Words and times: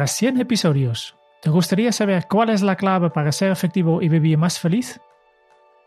Tras 0.00 0.12
100 0.12 0.40
episodios, 0.40 1.14
¿te 1.42 1.50
gustaría 1.50 1.92
saber 1.92 2.26
cuál 2.26 2.48
es 2.48 2.62
la 2.62 2.76
clave 2.76 3.10
para 3.10 3.32
ser 3.32 3.52
efectivo 3.52 4.00
y 4.00 4.08
vivir 4.08 4.38
más 4.38 4.58
feliz? 4.58 4.98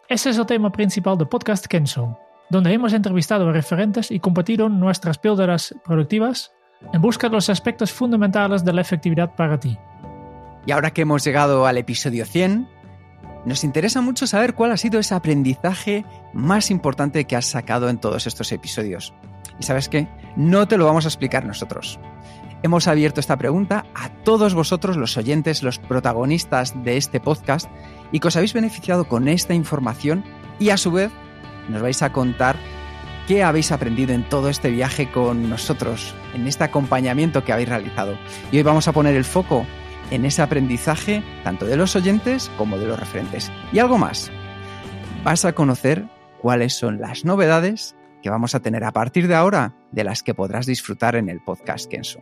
Ese 0.07 0.29
es 0.29 0.37
el 0.37 0.45
tema 0.45 0.71
principal 0.71 1.17
del 1.17 1.27
podcast 1.27 1.65
Kenzo, 1.65 2.19
donde 2.51 2.71
hemos 2.71 2.93
entrevistado 2.93 3.49
a 3.49 3.51
referentes 3.51 4.11
y 4.11 4.19
compartido 4.19 4.69
nuestras 4.69 5.17
píldoras 5.17 5.73
productivas 5.83 6.53
en 6.93 7.01
busca 7.01 7.27
de 7.27 7.33
los 7.33 7.49
aspectos 7.49 7.91
fundamentales 7.91 8.63
de 8.63 8.73
la 8.73 8.81
efectividad 8.81 9.33
para 9.33 9.59
ti. 9.59 9.79
Y 10.67 10.71
ahora 10.73 10.91
que 10.91 11.01
hemos 11.01 11.23
llegado 11.23 11.65
al 11.65 11.79
episodio 11.79 12.23
100, 12.27 12.69
nos 13.45 13.63
interesa 13.63 14.01
mucho 14.01 14.27
saber 14.27 14.53
cuál 14.53 14.73
ha 14.73 14.77
sido 14.77 14.99
ese 14.99 15.15
aprendizaje 15.15 16.05
más 16.33 16.69
importante 16.69 17.25
que 17.25 17.35
has 17.35 17.45
sacado 17.45 17.89
en 17.89 17.97
todos 17.97 18.27
estos 18.27 18.51
episodios. 18.51 19.11
Y 19.59 19.63
sabes 19.63 19.89
qué, 19.89 20.07
no 20.35 20.67
te 20.67 20.77
lo 20.77 20.85
vamos 20.85 21.05
a 21.05 21.07
explicar 21.07 21.45
nosotros. 21.45 21.99
Hemos 22.63 22.87
abierto 22.87 23.19
esta 23.19 23.35
pregunta 23.35 23.85
a 23.93 24.07
todos 24.23 24.53
vosotros, 24.53 24.95
los 24.95 25.17
oyentes, 25.17 25.63
los 25.63 25.79
protagonistas 25.79 26.81
de 26.85 26.95
este 26.95 27.19
podcast, 27.19 27.69
y 28.13 28.21
que 28.21 28.29
os 28.29 28.37
habéis 28.37 28.53
beneficiado 28.53 29.03
con 29.03 29.27
esta 29.27 29.53
información 29.53 30.23
y 30.59 30.69
a 30.69 30.77
su 30.77 30.89
vez 30.89 31.11
nos 31.67 31.81
vais 31.81 32.01
a 32.01 32.13
contar 32.13 32.55
qué 33.27 33.43
habéis 33.43 33.73
aprendido 33.73 34.13
en 34.13 34.23
todo 34.29 34.47
este 34.47 34.69
viaje 34.69 35.11
con 35.11 35.49
nosotros, 35.49 36.15
en 36.33 36.47
este 36.47 36.63
acompañamiento 36.63 37.43
que 37.43 37.51
habéis 37.51 37.67
realizado. 37.67 38.17
Y 38.49 38.57
hoy 38.57 38.63
vamos 38.63 38.87
a 38.87 38.93
poner 38.93 39.15
el 39.15 39.25
foco 39.25 39.65
en 40.09 40.23
ese 40.23 40.41
aprendizaje 40.41 41.21
tanto 41.43 41.65
de 41.65 41.75
los 41.75 41.97
oyentes 41.97 42.49
como 42.57 42.77
de 42.77 42.85
los 42.85 42.97
referentes. 42.97 43.51
Y 43.73 43.79
algo 43.79 43.97
más, 43.97 44.31
vas 45.25 45.43
a 45.43 45.51
conocer 45.51 46.05
cuáles 46.41 46.75
son 46.75 47.01
las 47.01 47.25
novedades 47.25 47.97
que 48.21 48.29
vamos 48.29 48.55
a 48.55 48.61
tener 48.61 48.85
a 48.85 48.93
partir 48.93 49.27
de 49.27 49.35
ahora 49.35 49.75
de 49.91 50.05
las 50.05 50.23
que 50.23 50.33
podrás 50.33 50.65
disfrutar 50.65 51.17
en 51.17 51.27
el 51.27 51.41
podcast 51.41 51.91
Kenso. 51.91 52.21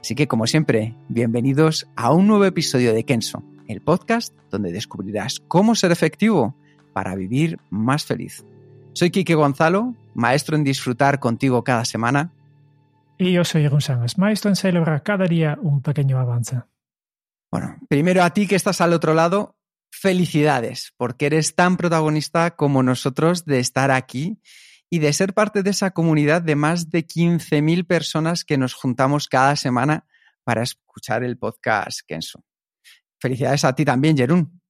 Así 0.00 0.14
que, 0.14 0.28
como 0.28 0.46
siempre, 0.46 0.94
bienvenidos 1.08 1.88
a 1.96 2.12
un 2.12 2.26
nuevo 2.26 2.44
episodio 2.44 2.94
de 2.94 3.04
Kenso, 3.04 3.42
el 3.66 3.80
podcast 3.80 4.34
donde 4.50 4.72
descubrirás 4.72 5.40
cómo 5.48 5.74
ser 5.74 5.92
efectivo 5.92 6.56
para 6.92 7.14
vivir 7.14 7.58
más 7.70 8.04
feliz. 8.04 8.44
Soy 8.92 9.10
Quique 9.10 9.34
Gonzalo, 9.34 9.94
maestro 10.14 10.56
en 10.56 10.64
disfrutar 10.64 11.20
contigo 11.20 11.62
cada 11.62 11.84
semana. 11.84 12.32
Y 13.18 13.32
yo 13.32 13.44
soy 13.44 13.68
Sánchez, 13.80 14.18
maestro 14.18 14.50
en 14.50 14.56
celebrar 14.56 15.02
cada 15.02 15.26
día 15.26 15.58
un 15.60 15.82
pequeño 15.82 16.18
avance. 16.18 16.62
Bueno, 17.50 17.76
primero 17.88 18.22
a 18.22 18.30
ti 18.30 18.46
que 18.46 18.56
estás 18.56 18.80
al 18.80 18.92
otro 18.92 19.14
lado, 19.14 19.56
felicidades, 19.90 20.92
porque 20.96 21.26
eres 21.26 21.54
tan 21.54 21.76
protagonista 21.76 22.56
como 22.56 22.82
nosotros 22.82 23.44
de 23.44 23.58
estar 23.58 23.90
aquí 23.90 24.38
y 24.90 24.98
de 25.00 25.12
ser 25.12 25.34
parte 25.34 25.62
de 25.62 25.70
esa 25.70 25.90
comunidad 25.90 26.42
de 26.42 26.56
más 26.56 26.90
de 26.90 27.06
15.000 27.06 27.86
personas 27.86 28.44
que 28.44 28.58
nos 28.58 28.74
juntamos 28.74 29.28
cada 29.28 29.56
semana 29.56 30.06
para 30.44 30.62
escuchar 30.62 31.24
el 31.24 31.36
podcast 31.38 32.00
Kenso. 32.06 32.42
Felicidades 33.20 33.64
a 33.64 33.74
ti 33.74 33.84
también, 33.84 34.16
Jerún. 34.16 34.60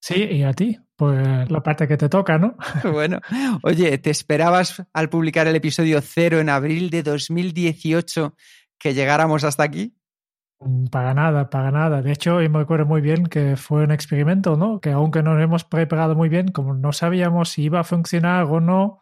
Sí, 0.00 0.22
y 0.22 0.42
a 0.44 0.52
ti, 0.52 0.78
pues 0.96 1.50
la 1.50 1.62
parte 1.62 1.88
que 1.88 1.96
te 1.96 2.08
toca, 2.08 2.38
¿no? 2.38 2.56
bueno, 2.92 3.20
oye, 3.62 3.98
¿te 3.98 4.10
esperabas 4.10 4.82
al 4.92 5.08
publicar 5.10 5.46
el 5.48 5.56
episodio 5.56 6.00
cero 6.00 6.38
en 6.38 6.48
abril 6.48 6.88
de 6.90 7.02
2018 7.02 8.34
que 8.78 8.94
llegáramos 8.94 9.44
hasta 9.44 9.64
aquí? 9.64 9.94
Para 10.90 11.14
nada, 11.14 11.50
para 11.50 11.70
nada. 11.70 12.02
De 12.02 12.12
hecho, 12.12 12.36
me 12.36 12.58
acuerdo 12.58 12.86
muy 12.86 13.00
bien 13.00 13.26
que 13.26 13.56
fue 13.56 13.84
un 13.84 13.92
experimento, 13.92 14.56
¿no? 14.56 14.80
Que 14.80 14.90
aunque 14.90 15.22
nos 15.22 15.40
hemos 15.40 15.64
preparado 15.64 16.16
muy 16.16 16.28
bien, 16.28 16.48
como 16.48 16.74
no 16.74 16.92
sabíamos 16.92 17.50
si 17.50 17.62
iba 17.64 17.80
a 17.80 17.84
funcionar 17.84 18.44
o 18.44 18.60
no, 18.60 19.00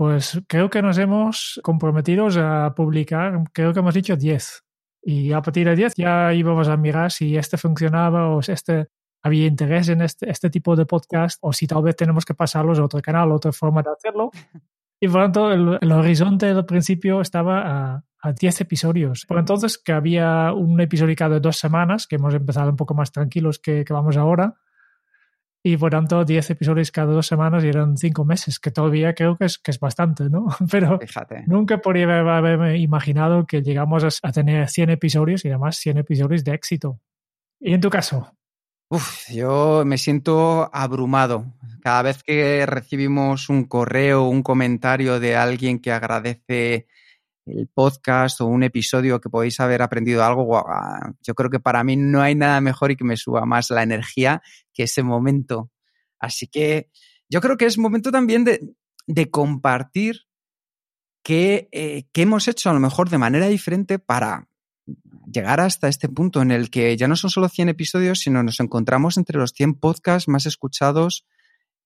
pues 0.00 0.40
creo 0.48 0.70
que 0.70 0.80
nos 0.80 0.96
hemos 0.96 1.60
comprometido 1.62 2.28
a 2.42 2.74
publicar, 2.74 3.38
creo 3.52 3.74
que 3.74 3.80
hemos 3.80 3.92
dicho 3.92 4.16
10. 4.16 4.64
Y 5.02 5.32
a 5.32 5.42
partir 5.42 5.68
de 5.68 5.76
10 5.76 5.96
ya 5.96 6.32
íbamos 6.32 6.68
a 6.68 6.78
mirar 6.78 7.12
si 7.12 7.36
este 7.36 7.58
funcionaba 7.58 8.30
o 8.34 8.40
si 8.40 8.52
este 8.52 8.88
había 9.22 9.46
interés 9.46 9.90
en 9.90 10.00
este, 10.00 10.30
este 10.30 10.48
tipo 10.48 10.74
de 10.74 10.86
podcast 10.86 11.36
o 11.42 11.52
si 11.52 11.66
tal 11.66 11.82
vez 11.82 11.96
tenemos 11.96 12.24
que 12.24 12.32
pasarlos 12.32 12.78
a 12.78 12.84
otro 12.84 13.02
canal, 13.02 13.30
otra 13.30 13.52
forma 13.52 13.82
de 13.82 13.90
hacerlo. 13.90 14.30
Y 15.02 15.08
por 15.08 15.16
lo 15.16 15.22
tanto, 15.24 15.52
el, 15.52 15.78
el 15.82 15.92
horizonte 15.92 16.54
del 16.54 16.64
principio 16.64 17.20
estaba 17.20 17.92
a, 17.92 18.04
a 18.22 18.32
10 18.32 18.62
episodios. 18.62 19.26
Por 19.26 19.38
entonces, 19.38 19.76
que 19.76 19.92
había 19.92 20.52
un 20.54 20.80
episodio 20.80 21.14
cada 21.16 21.40
dos 21.40 21.56
semanas, 21.56 22.06
que 22.06 22.16
hemos 22.16 22.34
empezado 22.34 22.70
un 22.70 22.76
poco 22.76 22.94
más 22.94 23.10
tranquilos 23.12 23.58
que, 23.58 23.84
que 23.84 23.92
vamos 23.94 24.18
ahora. 24.18 24.56
Y 25.62 25.76
por 25.76 25.90
tanto, 25.90 26.24
10 26.24 26.50
episodios 26.50 26.90
cada 26.90 27.12
dos 27.12 27.26
semanas 27.26 27.62
y 27.64 27.68
eran 27.68 27.96
5 27.98 28.24
meses, 28.24 28.58
que 28.58 28.70
todavía 28.70 29.14
creo 29.14 29.36
que 29.36 29.44
es, 29.44 29.58
que 29.58 29.70
es 29.70 29.78
bastante, 29.78 30.30
¿no? 30.30 30.46
Pero 30.70 30.98
Fíjate. 30.98 31.44
nunca 31.46 31.78
podría 31.78 32.20
haberme 32.36 32.78
imaginado 32.78 33.46
que 33.46 33.62
llegamos 33.62 34.04
a, 34.04 34.28
a 34.28 34.32
tener 34.32 34.68
100 34.68 34.90
episodios 34.90 35.44
y 35.44 35.48
además 35.48 35.76
100 35.76 35.98
episodios 35.98 36.44
de 36.44 36.54
éxito. 36.54 37.00
¿Y 37.60 37.74
en 37.74 37.80
tu 37.80 37.90
caso? 37.90 38.32
Uf, 38.88 39.30
yo 39.30 39.84
me 39.86 39.98
siento 39.98 40.68
abrumado. 40.72 41.44
Cada 41.80 42.02
vez 42.02 42.22
que 42.24 42.66
recibimos 42.66 43.48
un 43.48 43.64
correo, 43.64 44.24
un 44.24 44.42
comentario 44.42 45.20
de 45.20 45.36
alguien 45.36 45.78
que 45.78 45.92
agradece 45.92 46.88
el 47.50 47.68
podcast 47.68 48.40
o 48.40 48.46
un 48.46 48.62
episodio 48.62 49.20
que 49.20 49.30
podéis 49.30 49.60
haber 49.60 49.82
aprendido 49.82 50.24
algo, 50.24 50.64
yo 51.22 51.34
creo 51.34 51.50
que 51.50 51.60
para 51.60 51.84
mí 51.84 51.96
no 51.96 52.22
hay 52.22 52.34
nada 52.34 52.60
mejor 52.60 52.90
y 52.90 52.96
que 52.96 53.04
me 53.04 53.16
suba 53.16 53.44
más 53.46 53.70
la 53.70 53.82
energía 53.82 54.42
que 54.72 54.84
ese 54.84 55.02
momento. 55.02 55.70
Así 56.18 56.46
que 56.46 56.90
yo 57.28 57.40
creo 57.40 57.56
que 57.56 57.66
es 57.66 57.78
momento 57.78 58.10
también 58.10 58.44
de, 58.44 59.30
compartir 59.30 60.22
qué, 61.22 61.68
eh, 61.72 62.04
qué 62.12 62.22
hemos 62.22 62.48
hecho 62.48 62.70
a 62.70 62.72
lo 62.72 62.80
mejor 62.80 63.10
de 63.10 63.18
manera 63.18 63.48
diferente 63.48 63.98
para 63.98 64.48
llegar 65.30 65.60
hasta 65.60 65.88
este 65.88 66.08
punto 66.08 66.42
en 66.42 66.50
el 66.50 66.70
que 66.70 66.96
ya 66.96 67.08
no 67.08 67.16
son 67.16 67.30
solo 67.30 67.48
100 67.48 67.70
episodios, 67.70 68.20
sino 68.20 68.42
nos 68.42 68.60
encontramos 68.60 69.16
entre 69.16 69.38
los 69.38 69.52
100 69.52 69.74
podcasts 69.74 70.28
más 70.28 70.46
escuchados 70.46 71.26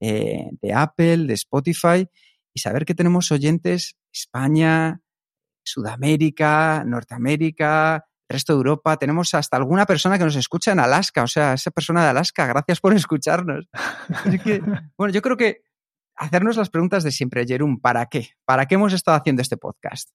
eh, 0.01 0.51
de 0.61 0.73
Apple, 0.73 1.27
de 1.27 1.35
Spotify, 1.35 2.09
y 2.53 2.61
saber 2.61 2.85
que 2.85 2.95
tenemos 2.95 3.31
oyentes 3.33 3.97
España, 4.13 5.01
Sudamérica, 5.65 6.85
Norteamérica, 6.85 8.05
resto 8.29 8.53
de 8.53 8.59
Europa. 8.59 8.97
Tenemos 8.97 9.35
hasta 9.35 9.57
alguna 9.57 9.87
persona 9.87 10.19
que 10.19 10.25
nos 10.25 10.37
escucha 10.37 10.73
en 10.73 10.81
Alaska. 10.81 11.23
O 11.23 11.27
sea, 11.27 11.55
esa 11.55 11.71
persona 11.71 12.03
de 12.03 12.11
Alaska, 12.11 12.47
gracias 12.47 12.81
por 12.81 12.95
escucharnos. 12.95 13.69
Bueno, 14.97 15.13
yo 15.13 15.23
creo 15.23 15.37
que 15.37 15.63
hacernos 16.17 16.57
las 16.57 16.71
preguntas 16.71 17.03
de 17.03 17.11
siempre, 17.11 17.47
Jerún, 17.47 17.81
¿para 17.81 18.07
qué? 18.07 18.31
¿Para 18.45 18.67
qué 18.67 18.77
hemos 18.77 18.93
estado 18.93 19.17
haciendo 19.17 19.43
este 19.43 19.57
podcast? 19.57 20.11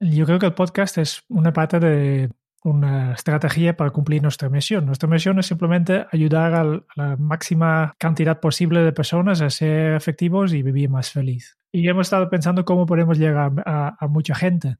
Yo 0.00 0.26
creo 0.26 0.38
que 0.38 0.46
el 0.46 0.54
podcast 0.54 0.98
es 0.98 1.22
una 1.28 1.52
parte 1.52 1.78
de 1.78 2.30
una 2.64 3.12
estrategia 3.12 3.76
para 3.76 3.90
cumplir 3.90 4.22
nuestra 4.22 4.48
misión. 4.48 4.86
Nuestra 4.86 5.08
misión 5.08 5.38
es 5.38 5.46
simplemente 5.46 6.06
ayudar 6.12 6.54
a 6.54 6.64
la 6.94 7.16
máxima 7.16 7.94
cantidad 7.98 8.40
posible 8.40 8.80
de 8.80 8.92
personas 8.92 9.40
a 9.40 9.50
ser 9.50 9.94
efectivos 9.94 10.52
y 10.52 10.62
vivir 10.62 10.88
más 10.88 11.10
feliz. 11.10 11.58
Y 11.72 11.88
hemos 11.88 12.06
estado 12.06 12.28
pensando 12.30 12.64
cómo 12.64 12.86
podemos 12.86 13.18
llegar 13.18 13.52
a, 13.66 14.08
mucha 14.08 14.34
gente. 14.34 14.76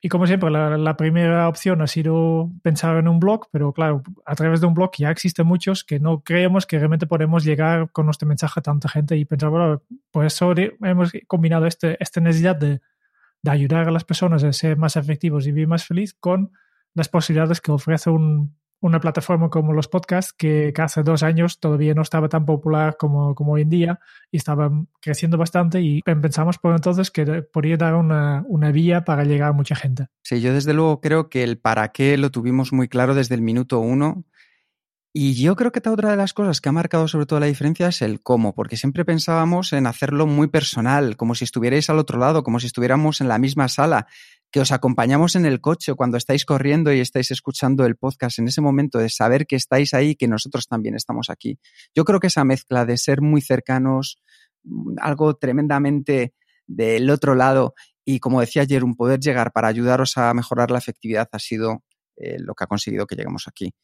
Y 0.00 0.08
como 0.08 0.26
siempre, 0.26 0.50
la, 0.50 0.78
la, 0.78 0.96
primera 0.96 1.48
opción 1.48 1.82
ha 1.82 1.88
sido 1.88 2.50
pensar 2.62 2.96
en 2.96 3.08
un 3.08 3.18
blog, 3.18 3.48
pero 3.50 3.72
claro, 3.72 4.02
a 4.24 4.36
través 4.36 4.60
de 4.60 4.68
un 4.68 4.74
blog 4.74 4.92
ya 4.96 5.10
existen 5.10 5.44
muchos 5.44 5.82
que 5.82 5.98
no 5.98 6.20
creemos 6.20 6.66
que 6.66 6.78
realmente 6.78 7.08
podemos 7.08 7.44
llegar 7.44 7.90
con 7.90 8.06
nuestro 8.06 8.28
mensaje 8.28 8.60
a 8.60 8.62
tanta 8.62 8.88
gente 8.88 9.16
y 9.16 9.24
pensar, 9.24 9.50
bueno, 9.50 9.82
por 10.12 10.24
eso 10.24 10.54
hemos 10.56 11.12
combinado 11.26 11.66
este, 11.66 12.00
esta 12.00 12.20
necesidad 12.20 12.54
de, 12.54 12.80
de 13.42 13.50
ayudar 13.50 13.88
a 13.88 13.90
las 13.90 14.04
personas 14.04 14.44
a 14.44 14.52
ser 14.52 14.76
más 14.76 14.96
efectivos 14.96 15.46
y 15.46 15.52
vivir 15.52 15.68
más 15.68 15.84
feliz 15.84 16.14
con 16.14 16.52
las 16.98 17.08
posibilidades 17.08 17.60
que 17.60 17.72
ofrece 17.72 18.10
un, 18.10 18.54
una 18.80 19.00
plataforma 19.00 19.50
como 19.50 19.72
los 19.72 19.88
podcasts, 19.88 20.32
que, 20.32 20.72
que, 20.74 20.82
hace 20.82 21.02
dos 21.02 21.22
años 21.22 21.58
todavía 21.58 21.94
no 21.94 22.02
estaba 22.02 22.28
tan 22.28 22.46
popular 22.46 22.96
como, 22.98 23.34
como 23.34 23.52
hoy 23.52 23.62
en 23.62 23.70
día 23.70 24.00
y 24.30 24.36
estaba 24.36 24.70
creciendo 25.00 25.36
bastante 25.36 25.80
y 25.80 26.02
pensamos 26.02 26.58
por 26.58 26.74
entonces 26.74 27.10
que 27.10 27.24
podría 27.42 27.76
dar 27.76 27.94
una, 27.94 28.44
una 28.46 28.70
vía 28.70 29.04
para 29.04 29.24
llegar 29.24 29.50
a 29.50 29.52
mucha 29.52 29.74
gente. 29.74 30.06
Sí, 30.22 30.40
yo 30.40 30.54
desde 30.54 30.74
luego 30.74 31.00
creo 31.00 31.28
que 31.28 31.42
el 31.42 31.58
para 31.58 31.88
qué 31.88 32.16
lo 32.16 32.30
tuvimos 32.30 32.72
muy 32.72 32.88
claro 32.88 33.14
desde 33.14 33.34
el 33.34 33.42
minuto 33.42 33.80
uno 33.80 34.24
Y 35.12 35.34
yo 35.34 35.56
creo 35.56 35.72
que 35.72 35.80
otra 35.88 36.10
de 36.10 36.16
las 36.16 36.32
cosas 36.32 36.60
que 36.60 36.68
ha 36.68 36.72
marcado 36.72 37.08
sobre 37.08 37.26
todo 37.26 37.40
la 37.40 37.46
diferencia 37.46 37.88
es 37.88 38.02
el 38.02 38.20
cómo, 38.20 38.54
porque 38.54 38.76
siempre 38.76 39.04
pensábamos 39.04 39.72
en 39.72 39.86
hacerlo 39.86 40.26
muy 40.26 40.46
personal, 40.46 41.16
como 41.16 41.34
si 41.34 41.44
estuvierais 41.44 41.90
al 41.90 41.98
otro 41.98 42.18
lado, 42.18 42.44
como 42.44 42.60
si 42.60 42.66
estuviéramos 42.66 43.20
en 43.20 43.28
la 43.28 43.38
misma 43.38 43.68
sala, 43.68 44.06
que 44.50 44.60
os 44.60 44.72
acompañamos 44.72 45.36
en 45.36 45.44
el 45.44 45.60
coche 45.60 45.94
cuando 45.94 46.16
estáis 46.16 46.44
corriendo 46.44 46.92
y 46.92 47.00
estáis 47.00 47.30
escuchando 47.30 47.84
el 47.84 47.96
podcast, 47.96 48.38
en 48.38 48.48
ese 48.48 48.60
momento 48.60 48.98
de 48.98 49.10
saber 49.10 49.46
que 49.46 49.56
estáis 49.56 49.94
ahí 49.94 50.10
y 50.10 50.16
que 50.16 50.28
nosotros 50.28 50.66
también 50.66 50.94
estamos 50.94 51.30
aquí. 51.30 51.58
Yo 51.94 52.04
creo 52.04 52.20
que 52.20 52.28
esa 52.28 52.44
mezcla 52.44 52.84
de 52.84 52.96
ser 52.96 53.20
muy 53.20 53.42
cercanos, 53.42 54.22
mm, 54.64 54.96
algo 55.00 55.34
tremendamente 55.34 56.34
del 56.66 57.10
otro 57.10 57.34
lado 57.34 57.74
y 58.04 58.20
como 58.20 58.40
decía 58.40 58.62
ayer, 58.62 58.84
un 58.84 58.96
poder 58.96 59.20
llegar 59.20 59.52
para 59.52 59.68
ayudaros 59.68 60.16
a 60.16 60.32
mejorar 60.32 60.70
la 60.70 60.78
efectividad 60.78 61.28
ha 61.30 61.38
sido 61.38 61.84
eh, 62.16 62.38
lo 62.38 62.54
que 62.54 62.64
ha 62.64 62.66
conseguido 62.66 63.06
que 63.06 63.16
lleguemos 63.16 63.46
aquí. 63.46 63.74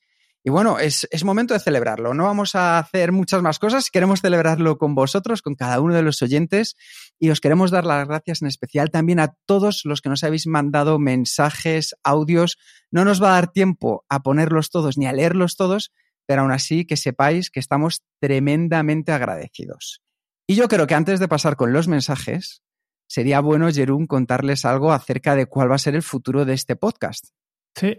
Y 0.46 0.50
bueno, 0.50 0.79
es, 0.79 1.08
es, 1.11 1.25
momento 1.25 1.55
de 1.55 1.61
celebrarlo. 1.61 2.12
No 2.12 2.25
vamos 2.25 2.55
a 2.55 2.79
hacer 2.79 3.12
muchas 3.12 3.41
más 3.41 3.58
cosas. 3.58 3.91
Queremos 3.91 4.20
celebrarlo 4.20 4.76
con 4.76 4.94
vosotros, 4.94 5.41
con 5.41 5.55
cada 5.55 5.81
uno 5.81 5.94
de 5.94 6.02
los 6.02 6.20
oyentes. 6.20 6.76
Y 7.19 7.31
os 7.31 7.41
queremos 7.41 7.70
dar 7.70 7.87
las 7.87 8.06
gracias 8.06 8.43
en 8.43 8.49
especial 8.49 8.91
también 8.91 9.20
a 9.20 9.35
todos 9.46 9.81
los 9.87 10.02
que 10.02 10.11
nos 10.11 10.23
habéis 10.23 10.46
mandado 10.46 10.99
mensajes, 10.99 11.94
audios. 12.05 12.58
No 12.91 13.06
nos 13.06 13.23
va 13.23 13.29
a 13.29 13.41
dar 13.41 13.52
tiempo 13.52 14.05
a 14.11 14.23
ponerlos 14.23 14.69
todos 14.69 14.99
ni 14.99 15.06
a 15.06 15.14
leerlos 15.14 15.56
todos, 15.56 15.93
pero 16.26 16.43
aún 16.43 16.52
así 16.52 16.85
que 16.85 16.99
sepáis 16.99 17.50
que 17.50 17.61
estamos 17.61 18.02
tremendamente 18.20 19.12
agradecidos. 19.12 20.02
Y 20.46 20.56
yo 20.56 20.69
creo 20.69 20.87
que 20.87 20.94
antes 20.94 21.20
de 21.20 21.29
pasar 21.29 21.56
con 21.56 21.73
los 21.73 21.88
mensajes, 21.88 22.62
sería 23.08 23.41
bueno, 23.41 23.70
Jerún, 23.73 24.06
contarles 24.06 24.67
algo 24.67 24.93
acerca 24.93 25.37
de 25.37 25.46
cuál 25.46 25.70
va 25.70 25.76
a 25.76 25.79
ser 25.79 25.94
el 25.94 26.02
futuro 26.02 26.44
de 26.44 26.52
este 26.52 26.76
podcast. 26.76 27.29
Sí, 27.75 27.96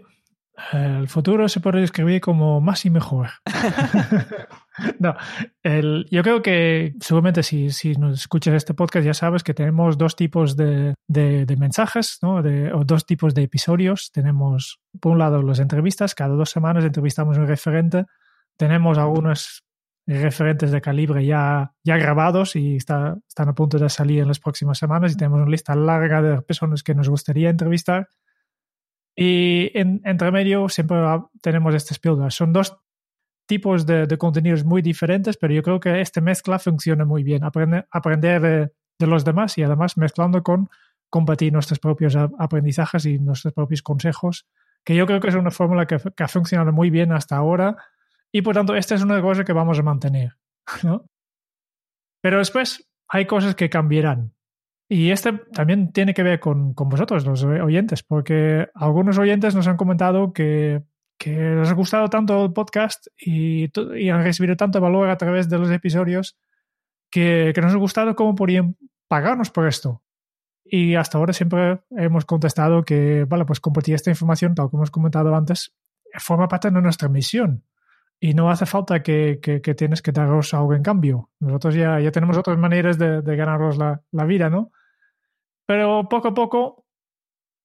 el 0.72 1.08
futuro 1.08 1.48
se 1.48 1.60
puede 1.60 1.80
describir 1.80 2.20
como 2.20 2.60
más 2.60 2.86
y 2.86 2.90
mejor. 2.90 3.28
no, 4.98 5.14
el, 5.62 6.06
yo 6.10 6.22
creo 6.22 6.42
que 6.42 6.94
seguramente 7.00 7.42
si, 7.42 7.70
si 7.70 7.94
nos 7.94 8.20
escuchas 8.20 8.54
este 8.54 8.74
podcast 8.74 9.04
ya 9.04 9.14
sabes 9.14 9.42
que 9.42 9.54
tenemos 9.54 9.98
dos 9.98 10.16
tipos 10.16 10.56
de, 10.56 10.94
de, 11.08 11.44
de 11.44 11.56
mensajes 11.56 12.18
¿no? 12.22 12.42
de, 12.42 12.72
o 12.72 12.84
dos 12.84 13.04
tipos 13.04 13.34
de 13.34 13.42
episodios. 13.42 14.10
Tenemos, 14.12 14.80
por 15.00 15.12
un 15.12 15.18
lado, 15.18 15.42
las 15.42 15.58
entrevistas. 15.58 16.14
Cada 16.14 16.34
dos 16.34 16.50
semanas 16.50 16.84
entrevistamos 16.84 17.36
un 17.36 17.46
referente. 17.46 18.06
Tenemos 18.56 18.96
algunos 18.96 19.62
referentes 20.06 20.70
de 20.70 20.80
calibre 20.80 21.26
ya, 21.26 21.72
ya 21.82 21.96
grabados 21.96 22.56
y 22.56 22.76
está, 22.76 23.16
están 23.28 23.48
a 23.48 23.54
punto 23.54 23.78
de 23.78 23.88
salir 23.90 24.20
en 24.20 24.28
las 24.28 24.38
próximas 24.38 24.78
semanas 24.78 25.12
y 25.12 25.16
tenemos 25.16 25.40
una 25.40 25.50
lista 25.50 25.74
larga 25.74 26.22
de 26.22 26.42
personas 26.42 26.82
que 26.82 26.94
nos 26.94 27.08
gustaría 27.08 27.50
entrevistar 27.50 28.08
y 29.16 29.70
en, 29.74 30.02
entre 30.04 30.30
medio 30.30 30.68
siempre 30.68 30.98
tenemos 31.40 31.74
estas 31.74 31.98
píldoras. 31.98 32.34
Son 32.34 32.52
dos 32.52 32.76
tipos 33.46 33.86
de, 33.86 34.06
de, 34.06 34.18
contenidos 34.18 34.64
muy 34.64 34.82
diferentes, 34.82 35.38
pero 35.38 35.54
yo 35.54 35.62
creo 35.62 35.80
que 35.80 36.00
esta 36.00 36.20
mezcla 36.20 36.58
funciona 36.58 37.04
muy 37.04 37.22
bien. 37.22 37.42
Aprende, 37.42 37.86
aprender 37.90 38.42
de, 38.42 38.72
de, 38.98 39.06
los 39.06 39.24
demás 39.24 39.56
y 39.56 39.62
además 39.62 39.96
mezclando 39.96 40.42
con 40.42 40.68
compartir 41.08 41.52
nuestros 41.52 41.78
propios 41.78 42.14
aprendizajes 42.16 43.06
y 43.06 43.18
nuestros 43.18 43.54
propios 43.54 43.80
consejos, 43.80 44.46
que 44.84 44.94
yo 44.94 45.06
creo 45.06 45.20
que 45.20 45.28
es 45.28 45.34
una 45.34 45.50
fórmula 45.50 45.86
que, 45.86 45.98
que 46.14 46.22
ha 46.22 46.28
funcionado 46.28 46.72
muy 46.72 46.90
bien 46.90 47.12
hasta 47.12 47.36
ahora 47.36 47.76
y 48.32 48.42
por 48.42 48.54
tanto 48.54 48.74
esta 48.74 48.96
es 48.96 49.02
una 49.02 49.22
cosa 49.22 49.44
que 49.44 49.52
vamos 49.52 49.78
a 49.78 49.82
mantener. 49.82 50.36
¿no? 50.82 51.06
Pero 52.20 52.38
después 52.38 52.90
hay 53.08 53.26
cosas 53.26 53.54
que 53.54 53.70
cambiarán. 53.70 54.35
Y 54.88 55.10
este 55.10 55.32
también 55.52 55.92
tiene 55.92 56.14
que 56.14 56.22
ver 56.22 56.38
con, 56.38 56.72
con, 56.74 56.88
vosotros, 56.88 57.26
los 57.26 57.42
oyentes, 57.42 58.02
porque 58.02 58.68
algunos 58.74 59.18
oyentes 59.18 59.54
nos 59.54 59.66
han 59.66 59.76
comentado 59.76 60.32
que, 60.32 60.84
que 61.18 61.30
les 61.30 61.70
ha 61.70 61.74
gustado 61.74 62.08
tanto 62.08 62.44
el 62.44 62.52
podcast 62.52 63.08
y, 63.18 63.64
han 64.08 64.22
recibido 64.22 64.56
tanto 64.56 64.80
valor 64.80 65.08
a 65.08 65.16
través 65.16 65.48
de 65.48 65.58
los 65.58 65.70
episodios 65.70 66.36
que, 67.10 67.52
que 67.54 67.60
nos 67.60 67.74
ha 67.74 67.78
gustado 67.78 68.14
cómo 68.14 68.34
podrían 68.36 68.76
pagarnos 69.08 69.50
por 69.50 69.66
esto. 69.66 70.02
Y 70.64 70.96
hasta 70.96 71.18
ahora 71.18 71.32
siempre 71.32 71.80
hemos 71.90 72.24
contestado 72.24 72.84
que, 72.84 73.24
vale, 73.24 73.44
pues 73.44 73.60
compartir 73.60 73.94
esta 73.94 74.10
información, 74.10 74.54
tal 74.54 74.68
como 74.70 74.82
hemos 74.82 74.90
comentado 74.90 75.34
antes, 75.34 75.74
forma 76.18 76.48
parte 76.48 76.70
de 76.70 76.80
nuestra 76.80 77.08
misión. 77.08 77.64
Y 78.18 78.34
no 78.34 78.50
hace 78.50 78.64
falta 78.64 79.02
que, 79.02 79.40
que, 79.42 79.60
que 79.60 79.74
tienes 79.74 80.00
que 80.00 80.12
daros 80.12 80.54
algo 80.54 80.74
en 80.74 80.82
cambio. 80.82 81.30
Nosotros 81.38 81.74
ya, 81.74 82.00
ya 82.00 82.10
tenemos 82.10 82.36
otras 82.38 82.56
maneras 82.58 82.98
de, 82.98 83.20
de 83.20 83.36
ganarnos 83.36 83.76
la, 83.76 84.00
la 84.10 84.24
vida, 84.24 84.48
¿no? 84.48 84.72
Pero 85.66 86.08
poco 86.08 86.28
a 86.28 86.34
poco, 86.34 86.86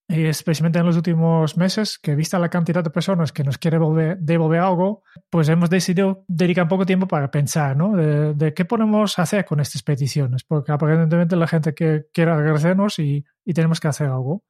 especialmente 0.08 0.80
en 0.80 0.86
los 0.86 0.98
últimos 0.98 1.56
meses, 1.56 2.00
que 2.00 2.16
vista 2.16 2.40
la 2.40 2.50
cantidad 2.50 2.84
de 2.84 2.90
personas 2.90 3.32
que 3.32 3.44
nos 3.44 3.58
quiere 3.58 3.76
devolver, 3.78 4.18
devolver 4.18 4.60
algo, 4.60 5.04
pues 5.30 5.48
hemos 5.50 5.70
decidido 5.70 6.26
dedicar 6.28 6.68
poco 6.68 6.86
tiempo 6.86 7.08
para 7.08 7.32
pensar, 7.32 7.78
¿no? 7.78 7.96
De, 7.96 8.34
de, 8.34 8.54
qué 8.54 8.66
podemos 8.66 9.18
hacer 9.20 9.46
con 9.46 9.60
estas 9.60 9.84
peticiones, 9.84 10.44
porque 10.44 10.72
aparentemente 10.72 11.36
la 11.36 11.48
gente 11.48 11.74
que 11.74 12.08
quiere 12.12 12.32
agradecernos 12.32 13.00
y, 13.00 13.24
y 13.46 13.54
tenemos 13.54 13.80
que 13.80 13.88
hacer 13.88 14.08
algo. 14.08 14.44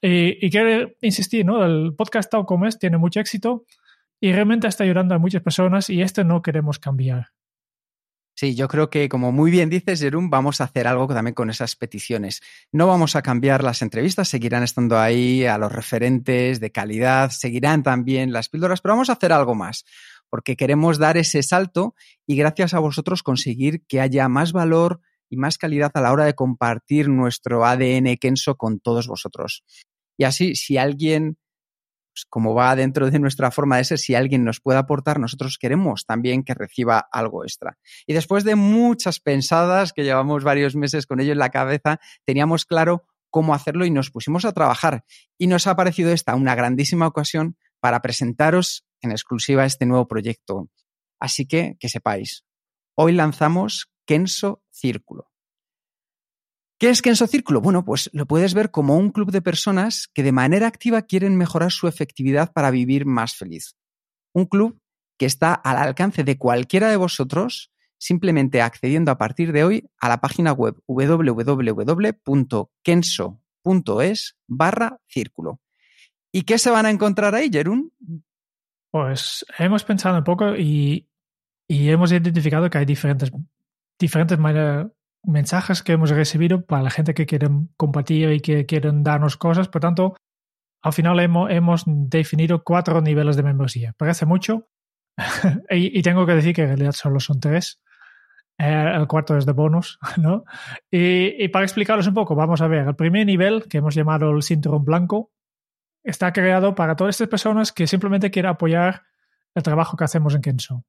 Y, 0.00 0.46
y 0.46 0.50
quiero 0.50 0.92
insistir, 1.00 1.44
¿no? 1.44 1.64
El 1.64 1.94
podcast 1.96 2.30
tal 2.30 2.46
como 2.46 2.66
es 2.66 2.78
tiene 2.78 2.98
mucho 2.98 3.20
éxito 3.20 3.64
y 4.24 4.32
realmente 4.32 4.66
está 4.66 4.84
ayudando 4.84 5.14
a 5.14 5.18
muchas 5.18 5.42
personas 5.42 5.90
y 5.90 6.00
esto 6.00 6.24
no 6.24 6.40
queremos 6.40 6.78
cambiar. 6.78 7.32
Sí, 8.34 8.54
yo 8.54 8.68
creo 8.68 8.88
que, 8.88 9.10
como 9.10 9.32
muy 9.32 9.50
bien 9.50 9.68
dices, 9.68 10.00
Jerón, 10.00 10.30
vamos 10.30 10.62
a 10.62 10.64
hacer 10.64 10.86
algo 10.86 11.06
también 11.08 11.34
con 11.34 11.50
esas 11.50 11.76
peticiones. 11.76 12.40
No 12.72 12.86
vamos 12.86 13.16
a 13.16 13.22
cambiar 13.22 13.62
las 13.62 13.82
entrevistas, 13.82 14.30
seguirán 14.30 14.62
estando 14.62 14.98
ahí 14.98 15.44
a 15.44 15.58
los 15.58 15.70
referentes 15.70 16.58
de 16.58 16.72
calidad, 16.72 17.32
seguirán 17.32 17.82
también 17.82 18.32
las 18.32 18.48
píldoras, 18.48 18.80
pero 18.80 18.94
vamos 18.94 19.10
a 19.10 19.12
hacer 19.12 19.30
algo 19.30 19.54
más, 19.54 19.84
porque 20.30 20.56
queremos 20.56 20.96
dar 20.96 21.18
ese 21.18 21.42
salto 21.42 21.94
y 22.26 22.36
gracias 22.36 22.72
a 22.72 22.78
vosotros 22.78 23.22
conseguir 23.22 23.84
que 23.86 24.00
haya 24.00 24.26
más 24.30 24.54
valor 24.54 25.02
y 25.28 25.36
más 25.36 25.58
calidad 25.58 25.90
a 25.92 26.00
la 26.00 26.12
hora 26.12 26.24
de 26.24 26.34
compartir 26.34 27.10
nuestro 27.10 27.66
ADN 27.66 28.16
Kenso 28.18 28.56
con 28.56 28.80
todos 28.80 29.06
vosotros. 29.06 29.64
Y 30.16 30.24
así, 30.24 30.54
si 30.54 30.78
alguien 30.78 31.36
pues, 32.14 32.26
como 32.30 32.54
va 32.54 32.76
dentro 32.76 33.10
de 33.10 33.18
nuestra 33.18 33.50
forma 33.50 33.76
de 33.76 33.84
ser, 33.84 33.98
si 33.98 34.14
alguien 34.14 34.44
nos 34.44 34.60
puede 34.60 34.78
aportar, 34.78 35.18
nosotros 35.18 35.58
queremos 35.58 36.06
también 36.06 36.44
que 36.44 36.54
reciba 36.54 37.08
algo 37.10 37.44
extra. 37.44 37.76
Y 38.06 38.12
después 38.12 38.44
de 38.44 38.54
muchas 38.54 39.18
pensadas, 39.18 39.92
que 39.92 40.04
llevamos 40.04 40.44
varios 40.44 40.76
meses 40.76 41.06
con 41.06 41.18
ello 41.18 41.32
en 41.32 41.38
la 41.38 41.50
cabeza, 41.50 41.98
teníamos 42.24 42.66
claro 42.66 43.04
cómo 43.30 43.52
hacerlo 43.52 43.84
y 43.84 43.90
nos 43.90 44.12
pusimos 44.12 44.44
a 44.44 44.52
trabajar. 44.52 45.04
Y 45.36 45.48
nos 45.48 45.66
ha 45.66 45.74
parecido 45.74 46.12
esta 46.12 46.36
una 46.36 46.54
grandísima 46.54 47.08
ocasión 47.08 47.56
para 47.80 48.00
presentaros 48.00 48.86
en 49.00 49.10
exclusiva 49.10 49.64
este 49.64 49.84
nuevo 49.84 50.06
proyecto. 50.06 50.70
Así 51.18 51.46
que, 51.46 51.76
que 51.80 51.88
sepáis, 51.88 52.44
hoy 52.94 53.12
lanzamos 53.12 53.90
Kenso 54.06 54.62
Círculo. 54.70 55.33
¿Qué 56.78 56.90
es 56.90 57.02
Kenso 57.02 57.26
Círculo? 57.26 57.60
Bueno, 57.60 57.84
pues 57.84 58.10
lo 58.12 58.26
puedes 58.26 58.52
ver 58.54 58.70
como 58.70 58.96
un 58.96 59.10
club 59.10 59.30
de 59.30 59.40
personas 59.40 60.08
que 60.12 60.22
de 60.22 60.32
manera 60.32 60.66
activa 60.66 61.02
quieren 61.02 61.36
mejorar 61.36 61.70
su 61.70 61.86
efectividad 61.86 62.52
para 62.52 62.70
vivir 62.70 63.06
más 63.06 63.36
feliz. 63.36 63.76
Un 64.32 64.46
club 64.46 64.80
que 65.16 65.26
está 65.26 65.54
al 65.54 65.76
alcance 65.76 66.24
de 66.24 66.36
cualquiera 66.36 66.88
de 66.88 66.96
vosotros 66.96 67.70
simplemente 67.96 68.60
accediendo 68.60 69.10
a 69.10 69.18
partir 69.18 69.52
de 69.52 69.64
hoy 69.64 69.88
a 70.00 70.08
la 70.08 70.20
página 70.20 70.52
web 70.52 70.76
www.kenso.es 70.86 71.56
barra 74.46 75.00
círculo. 75.06 75.60
¿Y 76.32 76.42
qué 76.42 76.58
se 76.58 76.70
van 76.70 76.86
a 76.86 76.90
encontrar 76.90 77.34
ahí, 77.34 77.48
Jerún? 77.50 77.92
Pues 78.90 79.46
hemos 79.58 79.84
pensado 79.84 80.18
un 80.18 80.24
poco 80.24 80.56
y, 80.56 81.08
hemos 81.68 82.12
identificado 82.12 82.68
que 82.68 82.78
hay 82.78 82.84
diferentes, 82.84 83.30
diferentes 83.98 84.38
maneras 84.38 84.88
mensajes 85.24 85.82
que 85.82 85.92
hemos 85.92 86.10
recibido 86.10 86.64
para 86.64 86.82
la 86.82 86.90
gente 86.90 87.14
que 87.14 87.26
quieren 87.26 87.70
compartir 87.76 88.30
y 88.32 88.40
que 88.40 88.66
quieren 88.66 89.02
darnos 89.02 89.36
cosas. 89.36 89.68
Por 89.68 89.80
tanto, 89.80 90.16
al 90.82 90.92
final 90.92 91.18
hemos, 91.20 91.84
definido 91.86 92.62
cuatro 92.62 93.00
niveles 93.00 93.36
de 93.36 93.42
membresía. 93.42 93.94
Parece 93.96 94.26
mucho 94.26 94.68
y, 95.70 96.02
tengo 96.02 96.26
que 96.26 96.34
decir 96.34 96.54
que 96.54 96.62
en 96.62 96.68
realidad 96.68 96.92
solo 96.92 97.20
son 97.20 97.40
tres. 97.40 97.80
Eh, 98.58 98.92
el 98.94 99.06
cuarto 99.08 99.36
es 99.36 99.46
de 99.46 99.52
bonus, 99.52 99.98
¿no? 100.18 100.44
Y, 100.90 101.42
y, 101.42 101.48
para 101.48 101.64
explicaros 101.64 102.06
un 102.06 102.14
poco, 102.14 102.34
vamos 102.34 102.60
a 102.60 102.68
ver, 102.68 102.86
el 102.86 102.96
primer 102.96 103.26
nivel, 103.26 103.64
que 103.68 103.78
hemos 103.78 103.94
llamado 103.94 104.30
el 104.30 104.42
cinturón 104.42 104.84
blanco, 104.84 105.32
está 106.02 106.32
creado 106.32 106.74
para 106.74 106.94
todas 106.96 107.14
estas 107.14 107.28
personas 107.28 107.72
que 107.72 107.86
simplemente 107.86 108.30
quieren 108.30 108.50
apoyar 108.50 109.02
el 109.54 109.62
trabajo 109.62 109.96
que 109.96 110.04
hacemos 110.04 110.34
en 110.34 110.42
Kenso. 110.42 110.84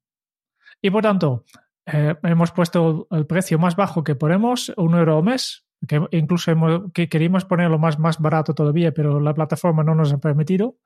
Y 0.82 0.90
por 0.90 1.02
tanto, 1.02 1.44
eh, 1.86 2.16
hemos 2.24 2.50
puesto 2.50 3.06
el 3.10 3.26
precio 3.26 3.58
más 3.58 3.76
bajo 3.76 4.02
que 4.02 4.16
ponemos, 4.16 4.72
un 4.76 4.94
euro 4.94 5.18
al 5.18 5.24
mes, 5.24 5.64
que 5.86 6.02
incluso 6.10 6.50
hemos, 6.50 6.92
que 6.92 7.08
queríamos 7.08 7.44
ponerlo 7.44 7.78
más, 7.78 7.98
más 7.98 8.18
barato 8.18 8.54
todavía, 8.54 8.92
pero 8.92 9.20
la 9.20 9.34
plataforma 9.34 9.84
no 9.84 9.94
nos 9.94 10.12
ha 10.12 10.18
permitido. 10.18 10.76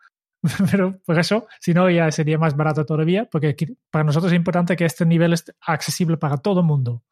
pero 0.71 0.99
por 1.05 1.19
eso, 1.19 1.47
si 1.61 1.75
no, 1.75 1.89
ya 1.91 2.11
sería 2.11 2.39
más 2.39 2.57
barato 2.57 2.85
todavía, 2.85 3.27
porque 3.31 3.57
para 3.91 4.05
nosotros 4.05 4.33
es 4.33 4.37
importante 4.37 4.77
que 4.77 4.85
este 4.85 5.07
nivel 5.07 5.33
esté 5.33 5.53
accesible 5.61 6.17
para 6.17 6.37
todo 6.39 6.61
el 6.61 6.67
mundo. 6.67 7.03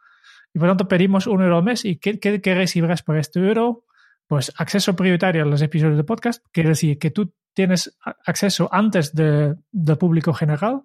Y 0.52 0.58
por 0.58 0.68
tanto, 0.68 0.88
pedimos 0.88 1.26
un 1.26 1.42
euro 1.42 1.58
al 1.58 1.64
mes. 1.64 1.84
¿Y 1.84 1.96
qué, 1.96 2.18
qué, 2.18 2.40
qué 2.40 2.54
recibirás 2.54 3.02
por 3.02 3.16
este 3.16 3.40
euro? 3.40 3.84
Pues 4.26 4.52
acceso 4.56 4.94
prioritario 4.96 5.42
a 5.42 5.46
los 5.46 5.62
episodios 5.62 5.96
de 5.96 6.04
podcast, 6.04 6.44
quiere 6.52 6.70
decir 6.70 6.98
que 6.98 7.10
tú 7.10 7.32
tienes 7.54 7.98
acceso 8.26 8.68
antes 8.70 9.14
de, 9.14 9.56
del 9.72 9.98
público 9.98 10.34
general 10.34 10.82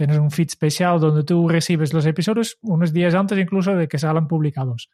Tienes 0.00 0.16
un 0.16 0.30
feed 0.30 0.46
especial 0.46 0.98
donde 0.98 1.24
tú 1.24 1.46
recibes 1.46 1.92
los 1.92 2.06
episodios 2.06 2.56
unos 2.62 2.90
días 2.94 3.14
antes 3.14 3.38
incluso 3.38 3.76
de 3.76 3.86
que 3.86 3.98
salgan 3.98 4.28
publicados. 4.28 4.88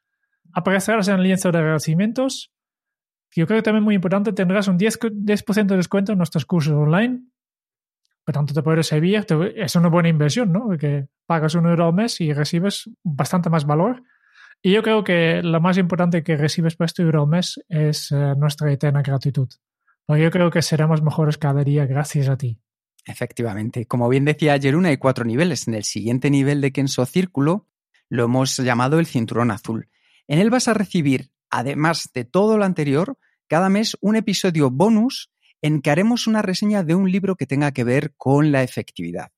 Aparecerás 0.52 1.06
en 1.06 1.14
el 1.14 1.22
lienzo 1.22 1.52
de 1.52 1.58
agradecimientos. 1.58 2.52
Yo 3.32 3.46
creo 3.46 3.60
que 3.60 3.62
también 3.62 3.84
muy 3.84 3.94
importante, 3.94 4.32
tendrás 4.32 4.66
un 4.66 4.76
10%, 4.76 5.12
10 5.12 5.44
de 5.68 5.76
descuento 5.76 6.10
en 6.10 6.18
nuestros 6.18 6.44
cursos 6.44 6.72
online. 6.72 7.20
Por 8.24 8.34
tanto, 8.34 8.52
te 8.52 8.64
puede 8.64 8.82
servir, 8.82 9.24
es 9.54 9.76
una 9.76 9.90
buena 9.90 10.08
inversión, 10.08 10.50
¿no? 10.50 10.64
Porque 10.64 11.06
pagas 11.24 11.54
un 11.54 11.66
euro 11.66 11.86
al 11.86 11.94
mes 11.94 12.20
y 12.20 12.32
recibes 12.32 12.90
bastante 13.04 13.48
más 13.48 13.64
valor. 13.64 14.02
Y 14.60 14.72
yo 14.72 14.82
creo 14.82 15.04
que 15.04 15.40
lo 15.40 15.60
más 15.60 15.78
importante 15.78 16.24
que 16.24 16.36
recibes 16.36 16.74
por 16.74 16.86
este 16.86 17.02
euro 17.02 17.22
al 17.22 17.28
mes 17.28 17.64
es 17.68 18.10
eh, 18.10 18.34
nuestra 18.36 18.72
eterna 18.72 19.02
gratitud. 19.02 19.50
Porque 20.04 20.24
yo 20.24 20.32
creo 20.32 20.50
que 20.50 20.62
seremos 20.62 21.00
mejores 21.00 21.38
cada 21.38 21.62
día 21.62 21.86
gracias 21.86 22.28
a 22.28 22.36
ti. 22.36 22.58
Efectivamente. 23.06 23.86
Como 23.86 24.08
bien 24.08 24.24
decía 24.24 24.58
Jeruna, 24.58 24.88
hay 24.88 24.96
cuatro 24.96 25.24
niveles. 25.24 25.68
En 25.68 25.74
el 25.74 25.84
siguiente 25.84 26.28
nivel 26.28 26.60
de 26.60 26.72
Kenso 26.72 27.06
Círculo 27.06 27.68
lo 28.08 28.24
hemos 28.24 28.56
llamado 28.56 28.98
el 28.98 29.06
cinturón 29.06 29.52
azul. 29.52 29.88
En 30.26 30.40
él 30.40 30.50
vas 30.50 30.66
a 30.66 30.74
recibir, 30.74 31.30
además 31.48 32.10
de 32.12 32.24
todo 32.24 32.58
lo 32.58 32.64
anterior, 32.64 33.16
cada 33.46 33.68
mes 33.68 33.96
un 34.00 34.16
episodio 34.16 34.70
bonus 34.70 35.30
en 35.62 35.80
que 35.80 35.90
haremos 35.90 36.26
una 36.26 36.42
reseña 36.42 36.82
de 36.82 36.96
un 36.96 37.10
libro 37.10 37.36
que 37.36 37.46
tenga 37.46 37.70
que 37.72 37.84
ver 37.84 38.12
con 38.16 38.50
la 38.50 38.64
efectividad. 38.64 39.30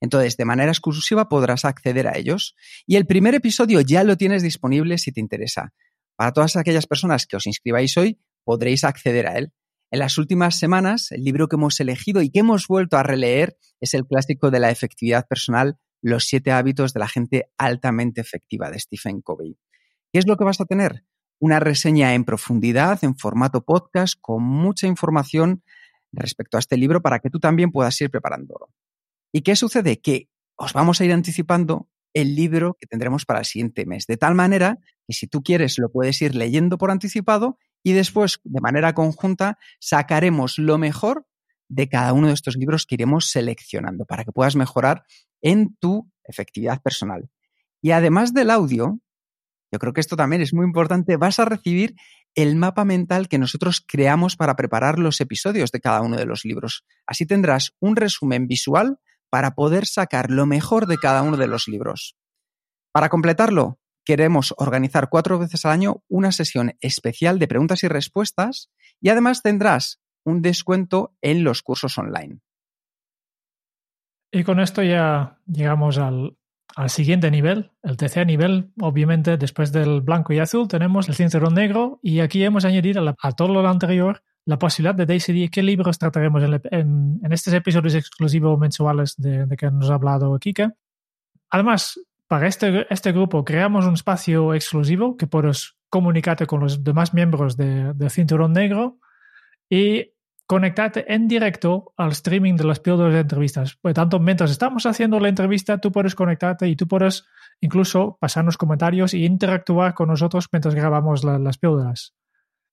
Entonces, 0.00 0.36
de 0.36 0.44
manera 0.44 0.70
exclusiva 0.70 1.28
podrás 1.28 1.64
acceder 1.64 2.08
a 2.08 2.18
ellos. 2.18 2.54
Y 2.86 2.96
el 2.96 3.06
primer 3.06 3.34
episodio 3.34 3.80
ya 3.80 4.04
lo 4.04 4.16
tienes 4.16 4.42
disponible 4.42 4.98
si 4.98 5.12
te 5.12 5.20
interesa. 5.20 5.72
Para 6.16 6.32
todas 6.32 6.56
aquellas 6.56 6.86
personas 6.86 7.26
que 7.26 7.36
os 7.36 7.46
inscribáis 7.46 7.96
hoy, 7.96 8.18
podréis 8.44 8.84
acceder 8.84 9.26
a 9.26 9.38
él. 9.38 9.52
En 9.90 10.00
las 10.00 10.18
últimas 10.18 10.58
semanas, 10.58 11.12
el 11.12 11.22
libro 11.22 11.48
que 11.48 11.56
hemos 11.56 11.78
elegido 11.78 12.20
y 12.20 12.30
que 12.30 12.40
hemos 12.40 12.66
vuelto 12.66 12.96
a 12.96 13.04
releer 13.04 13.56
es 13.80 13.94
el 13.94 14.06
clásico 14.06 14.50
de 14.50 14.60
la 14.60 14.70
efectividad 14.70 15.26
personal, 15.28 15.78
Los 16.02 16.24
siete 16.24 16.52
hábitos 16.52 16.92
de 16.92 17.00
la 17.00 17.08
gente 17.08 17.50
altamente 17.56 18.20
efectiva 18.20 18.70
de 18.70 18.78
Stephen 18.78 19.22
Covey. 19.22 19.56
¿Qué 20.12 20.18
es 20.18 20.26
lo 20.26 20.36
que 20.36 20.44
vas 20.44 20.60
a 20.60 20.66
tener? 20.66 21.04
Una 21.38 21.58
reseña 21.58 22.14
en 22.14 22.24
profundidad, 22.24 23.02
en 23.02 23.16
formato 23.16 23.64
podcast, 23.64 24.14
con 24.20 24.42
mucha 24.42 24.86
información 24.86 25.62
respecto 26.12 26.56
a 26.56 26.60
este 26.60 26.76
libro 26.76 27.00
para 27.00 27.18
que 27.18 27.30
tú 27.30 27.40
también 27.40 27.72
puedas 27.72 28.00
ir 28.00 28.10
preparándolo. 28.10 28.70
¿Y 29.32 29.42
qué 29.42 29.56
sucede? 29.56 30.00
Que 30.00 30.28
os 30.56 30.72
vamos 30.72 31.00
a 31.00 31.04
ir 31.04 31.12
anticipando 31.12 31.88
el 32.14 32.34
libro 32.34 32.76
que 32.80 32.86
tendremos 32.86 33.24
para 33.24 33.40
el 33.40 33.44
siguiente 33.44 33.84
mes, 33.84 34.06
de 34.06 34.16
tal 34.16 34.34
manera 34.34 34.78
que 35.06 35.14
si 35.14 35.26
tú 35.26 35.42
quieres 35.42 35.78
lo 35.78 35.90
puedes 35.90 36.20
ir 36.22 36.34
leyendo 36.34 36.78
por 36.78 36.90
anticipado 36.90 37.58
y 37.86 37.92
después, 37.92 38.40
de 38.42 38.60
manera 38.60 38.94
conjunta, 38.94 39.58
sacaremos 39.78 40.58
lo 40.58 40.76
mejor 40.76 41.24
de 41.68 41.88
cada 41.88 42.14
uno 42.14 42.26
de 42.26 42.32
estos 42.32 42.56
libros 42.56 42.84
que 42.84 42.96
iremos 42.96 43.30
seleccionando 43.30 44.04
para 44.06 44.24
que 44.24 44.32
puedas 44.32 44.56
mejorar 44.56 45.04
en 45.40 45.76
tu 45.76 46.10
efectividad 46.24 46.82
personal. 46.82 47.30
Y 47.80 47.92
además 47.92 48.34
del 48.34 48.50
audio, 48.50 48.98
yo 49.70 49.78
creo 49.78 49.92
que 49.92 50.00
esto 50.00 50.16
también 50.16 50.42
es 50.42 50.52
muy 50.52 50.66
importante, 50.66 51.16
vas 51.16 51.38
a 51.38 51.44
recibir 51.44 51.94
el 52.34 52.56
mapa 52.56 52.84
mental 52.84 53.28
que 53.28 53.38
nosotros 53.38 53.84
creamos 53.86 54.34
para 54.34 54.56
preparar 54.56 54.98
los 54.98 55.20
episodios 55.20 55.70
de 55.70 55.78
cada 55.78 56.00
uno 56.00 56.16
de 56.16 56.26
los 56.26 56.44
libros. 56.44 56.84
Así 57.06 57.24
tendrás 57.24 57.76
un 57.78 57.94
resumen 57.94 58.48
visual 58.48 58.98
para 59.30 59.54
poder 59.54 59.86
sacar 59.86 60.32
lo 60.32 60.44
mejor 60.44 60.88
de 60.88 60.96
cada 60.96 61.22
uno 61.22 61.36
de 61.36 61.46
los 61.46 61.68
libros. 61.68 62.16
Para 62.90 63.10
completarlo, 63.10 63.78
queremos 64.06 64.54
organizar 64.56 65.08
cuatro 65.10 65.38
veces 65.38 65.66
al 65.66 65.72
año 65.72 66.02
una 66.08 66.32
sesión 66.32 66.76
especial 66.80 67.38
de 67.38 67.48
preguntas 67.48 67.82
y 67.82 67.88
respuestas 67.88 68.70
y 69.00 69.10
además 69.10 69.42
tendrás 69.42 70.00
un 70.24 70.40
descuento 70.40 71.14
en 71.20 71.44
los 71.44 71.62
cursos 71.62 71.98
online. 71.98 72.38
Y 74.32 74.44
con 74.44 74.60
esto 74.60 74.82
ya 74.82 75.38
llegamos 75.46 75.98
al, 75.98 76.36
siguiente 76.88 77.30
nivel, 77.30 77.72
el 77.82 77.96
tercer 77.96 78.26
nivel. 78.26 78.70
Obviamente, 78.80 79.36
después 79.36 79.72
del 79.72 80.02
blanco 80.02 80.32
y 80.32 80.38
azul, 80.38 80.68
tenemos 80.68 81.08
el 81.08 81.14
cinturón 81.14 81.54
negro 81.54 81.98
y 82.02 82.20
aquí 82.20 82.44
hemos 82.44 82.64
añadido 82.64 83.02
a, 83.18 83.32
todo 83.32 83.48
lo 83.48 83.68
anterior 83.68 84.22
la 84.44 84.58
posibilidad 84.58 84.94
de 84.94 85.06
decidir 85.06 85.50
qué 85.50 85.62
libros 85.62 85.98
trataremos 85.98 86.42
en, 86.44 87.20
estos 87.30 87.52
episodios 87.54 87.94
exclusivos 87.94 88.56
mensuales 88.58 89.14
de, 89.16 89.46
de, 89.46 89.56
que 89.56 89.70
nos 89.70 89.90
ha 89.90 89.94
hablado 89.94 90.38
Kika. 90.38 90.74
Además, 91.50 91.98
para 92.28 92.48
este, 92.48 92.86
este 92.92 93.12
grupo 93.12 93.44
creamos 93.44 93.86
un 93.86 93.94
espacio 93.94 94.54
exclusivo 94.54 95.16
que 95.16 95.26
puedes 95.26 95.76
comunicarte 95.88 96.46
con 96.46 96.60
los 96.60 96.82
demás 96.82 97.14
miembros 97.14 97.56
de, 97.56 97.92
del 97.94 98.10
Cinturón 98.10 98.52
Negro 98.52 98.98
y 99.70 100.12
conectarte 100.46 101.12
en 101.12 101.26
directo 101.26 101.92
al 101.96 102.12
streaming 102.12 102.54
de 102.54 102.64
las 102.64 102.80
píldoras 102.80 103.14
de 103.14 103.20
entrevistas. 103.20 103.76
Por 103.76 103.92
tanto, 103.94 104.20
mientras 104.20 104.50
estamos 104.50 104.86
haciendo 104.86 105.18
la 105.18 105.28
entrevista, 105.28 105.78
tú 105.78 105.90
puedes 105.90 106.14
conectarte 106.14 106.68
y 106.68 106.76
tú 106.76 106.86
puedes 106.86 107.24
incluso 107.60 108.16
pasarnos 108.20 108.56
comentarios 108.56 109.14
e 109.14 109.18
interactuar 109.18 109.94
con 109.94 110.08
nosotros 110.08 110.46
mientras 110.52 110.74
grabamos 110.74 111.24
las 111.24 111.58
píldoras. 111.58 112.14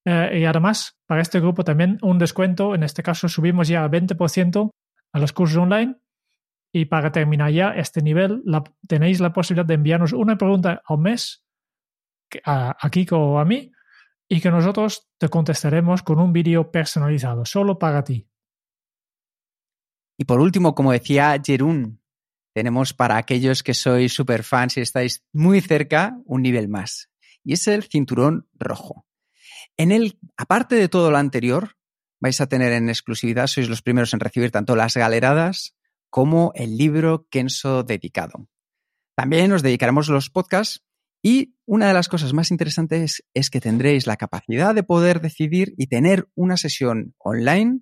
Eh, 0.05 0.39
y 0.41 0.45
además, 0.45 0.97
para 1.07 1.21
este 1.21 1.39
grupo 1.39 1.63
también 1.63 1.97
un 2.01 2.19
descuento, 2.19 2.75
en 2.75 2.83
este 2.83 3.01
caso 3.01 3.27
subimos 3.27 3.67
ya 3.67 3.83
al 3.83 3.89
20% 3.89 4.69
a 5.13 5.19
los 5.19 5.33
cursos 5.33 5.57
online 5.57 5.97
y 6.75 6.85
para 6.85 7.11
terminar 7.11 7.51
ya 7.51 7.69
este 7.69 8.01
nivel, 8.01 8.43
tenéis 8.87 9.19
la 9.19 9.31
posibilidad 9.31 9.65
de 9.65 9.75
enviarnos 9.75 10.11
una 10.11 10.39
pregunta 10.39 10.81
al 10.83 10.97
mes 10.97 11.45
a, 12.43 12.75
a 12.79 12.89
Kiko 12.89 13.15
o 13.15 13.37
a 13.37 13.45
mí 13.45 13.71
y 14.27 14.41
que 14.41 14.49
nosotros 14.49 15.07
te 15.19 15.29
contestaremos 15.29 16.01
con 16.01 16.19
un 16.19 16.33
vídeo 16.33 16.71
personalizado, 16.71 17.45
solo 17.45 17.77
para 17.77 18.03
ti. 18.03 18.27
Y 20.17 20.25
por 20.25 20.39
último, 20.39 20.73
como 20.73 20.91
decía 20.91 21.39
Jerún, 21.45 22.01
tenemos 22.55 22.93
para 22.93 23.17
aquellos 23.17 23.61
que 23.61 23.75
sois 23.75 24.11
super 24.11 24.43
fans 24.43 24.77
y 24.77 24.81
estáis 24.81 25.23
muy 25.31 25.61
cerca, 25.61 26.17
un 26.25 26.41
nivel 26.41 26.69
más. 26.69 27.11
Y 27.43 27.53
es 27.53 27.67
el 27.67 27.83
cinturón 27.83 28.47
rojo. 28.53 29.05
En 29.77 29.91
él, 29.91 30.17
aparte 30.37 30.75
de 30.75 30.89
todo 30.89 31.11
lo 31.11 31.17
anterior, 31.17 31.75
vais 32.19 32.41
a 32.41 32.47
tener 32.47 32.71
en 32.71 32.89
exclusividad, 32.89 33.45
sois 33.45 33.69
los 33.69 33.83
primeros 33.83 34.13
en 34.13 34.21
recibir 34.21 34.49
tanto 34.49 34.75
las 34.75 34.95
galeradas 34.95 35.75
como 36.13 36.51
el 36.53 36.77
libro 36.77 37.27
Kenso 37.31 37.81
dedicado. 37.81 38.47
También 39.17 39.51
os 39.51 39.63
dedicaremos 39.63 40.09
los 40.09 40.29
podcasts 40.29 40.85
y 41.23 41.55
una 41.65 41.87
de 41.87 41.95
las 41.95 42.07
cosas 42.07 42.33
más 42.33 42.51
interesantes 42.51 43.25
es 43.33 43.49
que 43.49 43.59
tendréis 43.59 44.05
la 44.05 44.15
capacidad 44.15 44.75
de 44.75 44.83
poder 44.83 45.21
decidir 45.21 45.73
y 45.75 45.87
tener 45.87 46.29
una 46.35 46.55
sesión 46.55 47.15
online 47.17 47.79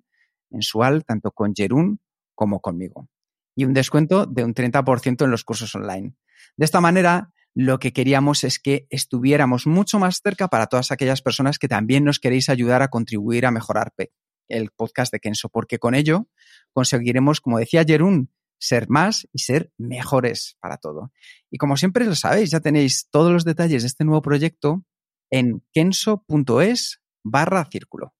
mensual 0.48 1.04
tanto 1.04 1.32
con 1.32 1.52
Jerún 1.54 2.00
como 2.34 2.60
conmigo. 2.60 3.06
Y 3.54 3.66
un 3.66 3.74
descuento 3.74 4.24
de 4.24 4.44
un 4.44 4.54
30% 4.54 5.24
en 5.24 5.30
los 5.30 5.44
cursos 5.44 5.74
online. 5.74 6.14
De 6.56 6.64
esta 6.64 6.80
manera, 6.80 7.34
lo 7.52 7.78
que 7.78 7.92
queríamos 7.92 8.44
es 8.44 8.58
que 8.58 8.86
estuviéramos 8.88 9.66
mucho 9.66 9.98
más 9.98 10.22
cerca 10.24 10.48
para 10.48 10.68
todas 10.68 10.90
aquellas 10.90 11.20
personas 11.20 11.58
que 11.58 11.68
también 11.68 12.02
nos 12.02 12.18
queréis 12.18 12.48
ayudar 12.48 12.80
a 12.80 12.88
contribuir 12.88 13.44
a 13.44 13.50
mejorar 13.50 13.92
el 14.52 14.70
podcast 14.70 15.12
de 15.12 15.20
Kenso, 15.20 15.48
porque 15.48 15.78
con 15.78 15.94
ello 15.94 16.28
conseguiremos, 16.72 17.40
como 17.40 17.58
decía 17.58 17.84
Jerún, 17.84 18.30
ser 18.58 18.88
más 18.88 19.28
y 19.32 19.40
ser 19.40 19.72
mejores 19.76 20.56
para 20.60 20.76
todo. 20.76 21.12
Y 21.50 21.58
como 21.58 21.76
siempre 21.76 22.04
lo 22.04 22.14
sabéis, 22.14 22.50
ya 22.50 22.60
tenéis 22.60 23.08
todos 23.10 23.32
los 23.32 23.44
detalles 23.44 23.82
de 23.82 23.88
este 23.88 24.04
nuevo 24.04 24.22
proyecto 24.22 24.84
en 25.30 25.64
kenso.es 25.72 27.00
barra 27.24 27.64
círculo. 27.64 28.14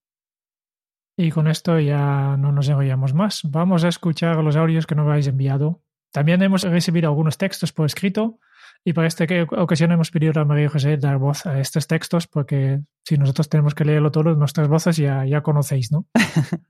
Y 1.15 1.31
con 1.31 1.47
esto 1.47 1.79
ya 1.79 2.35
no 2.37 2.51
nos 2.51 2.67
enrollamos 2.67 3.13
más. 3.13 3.41
Vamos 3.43 3.83
a 3.83 3.87
escuchar 3.87 4.37
los 4.43 4.55
audios 4.55 4.87
que 4.87 4.95
nos 4.95 5.07
habéis 5.07 5.27
enviado. 5.27 5.83
También 6.11 6.41
hemos 6.41 6.63
recibido 6.63 7.07
algunos 7.07 7.37
textos 7.37 7.71
por 7.71 7.85
escrito 7.85 8.39
y 8.85 8.93
para 8.93 9.07
esta 9.07 9.25
ocasión 9.57 9.91
hemos 9.91 10.11
pedido 10.11 10.39
a 10.41 10.45
María 10.45 10.69
José 10.69 10.97
dar 10.97 11.17
voz 11.17 11.45
a 11.45 11.59
estos 11.59 11.87
textos 11.87 12.27
porque 12.27 12.81
si 13.05 13.17
nosotros 13.17 13.47
tenemos 13.47 13.73
que 13.73 13.85
leerlo 13.85 14.11
todo, 14.11 14.35
nuestras 14.35 14.67
voces 14.67 14.97
ya, 14.97 15.25
ya 15.25 15.41
conocéis, 15.41 15.91
¿no? 15.91 16.05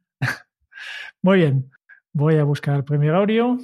Muy 1.24 1.38
bien, 1.38 1.72
voy 2.12 2.36
a 2.38 2.43
buscar 2.43 2.75
el 2.75 2.84
primer 2.84 3.15
audio. 3.15 3.58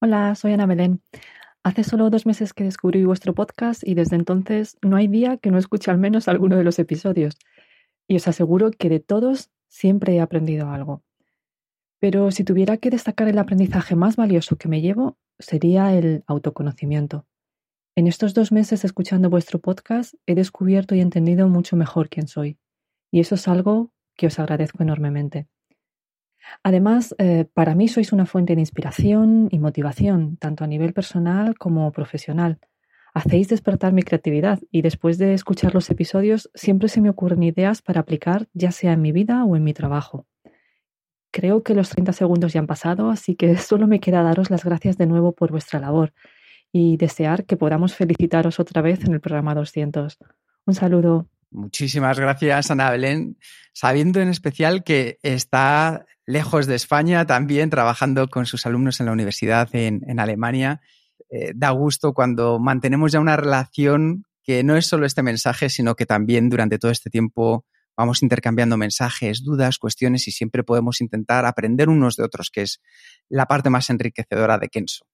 Hola, 0.00 0.34
soy 0.34 0.52
Ana 0.54 0.64
Belén. 0.66 1.02
Hace 1.62 1.84
solo 1.84 2.08
dos 2.08 2.24
meses 2.24 2.54
que 2.54 2.64
descubrí 2.64 3.04
vuestro 3.04 3.34
podcast 3.34 3.86
y 3.86 3.94
desde 3.94 4.16
entonces 4.16 4.78
no 4.80 4.96
hay 4.96 5.08
día 5.08 5.36
que 5.36 5.50
no 5.50 5.58
escuche 5.58 5.90
al 5.90 5.98
menos 5.98 6.28
alguno 6.28 6.56
de 6.56 6.64
los 6.64 6.78
episodios. 6.78 7.36
Y 8.08 8.16
os 8.16 8.26
aseguro 8.26 8.70
que 8.70 8.88
de 8.88 9.00
todos 9.00 9.50
siempre 9.68 10.14
he 10.14 10.20
aprendido 10.22 10.70
algo. 10.70 11.02
Pero 12.00 12.30
si 12.30 12.44
tuviera 12.44 12.78
que 12.78 12.90
destacar 12.90 13.28
el 13.28 13.38
aprendizaje 13.38 13.94
más 13.94 14.16
valioso 14.16 14.56
que 14.56 14.68
me 14.68 14.80
llevo, 14.80 15.18
sería 15.38 15.94
el 15.94 16.24
autoconocimiento. 16.26 17.26
En 17.94 18.06
estos 18.06 18.34
dos 18.34 18.52
meses 18.52 18.84
escuchando 18.84 19.28
vuestro 19.28 19.58
podcast 19.58 20.14
he 20.26 20.34
descubierto 20.34 20.94
y 20.94 21.00
entendido 21.00 21.48
mucho 21.48 21.76
mejor 21.76 22.08
quién 22.08 22.26
soy. 22.26 22.58
Y 23.10 23.20
eso 23.20 23.34
es 23.34 23.46
algo 23.48 23.92
que 24.16 24.28
os 24.28 24.38
agradezco 24.38 24.82
enormemente. 24.82 25.48
Además, 26.62 27.14
eh, 27.18 27.46
para 27.52 27.74
mí 27.74 27.88
sois 27.88 28.12
una 28.12 28.26
fuente 28.26 28.54
de 28.54 28.62
inspiración 28.62 29.48
y 29.50 29.58
motivación, 29.58 30.36
tanto 30.38 30.64
a 30.64 30.66
nivel 30.66 30.94
personal 30.94 31.58
como 31.58 31.92
profesional. 31.92 32.58
Hacéis 33.12 33.48
despertar 33.48 33.92
mi 33.92 34.02
creatividad 34.02 34.60
y 34.70 34.82
después 34.82 35.18
de 35.18 35.34
escuchar 35.34 35.74
los 35.74 35.90
episodios 35.90 36.50
siempre 36.54 36.88
se 36.88 37.00
me 37.00 37.10
ocurren 37.10 37.42
ideas 37.42 37.82
para 37.82 38.00
aplicar 38.00 38.48
ya 38.54 38.70
sea 38.70 38.92
en 38.92 39.02
mi 39.02 39.12
vida 39.12 39.44
o 39.44 39.56
en 39.56 39.64
mi 39.64 39.74
trabajo. 39.74 40.26
Creo 41.30 41.62
que 41.62 41.74
los 41.74 41.90
30 41.90 42.12
segundos 42.12 42.52
ya 42.52 42.60
han 42.60 42.66
pasado, 42.66 43.10
así 43.10 43.36
que 43.36 43.56
solo 43.58 43.86
me 43.86 44.00
queda 44.00 44.22
daros 44.22 44.50
las 44.50 44.64
gracias 44.64 44.96
de 44.96 45.06
nuevo 45.06 45.32
por 45.32 45.50
vuestra 45.50 45.80
labor 45.80 46.12
y 46.72 46.96
desear 46.96 47.44
que 47.46 47.56
podamos 47.56 47.94
felicitaros 47.94 48.60
otra 48.60 48.82
vez 48.82 49.04
en 49.04 49.12
el 49.12 49.20
programa 49.20 49.54
200. 49.54 50.18
Un 50.66 50.74
saludo. 50.74 51.26
Muchísimas 51.50 52.18
gracias, 52.18 52.70
Ana 52.70 52.90
Belén. 52.90 53.36
Sabiendo 53.72 54.20
en 54.20 54.28
especial 54.28 54.84
que 54.84 55.18
está 55.22 56.06
lejos 56.26 56.66
de 56.66 56.76
España, 56.76 57.26
también 57.26 57.70
trabajando 57.70 58.28
con 58.28 58.46
sus 58.46 58.66
alumnos 58.66 59.00
en 59.00 59.06
la 59.06 59.12
universidad 59.12 59.68
en, 59.72 60.20
Alemania, 60.20 60.80
eh, 61.28 61.52
da 61.54 61.70
gusto 61.70 62.12
cuando 62.12 62.60
mantenemos 62.60 63.10
ya 63.10 63.18
una 63.18 63.36
relación 63.36 64.24
que 64.44 64.62
no 64.62 64.76
es 64.76 64.86
solo 64.86 65.06
este 65.06 65.22
mensaje, 65.22 65.68
sino 65.68 65.96
que 65.96 66.06
también 66.06 66.48
durante 66.48 66.78
todo 66.78 66.92
este 66.92 67.10
tiempo 67.10 67.64
vamos 68.00 68.22
intercambiando 68.22 68.78
mensajes, 68.78 69.44
dudas, 69.44 69.78
cuestiones 69.78 70.26
y 70.26 70.32
siempre 70.32 70.64
podemos 70.64 71.02
intentar 71.02 71.44
aprender 71.44 71.90
unos 71.90 72.16
de 72.16 72.24
otros, 72.24 72.50
que 72.50 72.62
es 72.62 72.80
la 73.28 73.44
parte 73.46 73.68
más 73.68 73.90
enriquecedora 73.90 74.58
de 74.58 74.68
Kenso 74.68 75.04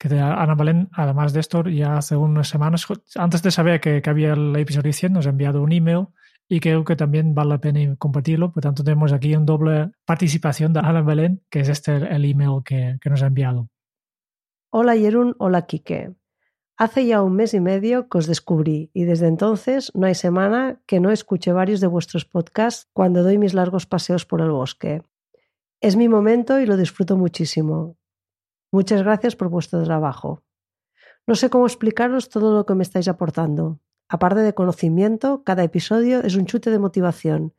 que 0.00 0.18
Ana 0.18 0.54
Belén, 0.54 0.88
además 0.92 1.34
de 1.34 1.40
esto, 1.40 1.62
ya 1.68 1.98
hace 1.98 2.16
unas 2.16 2.48
semanas, 2.48 2.86
antes 3.16 3.42
de 3.42 3.50
saber 3.50 3.82
que, 3.82 4.02
había 4.06 4.32
el 4.32 4.56
episodio 4.56 4.94
100, 4.94 5.12
nos 5.12 5.26
ha 5.26 5.30
enviado 5.30 5.62
un 5.62 5.72
email 5.72 6.06
y 6.48 6.58
creo 6.60 6.84
que 6.84 6.96
también 6.96 7.34
vale 7.34 7.50
la 7.50 7.60
pena 7.60 7.96
compartirlo. 7.96 8.50
Por 8.50 8.62
tanto, 8.62 8.82
tenemos 8.82 9.12
aquí 9.12 9.34
una 9.34 9.44
doble 9.44 9.90
participación 10.06 10.72
de 10.72 10.80
Ana 10.80 11.02
Belén, 11.02 11.42
que 11.50 11.60
es 11.60 11.68
este 11.68 11.96
el 11.96 12.24
email 12.24 12.62
que, 12.64 12.96
que 12.98 13.10
nos 13.10 13.22
ha 13.22 13.26
enviado. 13.26 13.68
Hola 14.70 14.96
Yerun, 14.96 15.34
hola 15.38 15.66
Quique. 15.66 16.14
Hace 16.80 17.04
ya 17.04 17.20
un 17.20 17.36
mes 17.36 17.52
y 17.52 17.60
medio 17.60 18.08
que 18.08 18.16
os 18.16 18.26
descubrí 18.26 18.90
y 18.94 19.04
desde 19.04 19.26
entonces 19.26 19.92
no 19.94 20.06
hay 20.06 20.14
semana 20.14 20.80
que 20.86 20.98
no 20.98 21.10
escuche 21.10 21.52
varios 21.52 21.80
de 21.80 21.86
vuestros 21.86 22.24
podcasts 22.24 22.88
cuando 22.94 23.22
doy 23.22 23.36
mis 23.36 23.52
largos 23.52 23.84
paseos 23.84 24.24
por 24.24 24.40
el 24.40 24.50
bosque. 24.50 25.02
Es 25.82 25.96
mi 25.96 26.08
momento 26.08 26.58
y 26.58 26.64
lo 26.64 26.78
disfruto 26.78 27.18
muchísimo. 27.18 27.98
Muchas 28.72 29.02
gracias 29.02 29.36
por 29.36 29.50
vuestro 29.50 29.82
trabajo. 29.82 30.42
No 31.26 31.34
sé 31.34 31.50
cómo 31.50 31.66
explicaros 31.66 32.30
todo 32.30 32.54
lo 32.54 32.64
que 32.64 32.74
me 32.74 32.82
estáis 32.82 33.08
aportando. 33.08 33.78
Aparte 34.08 34.40
de 34.40 34.54
conocimiento, 34.54 35.44
cada 35.44 35.62
episodio 35.62 36.22
es 36.22 36.34
un 36.34 36.46
chute 36.46 36.70
de 36.70 36.78
motivación 36.78 37.52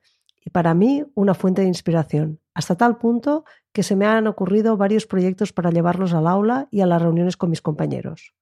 y 0.43 0.49
para 0.49 0.73
mí 0.73 1.05
una 1.13 1.35
fuente 1.35 1.61
de 1.61 1.67
inspiración, 1.67 2.39
hasta 2.55 2.75
tal 2.75 2.97
punto 2.97 3.45
que 3.71 3.83
se 3.83 3.95
me 3.95 4.07
han 4.07 4.25
ocurrido 4.25 4.77
varios 4.77 5.05
proyectos 5.05 5.53
para 5.53 5.69
llevarlos 5.69 6.11
al 6.13 6.25
aula 6.25 6.67
y 6.71 6.81
a 6.81 6.87
las 6.87 6.99
reuniones 6.99 7.37
con 7.37 7.51
mis 7.51 7.61
compañeros. 7.61 8.33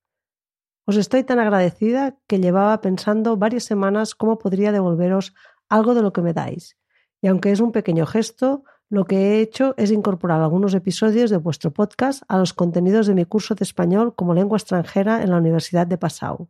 Os 0.89 0.97
estoy 0.97 1.23
tan 1.23 1.37
agradecida 1.37 2.17
que 2.25 2.39
llevaba 2.39 2.81
pensando 2.81 3.37
varias 3.37 3.63
semanas 3.63 4.15
cómo 4.15 4.39
podría 4.39 4.71
devolveros 4.71 5.35
algo 5.69 5.93
de 5.93 6.01
lo 6.01 6.13
que 6.13 6.23
me 6.23 6.33
dais, 6.33 6.79
y 7.21 7.27
aunque 7.27 7.51
es 7.51 7.59
un 7.59 7.71
pequeño 7.71 8.07
gesto, 8.07 8.63
lo 8.89 9.05
que 9.05 9.17
he 9.17 9.41
hecho 9.41 9.75
es 9.77 9.91
incorporar 9.91 10.41
algunos 10.41 10.73
episodios 10.73 11.29
de 11.29 11.37
vuestro 11.37 11.69
podcast 11.69 12.23
a 12.27 12.39
los 12.39 12.55
contenidos 12.55 13.05
de 13.05 13.13
mi 13.13 13.25
curso 13.25 13.53
de 13.53 13.65
español 13.65 14.15
como 14.15 14.33
lengua 14.33 14.57
extranjera 14.57 15.21
en 15.21 15.29
la 15.29 15.37
Universidad 15.37 15.85
de 15.85 15.99
Passau. 15.99 16.49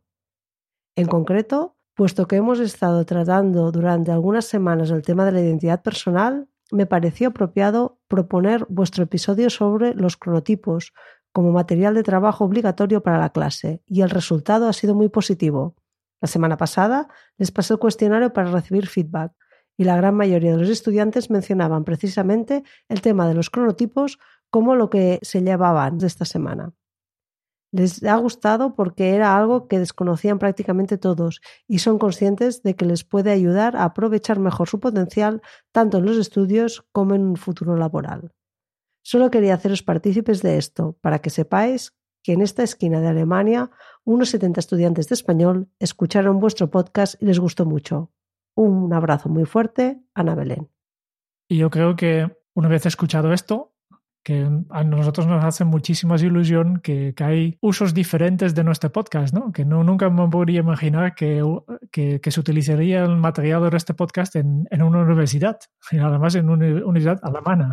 En 0.96 1.06
concreto, 1.06 1.76
puesto 1.94 2.26
que 2.26 2.36
hemos 2.36 2.60
estado 2.60 3.04
tratando 3.04 3.70
durante 3.70 4.10
algunas 4.10 4.46
semanas 4.46 4.90
el 4.90 5.02
tema 5.02 5.26
de 5.26 5.32
la 5.32 5.42
identidad 5.42 5.82
personal, 5.82 6.48
me 6.72 6.86
pareció 6.86 7.28
apropiado 7.28 7.98
proponer 8.08 8.64
vuestro 8.70 9.04
episodio 9.04 9.50
sobre 9.50 9.92
los 9.92 10.16
cronotipos 10.16 10.94
como 11.32 11.52
material 11.52 11.94
de 11.94 12.02
trabajo 12.02 12.44
obligatorio 12.44 13.02
para 13.02 13.18
la 13.18 13.30
clase, 13.30 13.82
y 13.86 14.02
el 14.02 14.10
resultado 14.10 14.68
ha 14.68 14.72
sido 14.72 14.94
muy 14.94 15.08
positivo. 15.08 15.76
La 16.20 16.28
semana 16.28 16.56
pasada 16.56 17.08
les 17.38 17.50
pasé 17.50 17.74
el 17.74 17.78
cuestionario 17.78 18.32
para 18.32 18.50
recibir 18.50 18.86
feedback, 18.86 19.32
y 19.76 19.84
la 19.84 19.96
gran 19.96 20.14
mayoría 20.14 20.52
de 20.52 20.58
los 20.58 20.68
estudiantes 20.68 21.30
mencionaban 21.30 21.84
precisamente 21.84 22.64
el 22.88 23.00
tema 23.00 23.26
de 23.26 23.34
los 23.34 23.48
cronotipos 23.48 24.18
como 24.50 24.74
lo 24.74 24.90
que 24.90 25.18
se 25.22 25.40
llevaban 25.42 25.98
de 25.98 26.06
esta 26.06 26.24
semana. 26.24 26.74
Les 27.72 28.02
ha 28.02 28.16
gustado 28.16 28.74
porque 28.74 29.14
era 29.14 29.36
algo 29.36 29.68
que 29.68 29.78
desconocían 29.78 30.40
prácticamente 30.40 30.98
todos 30.98 31.40
y 31.68 31.78
son 31.78 31.98
conscientes 31.98 32.62
de 32.62 32.74
que 32.74 32.84
les 32.84 33.04
puede 33.04 33.30
ayudar 33.30 33.76
a 33.76 33.84
aprovechar 33.84 34.40
mejor 34.40 34.68
su 34.68 34.80
potencial 34.80 35.40
tanto 35.70 35.98
en 35.98 36.04
los 36.04 36.16
estudios 36.16 36.84
como 36.92 37.14
en 37.14 37.22
un 37.22 37.36
futuro 37.36 37.76
laboral. 37.76 38.32
Solo 39.10 39.32
quería 39.32 39.54
haceros 39.54 39.82
partícipes 39.82 40.40
de 40.40 40.56
esto 40.56 40.96
para 41.00 41.18
que 41.18 41.30
sepáis 41.30 41.98
que 42.22 42.32
en 42.32 42.42
esta 42.42 42.62
esquina 42.62 43.00
de 43.00 43.08
Alemania 43.08 43.72
unos 44.04 44.28
70 44.28 44.60
estudiantes 44.60 45.08
de 45.08 45.14
español 45.16 45.68
escucharon 45.80 46.38
vuestro 46.38 46.70
podcast 46.70 47.20
y 47.20 47.26
les 47.26 47.40
gustó 47.40 47.66
mucho. 47.66 48.12
Un 48.54 48.92
abrazo 48.92 49.28
muy 49.28 49.46
fuerte, 49.46 50.00
Ana 50.14 50.36
Belén. 50.36 50.70
Y 51.48 51.56
yo 51.56 51.70
creo 51.70 51.96
que 51.96 52.30
una 52.54 52.68
vez 52.68 52.86
escuchado 52.86 53.32
esto, 53.32 53.74
que 54.22 54.48
a 54.68 54.84
nosotros 54.84 55.26
nos 55.26 55.44
hace 55.44 55.64
muchísima 55.64 56.14
ilusión 56.14 56.78
que, 56.78 57.12
hay 57.18 57.58
usos 57.60 57.94
diferentes 57.94 58.54
de 58.54 58.62
nuestro 58.62 58.92
podcast, 58.92 59.34
¿no? 59.34 59.50
Que 59.50 59.64
no, 59.64 59.82
nunca 59.82 60.08
me 60.08 60.28
podría 60.28 60.60
imaginar 60.60 61.16
que, 61.16 61.42
se 62.30 62.40
utilizaría 62.40 63.02
el 63.02 63.16
material 63.16 63.68
de 63.68 63.76
este 63.76 63.92
podcast 63.92 64.36
en, 64.36 64.68
en 64.70 64.82
una 64.82 65.02
universidad, 65.02 65.58
y 65.90 65.98
además 65.98 66.36
en 66.36 66.48
una 66.48 66.66
universidad 66.84 67.18
alemana, 67.24 67.72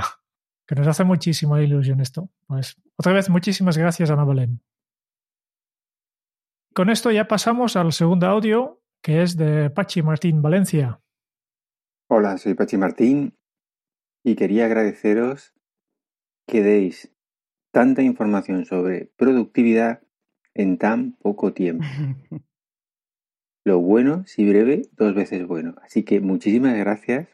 que 0.68 0.76
nos 0.76 0.88
hace 0.88 1.04
muchísima 1.04 1.62
ilusión 1.62 2.02
esto. 2.02 2.30
Pues 2.46 2.76
otra 2.98 3.14
vez, 3.14 3.30
muchísimas 3.30 3.78
gracias, 3.78 4.12
Ana 4.12 4.26
Belén. 4.26 4.62
Con 6.74 6.90
esto 6.90 7.10
ya 7.12 7.28
pasamos 7.28 7.76
al 7.76 7.94
segundo 7.94 8.28
audio 8.28 8.82
que 9.02 9.22
es 9.22 9.38
de 9.38 9.70
Pachi 9.70 10.02
Martín 10.02 10.42
Valencia. 10.42 11.00
Hola, 12.10 12.38
soy 12.38 12.54
Pachi 12.54 12.78
Martín 12.78 13.38
y 14.24 14.36
quería 14.36 14.66
agradeceros 14.66 15.54
que 16.46 16.62
deis 16.62 17.14
tanta 17.72 18.02
información 18.02 18.66
sobre 18.66 19.12
productividad 19.18 20.02
en 20.54 20.78
tan 20.78 21.14
poco 21.14 21.54
tiempo. 21.54 21.86
Lo 23.66 23.80
bueno, 23.80 24.24
si 24.26 24.48
breve, 24.48 24.84
dos 24.94 25.14
veces 25.14 25.46
bueno. 25.46 25.76
Así 25.84 26.04
que 26.04 26.22
muchísimas 26.22 26.78
gracias 26.78 27.28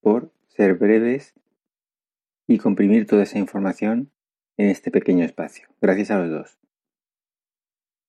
por 0.00 0.32
ser 0.48 0.74
breves 0.74 1.34
y 2.50 2.58
comprimir 2.58 3.06
toda 3.06 3.22
esa 3.22 3.38
información 3.38 4.10
en 4.56 4.70
este 4.70 4.90
pequeño 4.90 5.24
espacio. 5.24 5.68
Gracias 5.80 6.10
a 6.10 6.18
los 6.18 6.30
dos. 6.30 6.58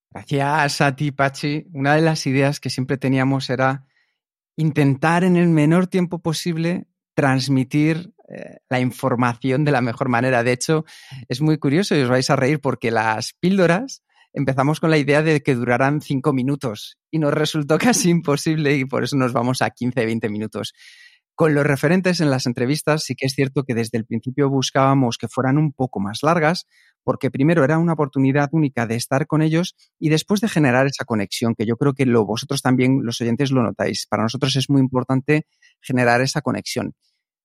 Gracias 0.09 0.81
a 0.81 0.95
ti, 0.95 1.11
Pachi. 1.11 1.67
Una 1.73 1.95
de 1.95 2.01
las 2.01 2.25
ideas 2.25 2.59
que 2.59 2.71
siempre 2.71 2.97
teníamos 2.97 3.51
era 3.51 3.85
intentar 4.55 5.23
en 5.23 5.37
el 5.37 5.47
menor 5.47 5.85
tiempo 5.85 6.23
posible 6.23 6.87
transmitir 7.13 8.13
eh, 8.29 8.57
la 8.67 8.79
información 8.79 9.63
de 9.63 9.73
la 9.73 9.81
mejor 9.81 10.09
manera. 10.09 10.43
De 10.43 10.53
hecho, 10.53 10.85
es 11.29 11.39
muy 11.39 11.59
curioso 11.59 11.95
y 11.95 12.01
os 12.01 12.09
vais 12.09 12.29
a 12.31 12.35
reír 12.35 12.59
porque 12.59 12.89
las 12.89 13.33
píldoras 13.39 14.03
empezamos 14.33 14.79
con 14.79 14.89
la 14.89 14.97
idea 14.97 15.21
de 15.21 15.41
que 15.41 15.53
duraran 15.53 16.01
cinco 16.01 16.33
minutos 16.33 16.97
y 17.11 17.19
nos 17.19 17.33
resultó 17.33 17.77
casi 17.77 18.09
imposible 18.09 18.75
y 18.75 18.85
por 18.85 19.03
eso 19.03 19.17
nos 19.17 19.33
vamos 19.33 19.61
a 19.61 19.69
15, 19.69 20.03
20 20.03 20.29
minutos. 20.29 20.73
Con 21.35 21.55
los 21.55 21.65
referentes 21.65 22.19
en 22.21 22.29
las 22.29 22.45
entrevistas 22.45 23.03
sí 23.03 23.15
que 23.15 23.25
es 23.25 23.33
cierto 23.33 23.63
que 23.63 23.73
desde 23.73 23.97
el 23.97 24.05
principio 24.05 24.49
buscábamos 24.49 25.17
que 25.17 25.27
fueran 25.27 25.57
un 25.57 25.73
poco 25.73 25.99
más 25.99 26.19
largas 26.23 26.67
porque 27.03 27.31
primero 27.31 27.63
era 27.63 27.77
una 27.77 27.93
oportunidad 27.93 28.49
única 28.51 28.85
de 28.85 28.95
estar 28.95 29.27
con 29.27 29.41
ellos 29.41 29.75
y 29.99 30.09
después 30.09 30.41
de 30.41 30.49
generar 30.49 30.85
esa 30.85 31.05
conexión, 31.05 31.55
que 31.55 31.65
yo 31.65 31.77
creo 31.77 31.93
que 31.93 32.05
lo, 32.05 32.25
vosotros 32.25 32.61
también, 32.61 32.99
los 33.03 33.19
oyentes, 33.21 33.51
lo 33.51 33.63
notáis. 33.63 34.05
Para 34.07 34.23
nosotros 34.23 34.55
es 34.55 34.69
muy 34.69 34.81
importante 34.81 35.47
generar 35.81 36.21
esa 36.21 36.41
conexión. 36.41 36.93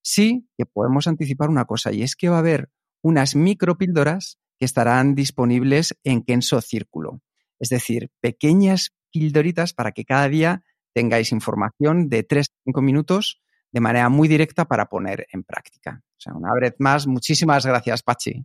Sí 0.03 0.47
que 0.57 0.67
podemos 0.67 1.07
anticipar 1.07 1.49
una 1.49 1.65
cosa 1.65 1.93
y 1.93 2.03
es 2.03 2.17
que 2.17 2.29
va 2.29 2.37
a 2.37 2.41
haber 2.41 2.71
unas 3.03 3.35
micropíldoras 3.35 4.39
que 4.59 4.65
estarán 4.65 5.15
disponibles 5.15 5.97
en 6.05 6.23
Kenso 6.23 6.61
Círculo. 6.61 7.23
Es 7.59 7.69
decir, 7.69 8.11
pequeñas 8.21 8.91
píldoritas 9.11 9.73
para 9.73 9.93
que 9.93 10.05
cada 10.05 10.29
día 10.29 10.63
tengáis 10.95 11.33
información 11.33 12.09
de 12.09 12.23
3 12.23 12.47
a 12.49 12.55
5 12.65 12.83
minutos 12.83 13.41
de 13.73 13.81
manera 13.81 14.09
muy 14.09 14.29
directa 14.29 14.65
para 14.65 14.87
poner 14.87 15.27
en 15.33 15.43
práctica. 15.45 16.01
O 16.03 16.21
sea, 16.21 16.35
una 16.35 16.53
vez 16.55 16.75
más, 16.79 17.07
muchísimas 17.07 17.67
gracias, 17.67 18.03
Pachi. 18.03 18.45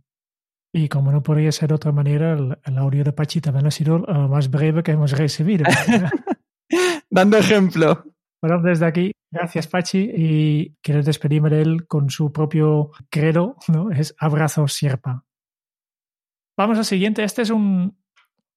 Y 0.74 0.88
como 0.88 1.12
no 1.12 1.22
podría 1.22 1.52
ser 1.52 1.68
de 1.68 1.74
otra 1.74 1.92
manera, 1.92 2.32
el, 2.32 2.78
audio 2.78 3.04
de 3.04 3.12
Pachi 3.12 3.40
también 3.40 3.66
ha 3.66 3.70
sido 3.70 3.98
lo 3.98 4.28
más 4.28 4.50
breve 4.50 4.82
que 4.82 4.92
hemos 4.92 5.12
recibido. 5.12 5.64
Dando 7.10 7.36
ejemplo. 7.36 8.04
Bueno, 8.40 8.60
desde 8.62 8.86
aquí, 8.86 9.12
gracias 9.30 9.68
Pachi 9.68 10.10
y 10.16 10.76
quiero 10.82 11.02
despedirme 11.02 11.50
de 11.50 11.62
él 11.62 11.86
con 11.86 12.10
su 12.10 12.32
propio 12.32 12.90
credo, 13.10 13.56
¿no? 13.68 13.90
Es 13.90 14.14
abrazo 14.18 14.66
sierpa. 14.66 15.24
Vamos 16.56 16.78
al 16.78 16.84
siguiente. 16.84 17.22
Este 17.22 17.42
es 17.42 17.50
un, 17.50 17.96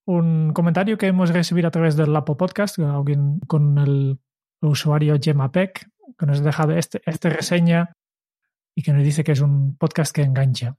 un 0.06 0.54
comentario 0.54 0.97
que 0.97 1.08
hemos 1.08 1.32
recibido 1.32 1.67
a 1.67 1.71
través 1.71 1.95
del 1.95 2.13
Lapo 2.13 2.38
Podcast, 2.38 2.80
alguien 2.80 3.39
con 3.41 3.78
el 3.78 4.19
usuario 4.62 5.17
Gemapec, 5.21 5.88
que 6.18 6.26
nos 6.26 6.39
ha 6.39 6.44
dejado 6.44 6.74
este, 6.74 7.02
esta 7.06 7.30
reseña 7.30 7.94
y 8.76 8.84
que 8.84 8.94
nos 8.94 9.04
dice 9.04 9.24
que 9.24 9.32
es 9.32 9.41
un 9.41 9.78
podcast 9.78 10.13
que 10.13 10.22
engancha 10.22 10.78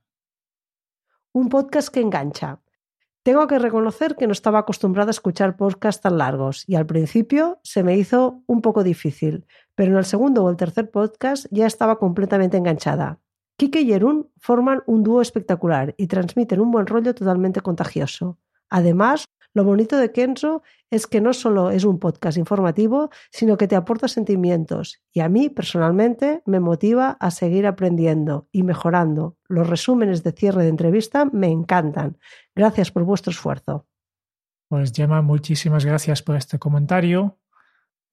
un 1.37 1.49
podcast 1.49 1.89
que 1.89 2.01
engancha. 2.01 2.59
Tengo 3.21 3.45
que 3.45 3.59
reconocer 3.59 4.15
que 4.15 4.25
no 4.25 4.31
estaba 4.31 4.59
acostumbrada 4.59 5.09
a 5.09 5.11
escuchar 5.11 5.55
podcasts 5.55 6.01
tan 6.01 6.17
largos 6.17 6.63
y 6.67 6.75
al 6.75 6.87
principio 6.87 7.59
se 7.63 7.83
me 7.83 7.95
hizo 7.95 8.41
un 8.47 8.61
poco 8.61 8.83
difícil, 8.83 9.45
pero 9.75 9.91
en 9.91 9.97
el 9.97 10.05
segundo 10.05 10.43
o 10.43 10.49
el 10.49 10.57
tercer 10.57 10.89
podcast 10.89 11.45
ya 11.51 11.67
estaba 11.67 11.99
completamente 11.99 12.57
enganchada. 12.57 13.19
Kike 13.57 13.81
y 13.81 13.93
Erun 13.93 14.31
forman 14.37 14.81
un 14.87 15.03
dúo 15.03 15.21
espectacular 15.21 15.93
y 15.97 16.07
transmiten 16.07 16.61
un 16.61 16.71
buen 16.71 16.87
rollo 16.87 17.13
totalmente 17.13 17.61
contagioso. 17.61 18.39
Además, 18.69 19.25
lo 19.57 19.63
bonito 19.63 19.97
de 19.97 20.11
Kenzo 20.11 20.61
es 20.91 21.07
que 21.07 21.19
no 21.19 21.33
solo 21.33 21.71
es 21.71 21.83
un 21.83 21.97
podcast 21.97 22.37
informativo, 22.37 23.09
sino 23.31 23.57
que 23.57 23.67
te 23.67 23.75
aporta 23.75 24.07
sentimientos 24.07 25.01
y 25.11 25.21
a 25.21 25.29
mí 25.29 25.49
personalmente 25.49 26.43
me 26.45 26.59
motiva 26.59 27.17
a 27.19 27.31
seguir 27.31 27.65
aprendiendo 27.65 28.47
y 28.51 28.61
mejorando. 28.61 29.35
Los 29.47 29.67
resúmenes 29.67 30.21
de 30.21 30.31
cierre 30.31 30.61
de 30.61 30.69
entrevista 30.69 31.25
me 31.25 31.47
encantan. 31.47 32.19
Gracias 32.55 32.91
por 32.91 33.03
vuestro 33.03 33.31
esfuerzo. 33.31 33.87
Pues 34.69 34.91
Gemma, 34.93 35.23
muchísimas 35.23 35.85
gracias 35.85 36.21
por 36.21 36.35
este 36.35 36.59
comentario. 36.59 37.39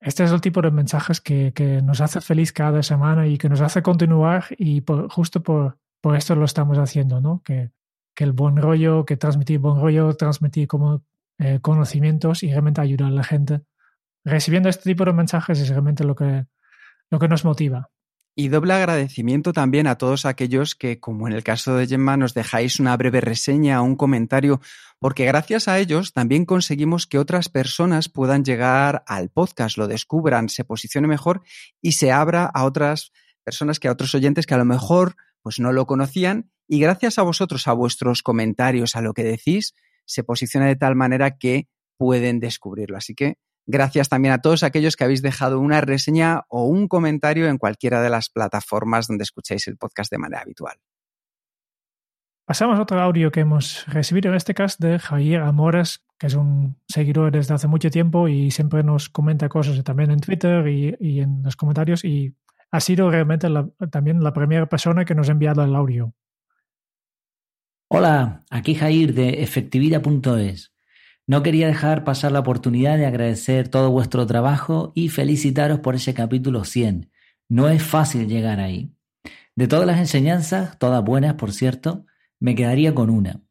Este 0.01 0.25
es 0.25 0.33
el 0.33 0.41
tipo 0.41 0.63
de 0.63 0.71
mensajes 0.71 1.21
que, 1.21 1.53
que 1.53 1.83
nos 1.83 2.01
hace 2.01 2.23
feliz 2.23 2.55
cada 2.55 2.83
semana 2.83 3.27
y 3.27 3.37
que 3.37 3.51
nos 3.51 3.61
hace 3.61 3.83
continuar 3.83 4.47
y 4.57 4.81
por, 4.81 5.11
justo 5.11 5.43
por, 5.43 5.77
por 6.01 6.17
esto 6.17 6.37
lo 6.37 6.47
estamos 6.47 6.79
haciendo, 6.79 7.21
¿no? 7.21 7.43
Que, 7.45 7.71
que 8.15 8.25
el 8.25 8.33
buen 8.33 8.57
rollo, 8.57 9.05
que 9.05 9.19
transmitir 9.19 9.59
buen 9.59 9.79
rollo, 9.79 10.15
transmitir 10.17 10.69
como 10.69 11.03
eh, 11.39 11.59
conocimientos 11.61 12.43
y 12.43 12.51
realmente 12.51 12.81
ayudar 12.81 13.09
a 13.09 13.15
la 13.15 13.25
gente. 13.25 13.63
Recibiendo 14.25 14.69
este 14.69 14.91
tipo 14.91 15.05
de 15.05 15.13
mensajes 15.13 15.61
es 15.61 15.69
realmente 15.69 16.05
lo 16.05 16.15
que, 16.15 16.47
lo 17.11 17.19
que 17.19 17.29
nos 17.29 17.45
motiva. 17.45 17.91
Y 18.37 18.49
doble 18.49 18.75
agradecimiento 18.75 19.53
también 19.53 19.87
a 19.87 19.97
todos 19.97 20.27
aquellos 20.27 20.75
que, 20.75 20.99
como 20.99 21.29
en 21.29 21.35
el 21.35 21.45
caso 21.45 21.77
de 21.77 21.87
Gemma, 21.87 22.17
nos 22.17 22.35
dejáis 22.35 22.81
una 22.81 22.97
breve 22.97 23.21
reseña 23.21 23.81
o 23.81 23.85
un 23.85 23.95
comentario, 23.95 24.61
porque 24.99 25.25
gracias 25.25 25.69
a 25.69 25.79
ellos 25.79 26.13
también 26.13 26.45
conseguimos 26.45 27.07
que 27.07 27.19
otras 27.19 27.49
personas 27.49 28.09
puedan 28.09 28.45
llegar 28.45 29.05
al 29.07 29.29
podcast, 29.29 29.79
lo 29.79 29.87
descubran, 29.87 30.49
se 30.49 30.65
posicione 30.65 31.07
mejor 31.07 31.43
y 31.81 31.93
se 31.93 32.11
abra 32.11 32.47
a 32.47 32.65
otras 32.65 33.13
personas 33.45 33.79
que 33.79 33.87
a 33.87 33.93
otros 33.93 34.15
oyentes 34.17 34.47
que 34.47 34.55
a 34.55 34.59
lo 34.59 34.65
mejor 34.65 35.15
pues 35.43 35.61
no 35.61 35.73
lo 35.73 35.87
conocían 35.87 36.51
y 36.67 36.81
gracias 36.81 37.19
a 37.19 37.23
vosotros, 37.23 37.69
a 37.69 37.73
vuestros 37.73 38.23
comentarios, 38.23 38.97
a 38.97 39.01
lo 39.01 39.13
que 39.13 39.23
decís, 39.23 39.75
se 40.07 40.25
posiciona 40.25 40.67
de 40.67 40.77
tal 40.77 40.95
manera 40.95 41.39
que 41.39 41.69
pueden 41.97 42.41
descubrirlo. 42.41 42.97
Así 42.97 43.15
que 43.15 43.39
gracias 43.67 44.09
también 44.09 44.35
a 44.35 44.41
todos 44.41 44.63
aquellos 44.63 44.97
que 44.97 45.05
habéis 45.05 45.23
dejado 45.23 45.61
una 45.61 45.81
reseña 45.81 46.43
o 46.49 46.65
un 46.65 46.89
comentario 46.89 47.49
en 47.49 47.59
cualquiera 47.59 48.03
de 48.03 48.11
las 48.11 48.29
plataformas 48.29 49.07
donde 49.07 49.25
escucháis 49.25 49.67
el 49.69 49.77
podcast 49.77 50.11
de 50.11 50.19
manera 50.19 50.43
habitual. 50.43 50.77
Pasamos 52.47 52.79
a 52.79 52.83
otro 52.83 53.01
audio 53.01 53.31
que 53.31 53.41
hemos 53.41 53.87
recibido 53.87 54.31
en 54.31 54.37
este 54.37 54.53
caso 54.53 54.77
de 54.81 54.99
Javier 54.99 55.41
Amores, 55.41 56.05
que 56.19 56.27
es 56.27 56.35
un 56.35 56.77
seguidor 56.87 57.33
desde 57.33 57.55
hace 57.55 57.69
mucho 57.69 57.91
tiempo 57.91 58.29
y 58.29 58.51
siempre 58.51 58.83
nos 58.83 59.09
comenta 59.09 59.49
cosas 59.49 59.83
también 59.83 60.11
en 60.11 60.21
Twitter 60.21 60.67
y, 60.69 61.21
en 61.21 61.43
los 61.43 61.57
comentarios 61.57 62.05
y 62.05 62.37
ha 62.71 62.81
sido 62.81 63.11
realmente 63.11 63.49
también 63.91 64.23
la 64.23 64.35
primera 64.35 64.69
persona 64.69 65.07
que 65.07 65.15
nos 65.15 65.31
ha 65.31 65.33
enviado 65.33 65.65
el 65.65 65.75
audio. 65.75 66.13
Hola, 67.97 68.43
aquí 68.51 68.75
Jair 68.75 69.15
de 69.15 69.45
efectividad.es. 69.45 70.73
No 71.29 71.45
quería 71.45 71.69
dejar 71.69 72.03
pasar 72.03 72.33
la 72.33 72.41
oportunidad 72.41 72.99
de 72.99 73.07
agradecer 73.07 73.69
todo 73.69 73.93
vuestro 73.93 74.27
trabajo 74.27 74.91
y 74.97 75.11
felicitaros 75.11 75.79
por 75.79 75.95
ese 75.95 76.13
capítulo 76.13 76.65
100. 76.65 77.13
No 77.49 77.69
es 77.69 77.85
fácil 77.85 78.27
llegar 78.27 78.59
ahí. 78.59 78.93
De 79.55 79.69
todas 79.69 79.87
las 79.87 80.01
enseñanzas, 80.01 80.77
todas 80.81 81.05
buenas 81.05 81.35
por 81.35 81.53
cierto, 81.53 82.05
me 82.41 82.57
quedaría 82.57 82.97
con 82.97 83.11
una. 83.11 83.43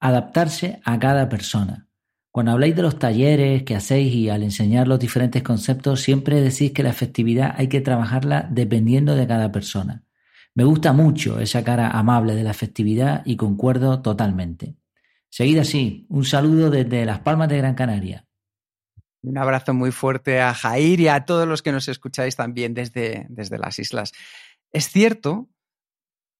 Adaptarse 0.00 0.80
a 0.82 0.98
cada 0.98 1.28
persona. 1.28 1.86
Cuando 2.30 2.52
habláis 2.52 2.74
de 2.74 2.82
los 2.82 2.98
talleres 2.98 3.64
que 3.64 3.76
hacéis 3.76 4.14
y 4.14 4.30
al 4.30 4.42
enseñar 4.42 4.88
los 4.88 4.98
diferentes 4.98 5.42
conceptos, 5.42 6.00
siempre 6.00 6.40
decís 6.40 6.72
que 6.72 6.82
la 6.82 6.88
efectividad 6.88 7.54
hay 7.54 7.68
que 7.68 7.82
trabajarla 7.82 8.48
dependiendo 8.50 9.14
de 9.14 9.26
cada 9.26 9.52
persona. 9.52 10.04
Me 10.54 10.64
gusta 10.64 10.92
mucho 10.92 11.40
esa 11.40 11.62
cara 11.62 11.90
amable 11.90 12.34
de 12.34 12.42
la 12.42 12.54
festividad 12.54 13.22
y 13.24 13.36
concuerdo 13.36 14.02
totalmente. 14.02 14.76
Seguid 15.28 15.58
así, 15.58 16.06
un 16.08 16.24
saludo 16.24 16.70
desde 16.70 17.04
Las 17.04 17.20
Palmas 17.20 17.48
de 17.48 17.58
Gran 17.58 17.74
Canaria. 17.74 18.26
Un 19.22 19.38
abrazo 19.38 19.74
muy 19.74 19.92
fuerte 19.92 20.40
a 20.40 20.52
Jair 20.54 21.00
y 21.00 21.08
a 21.08 21.24
todos 21.24 21.46
los 21.46 21.62
que 21.62 21.72
nos 21.72 21.88
escucháis 21.88 22.36
también 22.36 22.74
desde, 22.74 23.26
desde 23.28 23.58
las 23.58 23.78
islas. 23.78 24.12
Es 24.72 24.88
cierto 24.88 25.48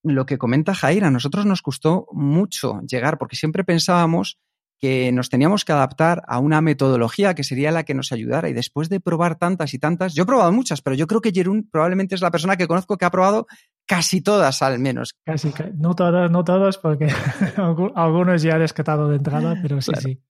lo 0.02 0.26
que 0.26 0.38
comenta 0.38 0.74
Jair, 0.74 1.04
a 1.04 1.10
nosotros 1.10 1.46
nos 1.46 1.62
costó 1.62 2.06
mucho 2.12 2.80
llegar 2.88 3.18
porque 3.18 3.36
siempre 3.36 3.64
pensábamos 3.64 4.38
que 4.80 5.12
nos 5.12 5.28
teníamos 5.28 5.66
que 5.66 5.72
adaptar 5.72 6.22
a 6.26 6.38
una 6.38 6.62
metodología 6.62 7.34
que 7.34 7.44
sería 7.44 7.70
la 7.70 7.84
que 7.84 7.92
nos 7.92 8.12
ayudara. 8.12 8.48
Y 8.48 8.54
después 8.54 8.88
de 8.88 8.98
probar 8.98 9.36
tantas 9.36 9.74
y 9.74 9.78
tantas, 9.78 10.14
yo 10.14 10.22
he 10.22 10.26
probado 10.26 10.52
muchas, 10.52 10.80
pero 10.80 10.96
yo 10.96 11.06
creo 11.06 11.20
que 11.20 11.32
Jerún 11.32 11.68
probablemente 11.70 12.14
es 12.14 12.22
la 12.22 12.30
persona 12.30 12.56
que 12.56 12.66
conozco 12.66 12.96
que 12.96 13.04
ha 13.04 13.10
probado 13.10 13.46
casi 13.90 14.20
todas 14.20 14.62
al 14.62 14.78
menos. 14.78 15.16
Casi, 15.24 15.52
no 15.74 15.96
todas, 15.96 16.30
no 16.30 16.44
todas, 16.44 16.78
porque 16.78 17.08
algunos 17.96 18.40
ya 18.40 18.54
he 18.54 18.58
descartado 18.60 19.08
de 19.08 19.16
entrada, 19.16 19.58
pero 19.60 19.82
sí, 19.82 19.90
sí. 20.00 20.22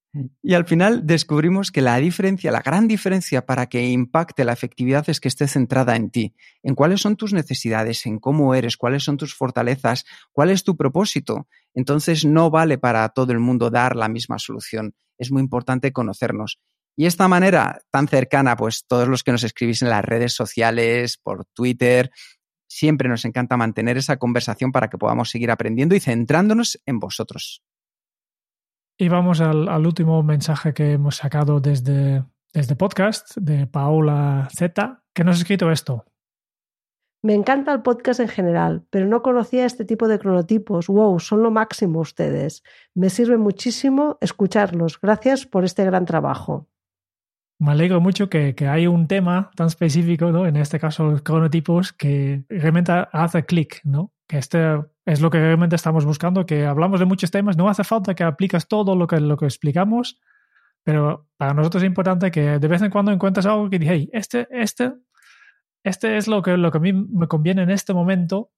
Y 0.42 0.54
al 0.54 0.64
final 0.64 1.06
descubrimos 1.06 1.70
que 1.70 1.82
la 1.82 1.98
diferencia, 1.98 2.50
la 2.50 2.62
gran 2.62 2.88
diferencia 2.88 3.44
para 3.44 3.66
que 3.66 3.86
impacte 3.90 4.46
la 4.46 4.54
efectividad 4.54 5.04
es 5.10 5.20
que 5.20 5.28
esté 5.28 5.46
centrada 5.46 5.94
en 5.94 6.08
ti, 6.08 6.34
en 6.62 6.74
cuáles 6.74 7.02
son 7.02 7.16
tus 7.16 7.34
necesidades, 7.34 8.06
en 8.06 8.18
cómo 8.18 8.54
eres, 8.54 8.78
cuáles 8.78 9.04
son 9.04 9.18
tus 9.18 9.34
fortalezas, 9.34 10.06
cuál 10.32 10.48
es 10.48 10.64
tu 10.64 10.74
propósito. 10.74 11.46
Entonces 11.74 12.24
no 12.24 12.48
vale 12.50 12.78
para 12.78 13.06
todo 13.10 13.30
el 13.32 13.40
mundo 13.40 13.68
dar 13.68 13.94
la 13.94 14.08
misma 14.08 14.38
solución. 14.38 14.94
Es 15.18 15.30
muy 15.30 15.42
importante 15.42 15.92
conocernos. 15.92 16.58
Y 16.96 17.04
esta 17.04 17.28
manera 17.28 17.80
tan 17.90 18.08
cercana, 18.08 18.56
pues 18.56 18.84
todos 18.86 19.06
los 19.06 19.22
que 19.22 19.32
nos 19.32 19.44
escribís 19.44 19.82
en 19.82 19.90
las 19.90 20.04
redes 20.04 20.32
sociales, 20.32 21.18
por 21.22 21.44
Twitter, 21.54 22.10
Siempre 22.70 23.08
nos 23.08 23.24
encanta 23.24 23.56
mantener 23.56 23.96
esa 23.96 24.16
conversación 24.18 24.70
para 24.70 24.88
que 24.88 24.96
podamos 24.96 25.28
seguir 25.28 25.50
aprendiendo 25.50 25.96
y 25.96 26.00
centrándonos 26.00 26.80
en 26.86 27.00
vosotros. 27.00 27.64
Y 28.96 29.08
vamos 29.08 29.40
al, 29.40 29.84
último 29.84 30.22
mensaje 30.22 30.72
que 30.72 30.92
hemos 30.92 31.16
sacado 31.16 31.58
desde, 31.58 32.24
desde 32.54 32.76
podcast 32.76 33.36
de 33.36 33.66
Paola 33.66 34.48
Z, 34.56 35.02
que 35.12 35.24
nos 35.24 35.36
ha 35.36 35.40
escrito 35.40 35.72
esto. 35.72 36.04
Me 37.22 37.34
encanta 37.34 37.72
el 37.72 37.82
podcast 37.82 38.20
en 38.20 38.28
general, 38.28 38.86
pero 38.88 39.06
no 39.06 39.20
conocía 39.20 39.66
este 39.66 39.84
tipo 39.84 40.06
de 40.06 40.20
cronotipos. 40.20 40.86
Wow, 40.86 41.18
son 41.18 41.42
lo 41.42 41.50
máximo 41.50 41.98
ustedes. 41.98 42.62
Me 42.94 43.10
sirve 43.10 43.36
muchísimo 43.36 44.16
escucharlos. 44.20 45.00
Gracias 45.00 45.44
por 45.44 45.64
este 45.64 45.84
gran 45.84 46.04
trabajo 46.04 46.69
me 47.60 47.72
alegro 47.72 48.00
mucho 48.00 48.30
que, 48.30 48.54
que 48.54 48.66
hay 48.68 48.86
un 48.86 49.06
tema 49.06 49.50
tan 49.54 49.66
específico, 49.66 50.32
¿no? 50.32 50.46
En 50.46 50.56
este 50.56 50.80
caso, 50.80 51.10
los 51.10 51.20
cronotipos, 51.20 51.92
que 51.92 52.42
realmente 52.48 52.90
hace 53.12 53.44
clic, 53.44 53.82
¿no? 53.84 54.12
Que 54.26 54.38
este 54.38 54.80
es 55.04 55.20
lo 55.20 55.28
que 55.28 55.38
realmente 55.38 55.76
estamos 55.76 56.06
buscando, 56.06 56.46
que 56.46 56.64
hablamos 56.64 57.00
de 57.00 57.06
muchos 57.06 57.30
temas, 57.30 57.58
no 57.58 57.68
hace 57.68 57.84
falta 57.84 58.14
que 58.14 58.24
apliques 58.24 58.66
todo 58.66 58.96
lo 58.96 59.06
que, 59.06 59.20
lo 59.20 59.36
que 59.36 59.44
explicamos, 59.44 60.18
pero 60.84 61.28
para 61.36 61.52
nosotros 61.52 61.82
es 61.82 61.86
importante 61.86 62.30
que 62.30 62.58
de 62.58 62.68
vez 62.68 62.80
en 62.80 62.90
cuando 62.90 63.12
encuentres 63.12 63.44
algo 63.44 63.68
que 63.68 63.78
diga, 63.78 63.92
hey, 63.92 64.08
este, 64.14 64.48
este, 64.50 64.94
este 65.84 66.16
es 66.16 66.28
lo 66.28 66.40
que, 66.40 66.56
lo 66.56 66.70
que 66.70 66.78
a 66.78 66.80
mí 66.80 66.94
me 66.94 67.28
conviene 67.28 67.62
en 67.62 67.70
este 67.70 67.92
momento 67.92 68.52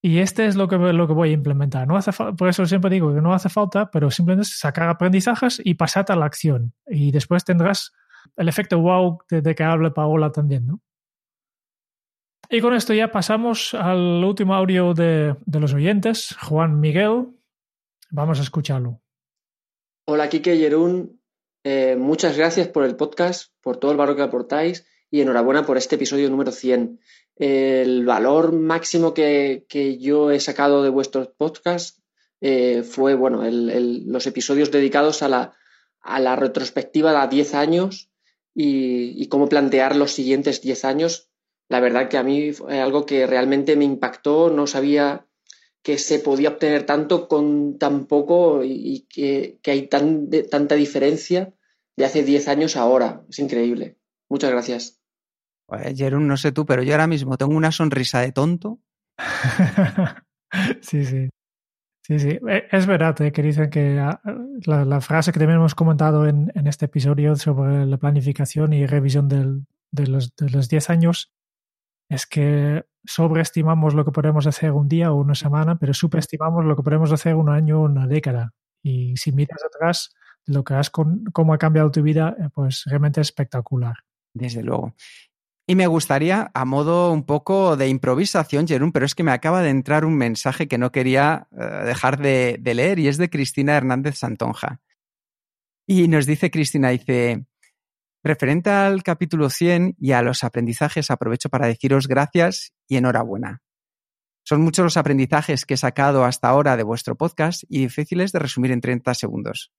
y 0.00 0.20
este 0.20 0.46
es 0.46 0.56
lo 0.56 0.68
que, 0.68 0.78
lo 0.78 1.06
que 1.06 1.12
voy 1.12 1.30
a 1.30 1.32
implementar. 1.32 1.86
No 1.86 1.98
hace 1.98 2.12
por 2.12 2.48
eso 2.48 2.64
siempre 2.64 2.90
digo 2.90 3.14
que 3.14 3.20
no 3.20 3.34
hace 3.34 3.50
falta, 3.50 3.90
pero 3.90 4.10
simplemente 4.10 4.48
sacar 4.48 4.88
aprendizajes 4.88 5.60
y 5.62 5.74
pasar 5.74 6.06
a 6.08 6.16
la 6.16 6.24
acción. 6.24 6.72
Y 6.86 7.10
después 7.10 7.44
tendrás 7.44 7.92
el 8.36 8.48
efecto 8.48 8.78
wow 8.80 9.18
de, 9.28 9.54
que 9.54 9.64
hable 9.64 9.90
Paola 9.90 10.32
también, 10.32 10.66
¿no? 10.66 10.80
Y 12.48 12.60
con 12.60 12.74
esto 12.74 12.94
ya 12.94 13.10
pasamos 13.10 13.74
al 13.74 14.22
último 14.22 14.54
audio 14.54 14.94
de, 14.94 15.34
los 15.46 15.74
oyentes, 15.74 16.36
Juan 16.40 16.78
Miguel. 16.78 17.26
Vamos 18.10 18.38
a 18.38 18.42
escucharlo. 18.42 19.00
Hola, 20.06 20.28
Kike 20.28 20.56
Yerún. 20.56 21.20
Eh, 21.64 21.96
muchas 21.96 22.36
gracias 22.36 22.68
por 22.68 22.84
el 22.84 22.94
podcast, 22.94 23.52
por 23.60 23.78
todo 23.78 23.90
el 23.90 23.96
valor 23.96 24.14
que 24.14 24.22
aportáis 24.22 24.86
y 25.10 25.20
enhorabuena 25.20 25.66
por 25.66 25.76
este 25.76 25.96
episodio 25.96 26.30
número 26.30 26.52
100. 26.52 27.00
El 27.34 28.04
valor 28.06 28.52
máximo 28.52 29.12
que, 29.12 29.66
yo 30.00 30.30
he 30.30 30.38
sacado 30.38 30.84
de 30.84 30.90
vuestros 30.90 31.28
podcasts 31.36 32.00
eh, 32.40 32.84
fue, 32.84 33.14
bueno, 33.14 33.42
los 33.44 34.26
episodios 34.28 34.70
dedicados 34.70 35.22
a 35.22 35.28
la, 35.28 35.52
a 36.00 36.20
la 36.20 36.36
retrospectiva 36.36 37.26
de 37.26 37.36
10 37.36 37.54
años 37.54 38.10
y, 38.58 39.26
cómo 39.28 39.48
plantear 39.48 39.94
los 39.94 40.12
siguientes 40.12 40.62
10 40.62 40.84
años. 40.86 41.28
La 41.68 41.80
verdad 41.80 42.08
que 42.08 42.16
a 42.16 42.22
mí 42.22 42.52
fue 42.52 42.80
algo 42.80 43.04
que 43.04 43.26
realmente 43.26 43.76
me 43.76 43.84
impactó, 43.84 44.50
no 44.50 44.66
sabía 44.66 45.26
que 45.82 45.98
se 45.98 46.18
podía 46.18 46.50
obtener 46.50 46.84
tanto 46.86 47.28
con 47.28 47.78
tan 47.78 48.06
poco 48.06 48.62
y, 48.64 49.06
que, 49.08 49.58
hay 49.66 49.88
tan, 49.88 50.30
tanta 50.50 50.74
diferencia 50.74 51.52
de 51.96 52.04
hace 52.04 52.22
10 52.22 52.48
años 52.48 52.76
a 52.76 52.80
ahora. 52.80 53.22
Es 53.28 53.38
increíble. 53.38 53.98
Muchas 54.28 54.50
gracias. 54.50 55.00
Pues, 55.66 55.96
Jerón, 55.96 56.26
no 56.26 56.36
sé 56.36 56.52
tú, 56.52 56.64
pero 56.64 56.82
yo 56.82 56.92
ahora 56.92 57.06
mismo 57.06 57.36
tengo 57.36 57.54
una 57.54 57.72
sonrisa 57.72 58.20
de 58.20 58.32
tonto. 58.32 58.80
sí, 60.80 61.04
sí. 61.04 61.28
Sí, 62.06 62.20
sí, 62.20 62.38
e, 62.48 62.68
es 62.70 62.86
verdad 62.86 63.20
eh, 63.20 63.32
que 63.32 63.42
dicen 63.42 63.68
que 63.68 63.98
ah, 63.98 64.20
la, 64.64 65.00
frase 65.00 65.32
que 65.32 65.40
también 65.40 65.58
hemos 65.58 65.74
comentado 65.74 66.28
en, 66.28 66.52
este 66.64 66.84
episodio 66.84 67.34
sobre 67.34 67.84
la 67.84 67.96
planificación 67.96 68.72
y 68.74 68.86
revisión 68.86 69.26
de, 69.28 70.06
los, 70.06 70.36
de 70.36 70.66
10 70.70 70.90
años 70.90 71.32
es 72.08 72.26
que 72.26 72.84
sobreestimamos 73.04 73.94
lo 73.94 74.04
que 74.04 74.12
podemos 74.12 74.46
hacer 74.46 74.70
un 74.70 74.88
día 74.88 75.10
o 75.10 75.16
una 75.16 75.34
semana, 75.34 75.80
pero 75.80 75.92
superestimamos 75.94 76.64
lo 76.64 76.76
que 76.76 76.84
podemos 76.84 77.10
hacer 77.10 77.34
un 77.34 77.48
año 77.48 77.80
o 77.80 77.86
una 77.86 78.06
década. 78.06 78.52
Y 78.84 79.16
si 79.16 79.32
miras 79.32 79.64
atrás, 79.64 80.14
lo 80.44 80.62
que 80.62 80.74
has 80.74 80.90
con, 80.90 81.24
cómo 81.32 81.54
ha 81.54 81.58
cambiado 81.58 81.90
tu 81.90 82.02
vida, 82.02 82.36
eh, 82.38 82.50
pues 82.54 82.84
realmente 82.86 83.20
es 83.20 83.26
espectacular. 83.26 83.96
Desde 84.32 84.62
luego. 84.62 84.94
Y 85.68 85.74
me 85.74 85.88
gustaría, 85.88 86.50
a 86.54 86.64
modo 86.64 87.12
un 87.12 87.24
poco 87.24 87.76
de 87.76 87.88
improvisación, 87.88 88.68
Jerón, 88.68 88.92
pero 88.92 89.04
es 89.04 89.16
que 89.16 89.24
me 89.24 89.32
acaba 89.32 89.62
de 89.62 89.70
entrar 89.70 90.04
un 90.04 90.16
mensaje 90.16 90.68
que 90.68 90.78
no 90.78 90.92
quería 90.92 91.48
uh, 91.50 91.84
dejar 91.84 92.18
de, 92.18 92.56
de, 92.60 92.74
leer 92.74 93.00
y 93.00 93.08
es 93.08 93.18
de 93.18 93.28
Cristina 93.28 93.76
Hernández 93.76 94.16
Santonja. 94.16 94.80
Y 95.84 96.06
nos 96.06 96.26
dice 96.26 96.52
Cristina, 96.52 96.90
dice, 96.90 97.46
referente 98.22 98.70
al 98.70 99.02
capítulo 99.02 99.50
100 99.50 99.96
y 99.98 100.12
a 100.12 100.22
los 100.22 100.44
aprendizajes, 100.44 101.10
aprovecho 101.10 101.48
para 101.48 101.66
deciros 101.66 102.06
gracias 102.06 102.72
y 102.86 102.96
enhorabuena. 102.96 103.62
Son 104.44 104.60
muchos 104.60 104.84
los 104.84 104.96
aprendizajes 104.96 105.66
que 105.66 105.74
he 105.74 105.76
sacado 105.76 106.24
hasta 106.24 106.48
ahora 106.48 106.76
de 106.76 106.84
vuestro 106.84 107.16
podcast 107.16 107.64
y 107.68 107.80
difíciles 107.80 108.30
de 108.30 108.38
resumir 108.38 108.70
en 108.70 108.80
30 108.80 109.14
segundos. 109.14 109.72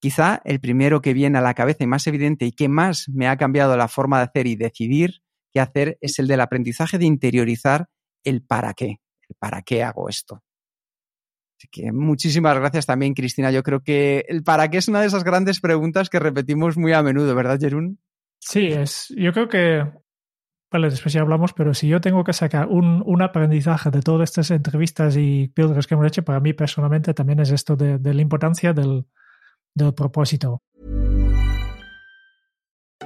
Quizá 0.00 0.42
el 0.44 0.58
primero 0.58 1.00
que 1.00 1.12
viene 1.12 1.38
a 1.38 1.42
la 1.42 1.54
cabeza 1.54 1.84
y 1.84 1.86
más 1.86 2.08
evidente 2.08 2.44
y 2.44 2.50
que 2.50 2.68
más 2.68 3.08
me 3.08 3.28
ha 3.28 3.36
cambiado 3.36 3.76
la 3.76 3.86
forma 3.86 4.18
de 4.18 4.24
hacer 4.24 4.48
y 4.48 4.56
decidir 4.56 5.22
qué 5.52 5.60
hacer 5.60 5.98
es 6.00 6.18
el 6.18 6.26
del 6.26 6.40
aprendizaje 6.40 6.98
de 6.98 7.06
interiorizar 7.06 7.86
el 8.24 8.42
para 8.42 8.74
qué, 8.74 9.00
el 9.28 9.36
para 9.38 9.62
qué 9.62 9.82
hago 9.82 10.08
esto. 10.08 10.42
Así 11.58 11.68
que 11.72 11.90
muchísimas 11.92 12.56
gracias 12.56 12.86
también, 12.86 13.14
Cristina. 13.14 13.50
Yo 13.50 13.62
creo 13.62 13.82
que 13.82 14.24
el 14.28 14.44
para 14.44 14.68
qué 14.70 14.78
es 14.78 14.86
una 14.86 15.00
de 15.00 15.08
esas 15.08 15.24
grandes 15.24 15.60
preguntas 15.60 16.08
que 16.08 16.20
repetimos 16.20 16.76
muy 16.76 16.92
a 16.92 17.02
menudo, 17.02 17.34
¿verdad, 17.34 17.58
Jerún? 17.60 17.98
Sí, 18.38 18.68
es, 18.68 19.12
yo 19.16 19.32
creo 19.32 19.48
que, 19.48 19.84
vale, 20.70 20.90
después 20.90 21.12
ya 21.12 21.22
hablamos, 21.22 21.52
pero 21.54 21.74
si 21.74 21.88
yo 21.88 22.00
tengo 22.00 22.22
que 22.22 22.32
sacar 22.32 22.68
un, 22.68 23.02
un 23.04 23.22
aprendizaje 23.22 23.90
de 23.90 24.02
todas 24.02 24.30
estas 24.30 24.52
entrevistas 24.52 25.16
y 25.16 25.48
píldoras 25.48 25.88
que 25.88 25.94
hemos 25.94 26.06
hecho, 26.06 26.22
para 26.22 26.38
mí 26.38 26.52
personalmente 26.52 27.12
también 27.12 27.40
es 27.40 27.50
esto 27.50 27.74
de, 27.74 27.98
de 27.98 28.14
la 28.14 28.22
importancia 28.22 28.72
del, 28.72 29.06
del 29.74 29.94
propósito. 29.94 30.62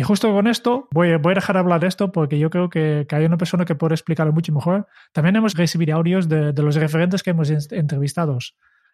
Y 0.00 0.02
justo 0.02 0.32
con 0.32 0.46
esto, 0.46 0.88
voy, 0.92 1.14
voy, 1.16 1.32
a 1.32 1.34
dejar 1.34 1.58
hablar 1.58 1.78
de 1.78 1.86
esto 1.86 2.10
porque 2.10 2.38
yo 2.38 2.48
creo 2.48 2.70
que, 2.70 3.04
que, 3.06 3.16
hay 3.16 3.26
una 3.26 3.36
persona 3.36 3.66
que 3.66 3.74
puede 3.74 3.92
explicarlo 3.92 4.32
mucho 4.32 4.50
mejor. 4.50 4.86
También 5.12 5.36
hemos 5.36 5.54
recibido 5.54 5.94
audios 5.94 6.26
de, 6.26 6.54
de 6.54 6.62
los 6.62 6.74
referentes 6.76 7.22
que 7.22 7.32
hemos 7.32 7.50
entrevistado. 7.50 8.38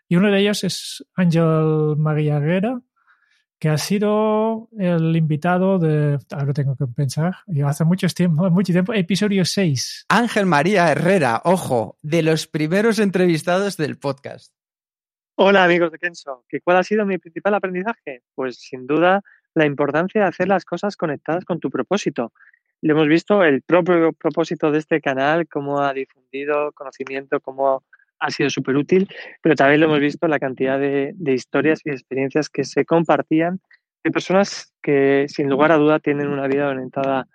Y 0.09 0.17
uno 0.17 0.33
de 0.33 0.41
ellos 0.41 0.65
es 0.65 1.07
Ángel 1.15 1.95
María 1.97 2.39
Herrera, 2.39 2.81
que 3.61 3.69
ha 3.69 3.79
sido 3.79 4.69
el 4.77 5.15
invitado 5.15 5.79
de, 5.79 6.19
ahora 6.33 6.53
tengo 6.53 6.75
que 6.75 6.89
pensar, 6.89 7.37
yo 7.47 7.69
hace 7.69 7.85
mucho 7.85 8.09
tiempo, 8.09 8.51
mucho 8.51 8.73
tiempo, 8.73 8.93
episodio 8.93 9.45
6. 9.45 10.07
Ángel 10.09 10.47
María 10.47 10.91
Herrera, 10.91 11.41
ojo, 11.45 11.99
de 12.03 12.23
los 12.23 12.49
primeros 12.49 12.99
entrevistados 12.99 13.77
del 13.77 13.97
podcast. 13.97 14.53
Hola 15.39 15.63
amigos 15.63 15.93
de 15.93 15.99
Kenso, 15.99 16.45
¿cuál 16.65 16.79
ha 16.79 16.83
sido 16.83 17.07
mi 17.07 17.19
principal 17.19 17.55
aprendizaje? 17.55 18.23
Pues 18.35 18.57
sin 18.57 18.89
duda 18.89 19.23
la 19.57 19.67
importancia 19.67 20.23
de 20.23 20.29
hacer 20.29 20.49
las 20.49 20.65
cosas 20.65 20.97
conectadas 20.97 21.45
con 21.45 21.61
tu 21.61 21.71
propósito. 21.71 22.33
Lo 22.83 22.93
hemos 22.93 23.09
visto 23.09 23.43
el 23.43 23.63
propio 23.63 24.13
propósito 24.13 24.71
de 24.71 24.79
este 24.79 25.01
canal, 25.01 25.49
cómo 25.49 25.81
ha 25.81 25.93
difundido 25.95 26.73
conocimiento, 26.73 27.41
cómo 27.41 27.83
ha 28.19 28.31
sido 28.31 28.51
súper 28.51 28.77
útil, 28.77 29.09
pero 29.43 29.55
también 29.55 29.81
lo 29.81 29.87
hemos 29.87 30.01
visto 30.01 30.29
la 30.29 30.39
cantidad 30.39 30.79
de, 30.79 31.13
de, 31.15 31.33
historias 31.33 31.81
y 31.85 31.91
experiencias 31.91 32.49
que 32.49 32.65
se 32.65 32.85
compartían 32.85 33.61
de 34.05 34.11
personas 34.11 34.73
que 34.83 35.27
sin 35.29 35.49
lugar 35.49 35.73
a 35.73 35.77
duda 35.77 35.99
tienen 35.99 36.29
una 36.29 36.47
vida 36.47 36.69
orientada 36.69 37.29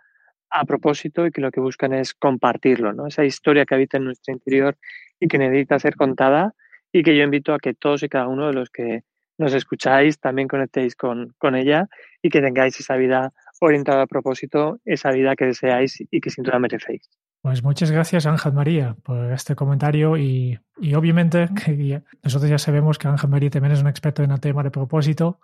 a 0.49 0.65
propósito 0.65 1.25
y 1.25 1.31
que 1.31 1.41
lo 1.41 1.51
que 1.51 1.59
buscan 1.59 1.93
es 1.93 2.13
compartirlo, 2.13 2.93
¿no? 2.93 3.07
Esa 3.07 3.25
historia 3.25 3.65
que 3.65 3.75
habita 3.75 3.97
en 3.97 4.05
nuestro 4.05 4.33
interior 4.33 4.77
y 5.19 5.27
que 5.27 5.37
necesita 5.37 5.79
ser 5.79 5.95
contada 5.95 6.53
y 6.91 7.03
que 7.03 7.15
yo 7.15 7.23
invito 7.23 7.53
a 7.53 7.59
que 7.59 7.73
todos 7.73 8.03
y 8.03 8.09
cada 8.09 8.27
uno 8.27 8.47
de 8.47 8.53
los 8.53 8.69
que 8.69 9.03
nos 9.41 9.53
escucháis 9.53 10.19
también 10.19 10.47
conectéis 10.47 10.95
con, 10.95 11.33
con 11.37 11.55
ella 11.55 11.89
y 12.21 12.29
que 12.29 12.41
tengáis 12.41 12.79
esa 12.79 12.95
vida 12.95 13.33
orientada 13.59 14.03
a 14.03 14.07
propósito, 14.07 14.79
esa 14.85 15.11
vida 15.11 15.35
que 15.35 15.45
deseáis 15.45 15.97
y 16.09 16.21
que 16.21 16.29
sin 16.29 16.43
duda 16.43 16.59
merecéis. 16.59 17.09
Pues 17.41 17.63
muchas 17.63 17.91
gracias 17.91 18.25
Ángel 18.25 18.53
María 18.53 18.95
por 19.03 19.31
este 19.31 19.55
comentario 19.55 20.15
y, 20.15 20.59
y 20.79 20.93
obviamente 20.93 21.49
que 21.65 21.87
ya, 21.87 22.03
nosotros 22.23 22.49
ya 22.49 22.59
sabemos 22.59 22.97
que 22.97 23.07
Ángel 23.07 23.29
María 23.29 23.49
también 23.49 23.73
es 23.73 23.81
un 23.81 23.87
experto 23.87 24.23
en 24.23 24.31
el 24.31 24.39
tema 24.39 24.63
de 24.63 24.71
propósito 24.71 25.39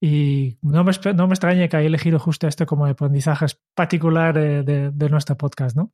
y 0.00 0.58
no 0.62 0.84
me, 0.84 0.92
no 1.14 1.26
me 1.26 1.34
extraña 1.34 1.68
que 1.68 1.76
haya 1.76 1.86
elegido 1.86 2.18
justo 2.18 2.46
este 2.46 2.64
como 2.64 2.86
aprendizaje 2.86 3.46
particular 3.74 4.34
de, 4.34 4.62
de, 4.62 4.90
de 4.90 5.08
nuestro 5.08 5.36
podcast, 5.36 5.76
¿no? 5.76 5.92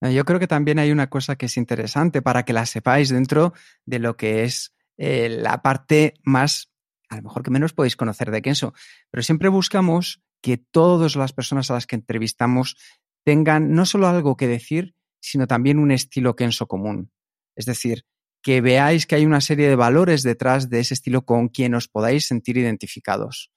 Yo 0.00 0.24
creo 0.24 0.38
que 0.38 0.46
también 0.46 0.78
hay 0.78 0.92
una 0.92 1.08
cosa 1.08 1.36
que 1.36 1.46
es 1.46 1.56
interesante 1.56 2.20
para 2.20 2.42
que 2.44 2.52
la 2.52 2.66
sepáis 2.66 3.08
dentro 3.08 3.54
de 3.86 4.00
lo 4.00 4.16
que 4.18 4.44
es 4.44 4.74
eh, 4.96 5.28
la 5.28 5.62
parte 5.62 6.14
más 6.22 6.73
a 7.14 7.16
lo 7.18 7.22
mejor 7.22 7.42
que 7.42 7.50
menos 7.50 7.72
podéis 7.72 7.96
conocer 7.96 8.30
de 8.30 8.42
Kenso, 8.42 8.74
pero 9.10 9.22
siempre 9.22 9.48
buscamos 9.48 10.22
que 10.42 10.58
todas 10.58 11.16
las 11.16 11.32
personas 11.32 11.70
a 11.70 11.74
las 11.74 11.86
que 11.86 11.96
entrevistamos 11.96 12.76
tengan 13.24 13.72
no 13.72 13.86
solo 13.86 14.08
algo 14.08 14.36
que 14.36 14.48
decir, 14.48 14.94
sino 15.20 15.46
también 15.46 15.78
un 15.78 15.90
estilo 15.90 16.36
Kenso 16.36 16.66
común. 16.66 17.10
Es 17.56 17.66
decir, 17.66 18.04
que 18.42 18.60
veáis 18.60 19.06
que 19.06 19.14
hay 19.14 19.24
una 19.24 19.40
serie 19.40 19.68
de 19.68 19.76
valores 19.76 20.22
detrás 20.22 20.68
de 20.68 20.80
ese 20.80 20.94
estilo 20.94 21.24
con 21.24 21.48
quien 21.48 21.74
os 21.74 21.88
podáis 21.88 22.26
sentir 22.26 22.58
identificados. 22.58 23.50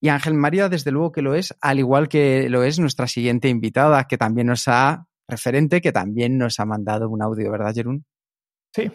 Y 0.00 0.08
Ángel 0.08 0.34
María, 0.34 0.68
desde 0.68 0.90
luego 0.90 1.10
que 1.10 1.22
lo 1.22 1.34
es, 1.34 1.54
al 1.60 1.78
igual 1.78 2.08
que 2.08 2.48
lo 2.50 2.62
es 2.62 2.78
nuestra 2.78 3.08
siguiente 3.08 3.48
invitada, 3.48 4.04
que 4.04 4.18
también 4.18 4.48
nos 4.48 4.68
ha, 4.68 5.06
referente, 5.26 5.80
que 5.80 5.92
también 5.92 6.38
nos 6.38 6.60
ha 6.60 6.66
mandado 6.66 7.08
un 7.08 7.22
audio, 7.22 7.50
¿verdad, 7.50 7.74
Jerún? 7.74 8.04
Sí, 8.74 8.90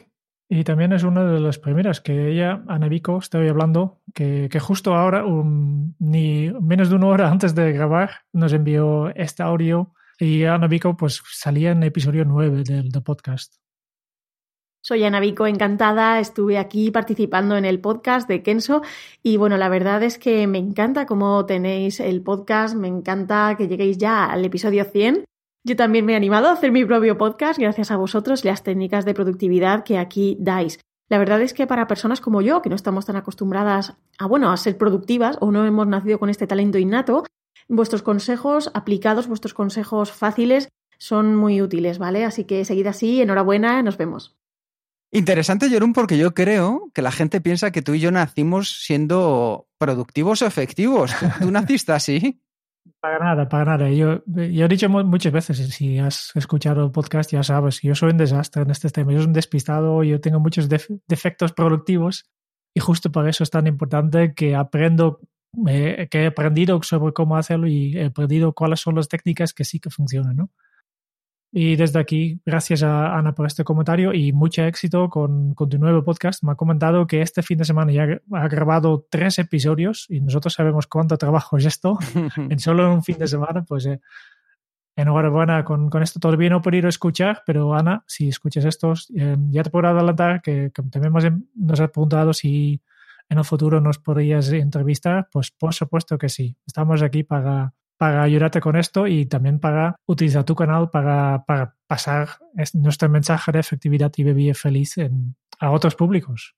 y 0.51 0.63
también 0.63 0.91
es 0.93 1.03
una 1.03 1.23
de 1.23 1.39
las 1.39 1.59
primeras 1.59 2.01
que 2.01 2.31
ella, 2.31 2.63
Ana 2.67 2.87
Vico, 2.87 3.19
estoy 3.19 3.47
hablando, 3.47 4.01
que, 4.15 4.49
que 4.51 4.59
justo 4.59 4.95
ahora, 4.95 5.23
ni 5.99 6.51
menos 6.59 6.89
de 6.89 6.95
una 6.95 7.07
hora 7.07 7.29
antes 7.29 7.53
de 7.53 7.71
grabar, 7.71 8.23
nos 8.33 8.51
envió 8.51 9.13
este 9.15 9.43
audio 9.43 9.93
y 10.17 10.45
Ana 10.45 10.65
Vico 10.67 10.97
pues 10.97 11.21
salía 11.29 11.71
en 11.71 11.83
episodio 11.83 12.25
9 12.25 12.63
del, 12.63 12.89
del 12.89 13.03
podcast. 13.03 13.57
Soy 14.81 15.03
Ana 15.03 15.19
Vico, 15.19 15.45
encantada. 15.45 16.19
Estuve 16.19 16.57
aquí 16.57 16.89
participando 16.89 17.55
en 17.55 17.65
el 17.65 17.79
podcast 17.79 18.27
de 18.27 18.41
Kenso 18.41 18.81
y 19.21 19.37
bueno, 19.37 19.55
la 19.57 19.69
verdad 19.69 20.01
es 20.01 20.17
que 20.17 20.47
me 20.47 20.57
encanta 20.57 21.05
cómo 21.05 21.45
tenéis 21.45 21.99
el 21.99 22.23
podcast, 22.23 22.75
me 22.75 22.87
encanta 22.87 23.53
que 23.55 23.67
lleguéis 23.67 23.99
ya 23.99 24.25
al 24.25 24.43
episodio 24.45 24.83
100 24.85 25.25
yo 25.63 25.75
también 25.75 26.05
me 26.05 26.13
he 26.13 26.15
animado 26.15 26.47
a 26.47 26.53
hacer 26.53 26.71
mi 26.71 26.85
propio 26.85 27.17
podcast 27.17 27.59
gracias 27.59 27.91
a 27.91 27.97
vosotros 27.97 28.43
y 28.43 28.47
las 28.47 28.63
técnicas 28.63 29.05
de 29.05 29.13
productividad 29.13 29.83
que 29.83 29.97
aquí 29.97 30.37
dais. 30.39 30.79
La 31.09 31.17
verdad 31.17 31.41
es 31.41 31.53
que 31.53 31.67
para 31.67 31.87
personas 31.87 32.21
como 32.21 32.41
yo, 32.41 32.61
que 32.61 32.69
no 32.69 32.75
estamos 32.75 33.05
tan 33.05 33.15
acostumbradas 33.15 33.97
a, 34.17 34.27
bueno, 34.27 34.51
a 34.51 34.57
ser 34.57 34.77
productivas 34.77 35.37
o 35.41 35.51
no 35.51 35.65
hemos 35.65 35.87
nacido 35.87 36.19
con 36.19 36.29
este 36.29 36.47
talento 36.47 36.77
innato, 36.77 37.25
vuestros 37.67 38.03
consejos 38.03 38.71
aplicados, 38.73 39.27
vuestros 39.27 39.53
consejos 39.53 40.11
fáciles 40.11 40.69
son 40.99 41.35
muy 41.35 41.61
útiles, 41.61 41.97
¿vale? 41.97 42.25
Así 42.25 42.43
que 42.43 42.63
seguid 42.63 42.87
así, 42.87 43.21
enhorabuena, 43.21 43.81
nos 43.81 43.97
vemos. 43.97 44.35
Interesante, 45.11 45.69
Jerón, 45.69 45.93
porque 45.93 46.19
yo 46.19 46.35
creo 46.35 46.91
que 46.93 47.01
la 47.01 47.11
gente 47.11 47.41
piensa 47.41 47.71
que 47.71 47.81
tú 47.81 47.95
y 47.95 47.99
yo 47.99 48.11
nacimos 48.11 48.83
siendo 48.83 49.67
productivos 49.79 50.43
o 50.43 50.45
efectivos. 50.45 51.11
¿Tú 51.41 51.49
naciste 51.49 51.93
así? 51.93 52.39
Para 52.99 53.19
nada, 53.19 53.47
para 53.47 53.77
nada. 53.77 53.89
Yo, 53.89 54.23
yo 54.25 54.65
he 54.65 54.67
dicho 54.67 54.89
muchas 54.89 55.31
veces, 55.31 55.57
si 55.73 55.99
has 55.99 56.31
escuchado 56.35 56.83
el 56.83 56.91
podcast 56.91 57.31
ya 57.31 57.43
sabes, 57.43 57.81
yo 57.81 57.95
soy 57.95 58.11
un 58.11 58.17
desastre 58.17 58.63
en 58.63 58.71
este 58.71 58.89
tema. 58.89 59.11
Yo 59.11 59.19
soy 59.19 59.27
un 59.27 59.33
despistado, 59.33 60.03
yo 60.03 60.19
tengo 60.19 60.39
muchos 60.39 60.67
defectos 60.69 61.53
productivos 61.53 62.29
y 62.73 62.79
justo 62.79 63.11
por 63.11 63.27
eso 63.27 63.43
es 63.43 63.49
tan 63.49 63.67
importante 63.67 64.33
que 64.33 64.55
aprendo, 64.55 65.21
eh, 65.67 66.07
que 66.09 66.23
he 66.23 66.27
aprendido 66.27 66.81
sobre 66.83 67.13
cómo 67.13 67.37
hacerlo 67.37 67.67
y 67.67 67.97
he 67.97 68.05
aprendido 68.05 68.53
cuáles 68.53 68.79
son 68.81 68.95
las 68.95 69.07
técnicas 69.07 69.53
que 69.53 69.63
sí 69.63 69.79
que 69.79 69.89
funcionan, 69.89 70.35
¿no? 70.35 70.49
Y 71.51 71.75
desde 71.75 71.99
aquí, 71.99 72.39
gracias 72.45 72.83
a 72.83 73.17
Ana 73.17 73.33
por 73.33 73.47
este 73.47 73.63
comentario 73.63 74.13
y 74.13 74.31
mucho 74.33 74.63
éxito 74.63 75.09
con, 75.09 75.55
con, 75.55 75.67
tu 75.67 75.79
nuevo 75.79 76.03
podcast. 76.03 76.43
Me 76.43 76.51
ha 76.51 76.55
comentado 76.55 77.07
que 77.07 77.23
este 77.23 77.41
fin 77.41 77.57
de 77.57 77.65
semana 77.65 77.91
ya 77.91 78.21
ha 78.33 78.47
grabado 78.47 79.07
tres 79.09 79.39
episodios 79.39 80.05
y 80.09 80.21
nosotros 80.21 80.53
sabemos 80.53 80.85
cuánto 80.85 81.17
trabajo 81.17 81.57
es 81.57 81.65
esto 81.65 81.97
en 82.37 82.59
solo 82.59 82.93
un 82.93 83.03
fin 83.03 83.17
de 83.17 83.27
semana. 83.27 83.63
Pues 83.63 83.87
eh, 83.87 83.99
enhorabuena 84.95 85.63
con, 85.63 85.89
con, 85.89 86.03
esto. 86.03 86.19
Todavía 86.19 86.51
no 86.51 86.57
he 86.57 86.61
podido 86.61 86.87
escuchar, 86.87 87.41
pero 87.47 87.73
Ana, 87.73 88.03
si 88.05 88.27
escuchas 88.27 88.65
estos, 88.65 89.11
eh, 89.15 89.35
ya 89.49 89.63
te 89.63 89.71
puedo 89.71 89.87
adelantar 89.87 90.43
que, 90.43 90.71
que 90.71 90.83
también 90.83 91.47
nos 91.55 91.79
has 91.79 91.89
preguntado 91.89 92.31
si 92.31 92.79
en 93.27 93.39
el 93.39 93.45
futuro 93.45 93.81
nos 93.81 93.97
podrías 93.97 94.51
entrevistar. 94.51 95.29
Pues 95.31 95.49
por 95.49 95.73
supuesto 95.73 96.17
que 96.19 96.29
sí. 96.29 96.55
Estamos 96.67 97.01
aquí 97.01 97.23
para 97.23 97.73
para 97.99 98.23
ayudarte 98.23 98.61
con 98.61 98.77
esto 98.77 99.07
y 99.07 99.25
también 99.25 99.59
para 99.59 99.97
utilizar 100.05 100.45
tu 100.45 100.55
canal 100.55 100.89
para, 100.89 101.43
para 101.45 101.75
pasar 101.85 102.29
nuestro 102.73 103.09
mensaje 103.09 103.51
de 103.51 103.59
efectividad 103.59 104.09
y 104.15 104.23
vivir 104.23 104.55
feliz 104.55 104.95
a 105.59 105.71
otros 105.71 105.95
públicos. 105.95 106.55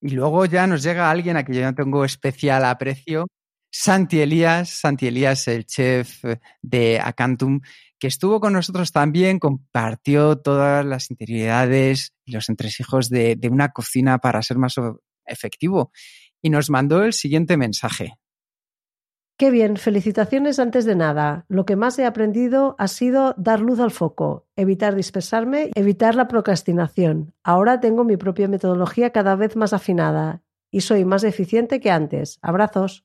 Y 0.00 0.10
luego 0.10 0.46
ya 0.46 0.68
nos 0.68 0.84
llega 0.84 1.10
alguien 1.10 1.36
a 1.36 1.44
quien 1.44 1.58
yo 1.58 1.64
no 1.64 1.74
tengo 1.74 2.04
especial 2.04 2.64
aprecio, 2.64 3.26
Santi 3.72 4.20
Elías, 4.20 4.70
Santi 4.70 5.08
Elías, 5.08 5.48
el 5.48 5.66
chef 5.66 6.22
de 6.60 7.00
Acantum, 7.00 7.60
que 7.98 8.06
estuvo 8.06 8.38
con 8.38 8.52
nosotros 8.52 8.92
también, 8.92 9.40
compartió 9.40 10.36
todas 10.38 10.86
las 10.86 11.10
interioridades 11.10 12.12
y 12.24 12.32
los 12.32 12.48
entresijos 12.48 13.08
de, 13.08 13.34
de 13.34 13.48
una 13.48 13.70
cocina 13.70 14.18
para 14.18 14.42
ser 14.42 14.58
más 14.58 14.76
efectivo 15.26 15.90
y 16.40 16.50
nos 16.50 16.70
mandó 16.70 17.02
el 17.02 17.14
siguiente 17.14 17.56
mensaje. 17.56 18.14
Qué 19.42 19.50
bien, 19.50 19.76
felicitaciones 19.76 20.60
antes 20.60 20.84
de 20.84 20.94
nada. 20.94 21.46
Lo 21.48 21.66
que 21.66 21.74
más 21.74 21.98
he 21.98 22.06
aprendido 22.06 22.76
ha 22.78 22.86
sido 22.86 23.34
dar 23.36 23.58
luz 23.58 23.80
al 23.80 23.90
foco, 23.90 24.46
evitar 24.54 24.94
dispersarme, 24.94 25.72
evitar 25.74 26.14
la 26.14 26.28
procrastinación. 26.28 27.34
Ahora 27.42 27.80
tengo 27.80 28.04
mi 28.04 28.16
propia 28.16 28.46
metodología 28.46 29.10
cada 29.10 29.34
vez 29.34 29.56
más 29.56 29.72
afinada 29.72 30.42
y 30.70 30.82
soy 30.82 31.04
más 31.04 31.24
eficiente 31.24 31.80
que 31.80 31.90
antes. 31.90 32.38
Abrazos. 32.40 33.04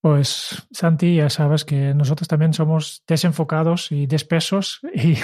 Pues 0.00 0.66
Santi, 0.72 1.16
ya 1.16 1.28
sabes 1.28 1.66
que 1.66 1.92
nosotros 1.92 2.26
también 2.26 2.54
somos 2.54 3.04
desenfocados 3.06 3.92
y 3.92 4.06
despesos 4.06 4.80
y, 4.94 5.16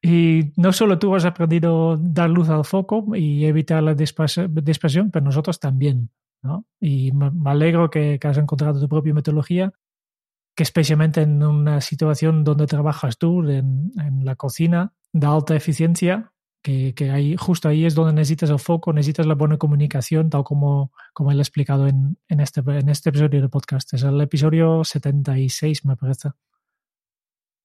y 0.00 0.54
no 0.56 0.72
solo 0.72 0.98
tú 0.98 1.14
has 1.14 1.26
aprendido 1.26 1.98
dar 1.98 2.30
luz 2.30 2.48
al 2.48 2.64
foco 2.64 3.14
y 3.14 3.44
evitar 3.44 3.82
la 3.82 3.92
dispersión, 3.92 5.10
pero 5.10 5.26
nosotros 5.26 5.60
también. 5.60 6.08
Y 6.80 7.12
me, 7.12 7.30
alegro 7.50 7.90
que, 7.90 8.18
has 8.22 8.38
encontrado 8.38 8.80
tu 8.80 8.88
propia 8.88 9.14
metodología, 9.14 9.72
que 10.54 10.62
especialmente 10.62 11.22
en 11.22 11.42
una 11.42 11.80
situación 11.80 12.44
donde 12.44 12.66
trabajas 12.66 13.18
tú, 13.18 13.48
en, 13.48 13.92
la 14.24 14.36
cocina, 14.36 14.92
de 15.12 15.26
alta 15.26 15.54
eficiencia, 15.56 16.32
que, 16.62 16.94
que, 16.94 17.10
ahí, 17.10 17.36
justo 17.36 17.68
ahí 17.68 17.84
es 17.84 17.94
donde 17.94 18.12
necesitas 18.12 18.50
el 18.50 18.58
foco, 18.58 18.92
necesitas 18.92 19.26
la 19.26 19.34
buena 19.34 19.56
comunicación, 19.56 20.30
tal 20.30 20.44
como, 20.44 20.92
como 21.12 21.30
él 21.30 21.38
ha 21.38 21.42
explicado 21.42 21.86
en, 21.86 22.18
en, 22.28 22.40
este, 22.40 22.60
en 22.60 22.88
este 22.88 23.10
episodio 23.10 23.40
de 23.40 23.48
podcast. 23.48 23.94
Es 23.94 24.02
el 24.02 24.20
episodio 24.20 24.82
76, 24.84 25.84
me 25.84 25.96
parece. 25.96 26.30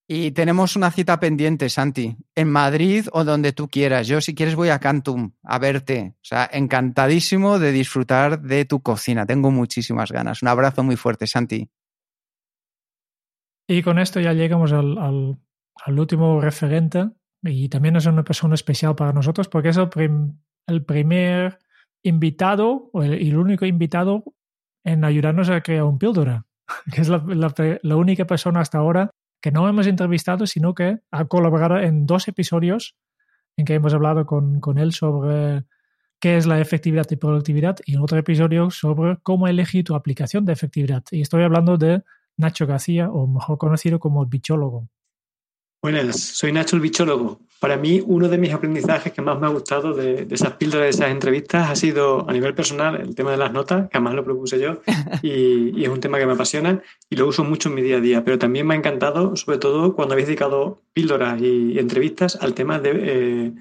Y 0.07 0.31
tenemos 0.31 0.75
una 0.75 0.91
cita 0.91 1.19
pendiente, 1.19 1.69
Santi, 1.69 2.17
en 2.35 2.51
Madrid 2.51 3.07
o 3.13 3.23
donde 3.23 3.53
tú 3.53 3.69
quieras. 3.69 4.07
Yo, 4.07 4.19
si 4.19 4.35
quieres, 4.35 4.55
voy 4.55 4.69
a 4.69 4.79
Cantum 4.79 5.31
a 5.43 5.57
verte. 5.57 6.15
O 6.17 6.23
sea, 6.23 6.49
encantadísimo 6.51 7.59
de 7.59 7.71
disfrutar 7.71 8.41
de 8.41 8.65
tu 8.65 8.81
cocina. 8.81 9.25
Tengo 9.25 9.51
muchísimas 9.51 10.11
ganas. 10.11 10.41
Un 10.41 10.49
abrazo 10.49 10.83
muy 10.83 10.97
fuerte, 10.97 11.27
Santi. 11.27 11.69
Y 13.69 13.83
con 13.83 13.99
esto 13.99 14.19
ya 14.19 14.33
llegamos 14.33 14.73
al, 14.73 15.37
último 15.87 16.41
referente. 16.41 17.09
Y 17.43 17.69
también 17.69 17.95
es 17.95 18.05
una 18.05 18.23
persona 18.23 18.55
especial 18.55 18.95
para 18.95 19.13
nosotros 19.13 19.47
porque 19.47 19.69
es 19.69 19.77
el, 19.77 19.89
el 20.67 20.83
primer 20.83 21.59
invitado 22.03 22.91
y 22.95 23.29
el, 23.29 23.37
único 23.37 23.65
invitado 23.65 24.25
en 24.83 25.05
ayudarnos 25.05 25.49
a 25.49 25.61
crear 25.61 25.83
un 25.83 25.99
píldora, 25.99 26.45
que 26.93 27.01
es 27.01 27.07
la 27.09 27.95
única 27.95 28.25
persona 28.25 28.59
hasta 28.59 28.79
ahora 28.79 29.11
que 29.41 29.51
no 29.51 29.67
hemos 29.67 29.87
entrevistado, 29.87 30.45
sino 30.47 30.73
que 30.73 30.99
ha 31.11 31.25
colaborado 31.25 31.79
en 31.79 32.05
dos 32.05 32.27
episodios 32.27 32.95
en 33.57 33.65
que 33.65 33.73
hemos 33.73 33.93
hablado 33.93 34.25
con, 34.25 34.59
con 34.59 34.77
él 34.77 34.93
sobre 34.93 35.65
qué 36.19 36.37
es 36.37 36.45
la 36.45 36.59
efectividad 36.59 37.07
y 37.09 37.15
productividad 37.15 37.77
y 37.85 37.95
en 37.95 38.01
otro 38.01 38.17
episodio 38.17 38.69
sobre 38.69 39.17
cómo 39.23 39.47
elegir 39.47 39.83
tu 39.83 39.95
aplicación 39.95 40.45
de 40.45 40.53
efectividad. 40.53 41.03
Y 41.11 41.21
estoy 41.21 41.43
hablando 41.43 41.77
de 41.77 42.03
Nacho 42.37 42.67
García, 42.67 43.09
o 43.09 43.27
mejor 43.27 43.57
conocido 43.57 43.99
como 43.99 44.25
bichólogo. 44.25 44.87
Buenas, 45.83 46.19
soy 46.19 46.51
Nacho 46.51 46.75
el 46.75 46.81
bichólogo. 46.83 47.39
Para 47.59 47.75
mí, 47.75 48.03
uno 48.05 48.29
de 48.29 48.37
mis 48.37 48.53
aprendizajes 48.53 49.13
que 49.13 49.21
más 49.23 49.39
me 49.39 49.47
ha 49.47 49.49
gustado 49.49 49.95
de, 49.95 50.27
esas 50.29 50.53
píldoras, 50.53 50.85
de 50.85 50.89
esas 50.91 51.09
entrevistas, 51.09 51.71
ha 51.71 51.75
sido 51.75 52.29
a 52.29 52.33
nivel 52.33 52.53
personal 52.53 53.01
el 53.01 53.15
tema 53.15 53.31
de 53.31 53.37
las 53.37 53.51
notas, 53.51 53.89
que 53.89 53.97
además 53.97 54.13
lo 54.13 54.23
propuse 54.23 54.59
yo, 54.59 54.81
y, 55.23 55.83
es 55.83 55.89
un 55.89 55.99
tema 55.99 56.19
que 56.19 56.27
me 56.27 56.33
apasiona 56.33 56.83
y 57.09 57.15
lo 57.15 57.25
uso 57.25 57.43
mucho 57.43 57.69
en 57.69 57.75
mi 57.75 57.81
día 57.81 57.97
a 57.97 57.99
día. 57.99 58.23
Pero 58.23 58.37
también 58.37 58.67
me 58.67 58.75
ha 58.75 58.77
encantado, 58.77 59.35
sobre 59.35 59.57
todo 59.57 59.95
cuando 59.95 60.13
habéis 60.13 60.27
dedicado 60.27 60.83
píldoras 60.93 61.41
y, 61.41 61.79
entrevistas 61.79 62.35
al 62.35 62.53
tema 62.53 62.77
de 62.77 62.91
eh, 62.93 63.51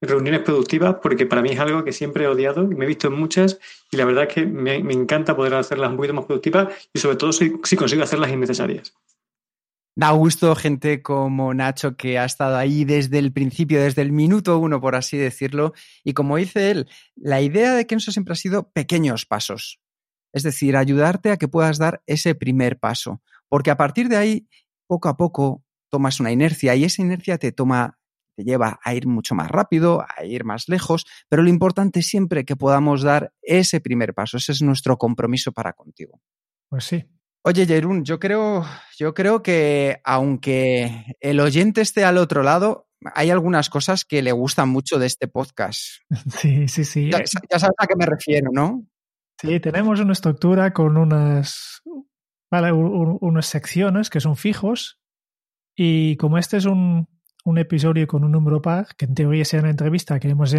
reuniones 0.00 0.40
productivas, 0.40 0.96
porque 1.02 1.26
para 1.26 1.42
mí 1.42 1.50
es 1.50 1.60
algo 1.60 1.84
que 1.84 1.92
siempre 1.92 2.24
he 2.24 2.28
odiado 2.28 2.62
y 2.62 2.74
me 2.74 2.86
he 2.86 2.88
visto 2.88 3.08
en 3.08 3.14
muchas 3.18 3.58
y 3.90 3.98
la 3.98 4.06
verdad 4.06 4.24
es 4.28 4.32
que 4.32 4.46
me, 4.46 4.76
encanta 4.76 5.36
poder 5.36 5.52
hacerlas 5.52 5.90
un 5.90 5.96
poquito 5.96 6.14
más 6.14 6.24
productivas 6.24 6.88
y 6.94 6.98
sobre 7.00 7.16
todo 7.16 7.32
si 7.32 7.50
consigo 7.50 8.02
hacerlas 8.02 8.32
innecesarias. 8.32 8.94
Da 9.98 10.10
gusto 10.10 10.54
gente 10.54 11.00
como 11.00 11.54
Nacho 11.54 11.96
que 11.96 12.18
ha 12.18 12.26
estado 12.26 12.56
ahí 12.58 12.84
desde 12.84 13.18
el 13.18 13.32
principio, 13.32 13.80
desde 13.80 14.02
el 14.02 14.12
minuto 14.12 14.58
uno, 14.58 14.78
por 14.78 14.94
así 14.94 15.16
decirlo. 15.16 15.72
Y 16.04 16.12
como 16.12 16.36
dice 16.36 16.70
él, 16.70 16.86
la 17.14 17.40
idea 17.40 17.74
de 17.74 17.86
Kenso 17.86 18.12
siempre 18.12 18.32
ha 18.32 18.36
sido 18.36 18.70
pequeños 18.72 19.24
pasos. 19.24 19.80
Es 20.34 20.42
decir, 20.42 20.76
ayudarte 20.76 21.30
a 21.30 21.38
que 21.38 21.48
puedas 21.48 21.78
dar 21.78 22.02
ese 22.04 22.34
primer 22.34 22.78
paso. 22.78 23.22
Porque 23.48 23.70
a 23.70 23.78
partir 23.78 24.10
de 24.10 24.18
ahí, 24.18 24.48
poco 24.86 25.08
a 25.08 25.16
poco, 25.16 25.64
tomas 25.88 26.20
una 26.20 26.30
inercia 26.30 26.74
y 26.74 26.84
esa 26.84 27.00
inercia 27.00 27.38
te 27.38 27.52
toma, 27.52 27.98
te 28.36 28.44
lleva 28.44 28.78
a 28.84 28.94
ir 28.94 29.06
mucho 29.06 29.34
más 29.34 29.50
rápido, 29.50 30.04
a 30.14 30.26
ir 30.26 30.44
más 30.44 30.68
lejos. 30.68 31.06
Pero 31.30 31.42
lo 31.42 31.48
importante 31.48 32.00
es 32.00 32.06
siempre 32.06 32.44
que 32.44 32.54
podamos 32.54 33.02
dar 33.02 33.32
ese 33.40 33.80
primer 33.80 34.12
paso. 34.12 34.36
Ese 34.36 34.52
es 34.52 34.60
nuestro 34.60 34.98
compromiso 34.98 35.52
para 35.52 35.72
contigo. 35.72 36.20
Pues 36.68 36.84
sí, 36.84 37.06
Oye, 37.48 37.64
Jerún, 37.64 38.04
yo 38.04 38.18
creo, 38.18 38.64
yo 38.98 39.14
creo 39.14 39.40
que 39.40 40.00
aunque 40.02 41.16
el 41.20 41.38
oyente 41.38 41.80
esté 41.80 42.04
al 42.04 42.18
otro 42.18 42.42
lado, 42.42 42.88
hay 43.14 43.30
algunas 43.30 43.70
cosas 43.70 44.04
que 44.04 44.20
le 44.20 44.32
gustan 44.32 44.68
mucho 44.68 44.98
de 44.98 45.06
este 45.06 45.28
podcast. 45.28 45.80
Sí, 46.40 46.66
sí, 46.66 46.84
sí. 46.84 47.08
Ya, 47.08 47.24
sabes 47.24 47.76
a 47.78 47.86
qué 47.86 47.94
me 47.94 48.04
refiero, 48.04 48.50
¿no? 48.52 48.84
Sí, 49.40 49.60
tenemos 49.60 50.00
una 50.00 50.14
estructura 50.14 50.72
con 50.72 50.96
unas, 50.96 51.82
vale, 52.50 52.72
unas 52.72 53.46
secciones 53.46 54.10
que 54.10 54.18
son 54.18 54.34
fijos 54.34 54.98
y 55.76 56.16
como 56.16 56.38
este 56.38 56.56
es 56.56 56.64
un, 56.64 57.06
un 57.44 57.58
episodio 57.58 58.08
con 58.08 58.24
un 58.24 58.32
número 58.32 58.60
par, 58.60 58.88
que 58.96 59.04
en 59.04 59.14
teoría 59.14 59.44
sea 59.44 59.60
una 59.60 59.70
entrevista, 59.70 60.18
que 60.18 60.30
hemos 60.30 60.52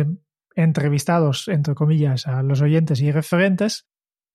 entrevistados, 0.56 1.50
entre 1.50 1.76
comillas, 1.76 2.28
a 2.28 2.44
los 2.44 2.62
oyentes 2.62 3.02
y 3.02 3.12
referentes, 3.12 3.90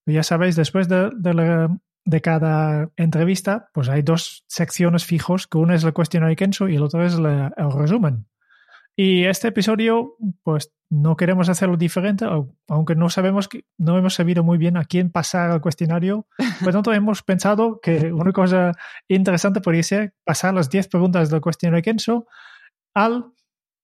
pues 0.04 0.16
ya 0.16 0.22
sabéis, 0.22 0.54
después 0.54 0.86
de, 0.86 1.12
de 1.16 1.32
la 1.32 1.80
de 2.04 2.20
cada 2.20 2.90
entrevista, 2.96 3.68
pues 3.72 3.88
hay 3.88 4.02
dos 4.02 4.44
secciones 4.48 5.04
fijos, 5.04 5.46
que 5.46 5.58
una 5.58 5.74
es 5.74 5.84
el 5.84 5.92
cuestionario 5.92 6.36
Kenso 6.36 6.68
y 6.68 6.76
el 6.76 6.82
otro 6.82 7.04
es 7.04 7.14
el 7.14 7.52
resumen. 7.72 8.26
Y 8.94 9.24
este 9.24 9.48
episodio, 9.48 10.16
pues 10.42 10.70
no 10.90 11.16
queremos 11.16 11.48
hacerlo 11.48 11.78
diferente, 11.78 12.26
aunque 12.68 12.94
no 12.94 13.08
sabemos 13.08 13.48
que 13.48 13.64
no 13.78 13.96
hemos 13.96 14.14
sabido 14.14 14.44
muy 14.44 14.58
bien 14.58 14.76
a 14.76 14.84
quién 14.84 15.10
pasar 15.10 15.50
el 15.50 15.62
cuestionario. 15.62 16.26
Por 16.62 16.72
tanto, 16.72 16.92
hemos 16.92 17.22
pensado 17.22 17.80
que 17.80 18.12
una 18.12 18.32
cosa 18.32 18.72
interesante 19.08 19.62
podría 19.62 19.82
ser 19.82 20.14
pasar 20.24 20.52
las 20.52 20.68
10 20.68 20.88
preguntas 20.88 21.30
del 21.30 21.40
cuestionario 21.40 21.82
Kenso 21.82 22.26
al 22.94 23.32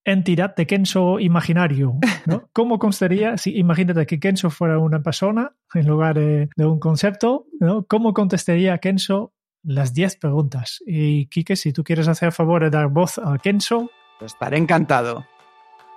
entidad 0.05 0.55
de 0.55 0.67
Kenso 0.67 1.21
imaginario. 1.21 1.99
¿no? 2.27 2.49
¿Cómo 2.53 2.79
constaría 2.79 3.37
si 3.37 3.57
imagínate 3.57 4.07
que 4.07 4.21
Kenso 4.21 4.51
fuera 4.51 4.79
una 4.79 5.03
persona 5.03 5.53
en 5.75 5.87
lugar 5.87 6.19
de, 6.19 6.49
un 6.59 6.79
concepto? 6.79 7.47
¿no? 7.61 7.85
¿Cómo 7.87 8.15
contestaría 8.15 8.79
Kenso 8.79 9.33
las 9.63 9.93
10 9.95 10.17
preguntas? 10.17 10.83
Y 10.87 11.27
Kike, 11.27 11.57
si 11.57 11.73
tú 11.73 11.85
quieres 11.85 12.09
hacer 12.09 12.33
favor 12.33 12.63
de 12.63 12.71
dar 12.71 12.89
voz 12.89 13.19
a 13.19 13.37
Kenso. 13.39 13.91
Pues 14.19 14.33
estaré 14.33 14.59
encantado. 14.59 15.27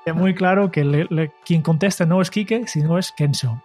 Es 0.06 0.16
muy 0.16 0.34
claro 0.34 0.72
que 0.72 1.30
quien 1.46 1.62
contesta 1.62 2.06
no 2.06 2.22
es 2.22 2.32
Kike, 2.32 2.68
sino 2.68 2.98
es 2.98 3.12
Kenso. 3.12 3.62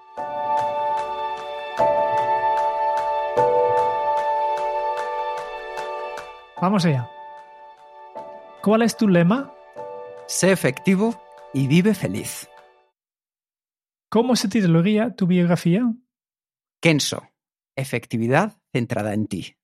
Vamos 6.60 6.86
allá. 6.86 7.10
¿Cuál 8.62 8.82
es 8.82 8.96
tu 8.96 9.08
lema? 9.08 9.52
Sé 10.28 10.50
efectivo 10.50 11.22
y 11.54 11.68
vive 11.68 11.94
feliz. 11.94 12.48
¿Cómo 14.10 14.34
se 14.34 14.48
titularía 14.48 15.14
tu 15.14 15.28
biografía? 15.28 15.92
Kenso, 16.82 17.28
efectividad 17.76 18.58
centrada 18.72 19.14
en 19.14 19.28
ti. 19.28 19.56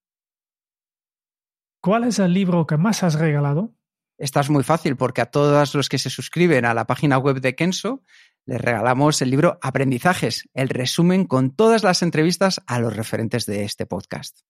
¿Cuál 1.82 2.04
es 2.04 2.20
el 2.20 2.32
libro 2.32 2.64
que 2.66 2.76
más 2.76 3.02
has 3.02 3.14
regalado? 3.14 3.74
Esta 4.18 4.38
es 4.38 4.50
muy 4.50 4.62
fácil 4.62 4.96
porque 4.96 5.20
a 5.20 5.30
todos 5.32 5.74
los 5.74 5.88
que 5.88 5.98
se 5.98 6.10
suscriben 6.10 6.64
a 6.64 6.74
la 6.74 6.86
página 6.86 7.18
web 7.18 7.40
de 7.40 7.56
Kenso 7.56 8.04
les 8.46 8.60
regalamos 8.60 9.20
el 9.20 9.30
libro 9.30 9.58
Aprendizajes, 9.62 10.48
el 10.54 10.68
resumen 10.68 11.26
con 11.26 11.56
todas 11.56 11.82
las 11.82 12.02
entrevistas 12.02 12.62
a 12.68 12.78
los 12.78 12.94
referentes 12.94 13.46
de 13.46 13.64
este 13.64 13.84
podcast. 13.84 14.42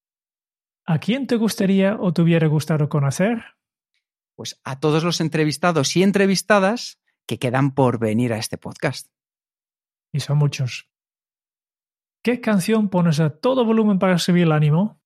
¿A 0.85 0.99
quién 0.99 1.27
te 1.27 1.37
gustaría 1.37 1.97
o 1.99 2.13
te 2.13 2.21
hubiera 2.21 2.49
gustado 2.49 2.91
conocer? 2.91 3.45
Pues 4.43 4.61
a 4.65 4.81
todos 4.81 5.05
los 5.05 5.21
entrevistados 5.21 5.97
y 5.97 6.03
entrevistadas 6.03 6.99
que 7.29 7.39
quedan 7.39 7.77
por 7.77 8.01
venir 8.01 8.33
a 8.33 8.39
este 8.39 8.59
podcast. 8.59 9.07
Y 10.13 10.19
son 10.19 10.39
muchos. 10.39 10.91
¿Qué 12.25 12.41
canción 12.41 12.89
pones 12.89 13.21
a 13.21 13.31
todo 13.31 13.65
volumen 13.65 14.01
para 14.01 14.19
subir 14.19 14.43
el 14.43 14.51
ánimo? 14.51 15.01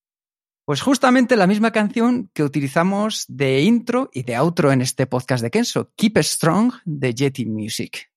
Pues 0.64 0.80
justamente 0.80 1.37
la 1.37 1.47
misma 1.47 1.70
canción 1.70 2.30
que 2.32 2.45
utilizamos 2.45 3.26
de 3.28 3.61
intro 3.61 4.09
y 4.11 4.22
de 4.22 4.39
outro 4.39 4.72
en 4.72 4.80
este 4.80 5.07
podcast 5.07 5.43
de 5.43 5.51
Kenso, 5.51 5.93
Keep 5.97 6.16
It 6.16 6.24
Strong 6.24 6.72
de 6.87 7.12
Jetty 7.12 7.45
Music. 7.45 8.11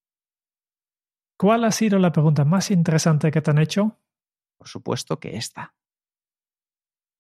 ¿Cuál 1.38 1.66
ha 1.66 1.72
sido 1.72 2.00
la 2.00 2.14
pregunta 2.14 2.46
más 2.46 2.72
interesante 2.72 3.30
que 3.30 3.42
te 3.42 3.52
han 3.52 3.60
hecho? 3.60 4.00
Por 4.58 4.70
supuesto 4.70 5.20
que 5.20 5.36
esta. 5.36 5.76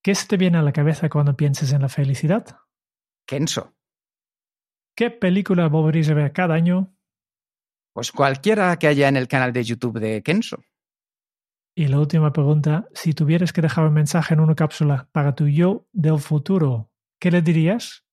¿Qué 0.01 0.15
se 0.15 0.25
te 0.25 0.37
viene 0.37 0.57
a 0.57 0.61
la 0.61 0.71
cabeza 0.71 1.09
cuando 1.09 1.35
piensas 1.35 1.73
en 1.73 1.81
la 1.81 1.89
felicidad? 1.89 2.61
Kenso. 3.27 3.75
¿Qué 4.99 5.11
película 5.11 5.69
volverías 5.69 6.09
a 6.09 6.13
ver 6.13 6.33
cada 6.33 6.55
año? 6.55 6.93
Pues 7.93 8.11
cualquiera 8.11 8.77
que 8.77 8.87
haya 8.87 9.07
en 9.07 9.15
el 9.15 9.29
canal 9.29 9.53
de 9.53 9.63
YouTube 9.63 9.97
de 9.97 10.21
Kenso. 10.21 10.61
Y 11.73 11.87
la 11.87 12.01
última 12.01 12.33
pregunta, 12.33 12.89
si 12.93 13.13
tuvieras 13.13 13.53
que 13.53 13.61
dejar 13.61 13.85
un 13.85 13.93
mensaje 13.93 14.33
en 14.33 14.41
una 14.41 14.55
cápsula 14.55 15.07
para 15.13 15.35
tu 15.35 15.47
yo 15.47 15.87
del 15.93 16.19
futuro, 16.19 16.91
¿qué 17.17 17.31
le 17.31 17.41
dirías? 17.41 18.03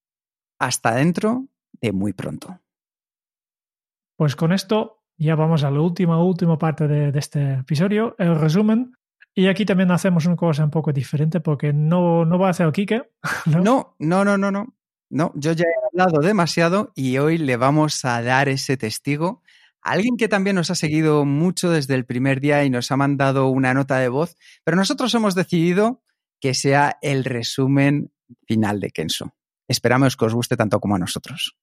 Hasta 0.61 0.95
dentro 0.95 1.49
de 1.73 1.91
muy 1.91 2.13
pronto. 2.13 2.61
Pues 4.17 4.37
con 4.37 4.53
esto 4.53 5.03
ya 5.19 5.35
vamos 5.35 5.65
a 5.65 5.73
la 5.73 5.81
última, 5.81 6.23
última 6.23 6.57
parte 6.57 6.87
de, 6.87 7.11
de 7.11 7.19
este 7.19 7.55
episodio, 7.55 8.15
el 8.21 8.39
resumen. 8.39 8.93
Y 9.35 9.49
aquí 9.49 9.67
también 9.67 9.91
hacemos 9.91 10.25
una 10.27 10.37
cosa 10.37 10.63
un 10.63 10.71
poco 10.71 10.93
diferente 10.93 11.41
porque 11.41 11.73
no, 11.73 12.25
no 12.25 12.39
va 12.39 12.47
a 12.47 12.51
hacer 12.51 12.71
Kike. 12.71 13.11
¿no? 13.47 13.61
no, 13.61 13.97
no, 13.99 14.25
no, 14.25 14.39
no, 14.39 14.53
no. 14.53 14.77
No, 15.09 15.33
yo 15.35 15.53
ya 15.53 15.65
he 15.65 15.87
hablado 15.87 16.21
demasiado 16.21 16.93
y 16.95 17.19
hoy 17.19 17.39
le 17.39 17.57
vamos 17.57 18.05
a 18.05 18.23
dar 18.23 18.49
ese 18.49 18.77
testigo 18.77 19.43
a 19.83 19.93
alguien 19.93 20.17
que 20.17 20.29
también 20.29 20.57
nos 20.57 20.71
ha 20.71 20.75
seguido 20.75 21.25
mucho 21.25 21.71
desde 21.71 21.95
el 21.95 22.05
primer 22.05 22.41
día 22.41 22.65
y 22.65 22.71
nos 22.71 22.91
ha 22.91 22.97
mandado 22.97 23.49
una 23.49 23.73
nota 23.73 23.99
de 23.99 24.09
voz, 24.09 24.37
pero 24.65 24.77
nosotros 24.77 25.15
hemos 25.15 25.35
decidido 25.35 26.03
que 26.41 26.55
sea 26.55 26.99
el 27.03 27.25
resumen 27.25 28.13
final 28.47 28.81
de 28.81 28.91
Kenso. 28.91 29.35
Esperamos 29.69 30.17
que 30.17 30.25
os 30.25 30.35
guste 30.35 30.57
tanto 30.57 30.81
como 30.81 30.97
a 30.97 30.99
nosotros. 30.99 31.57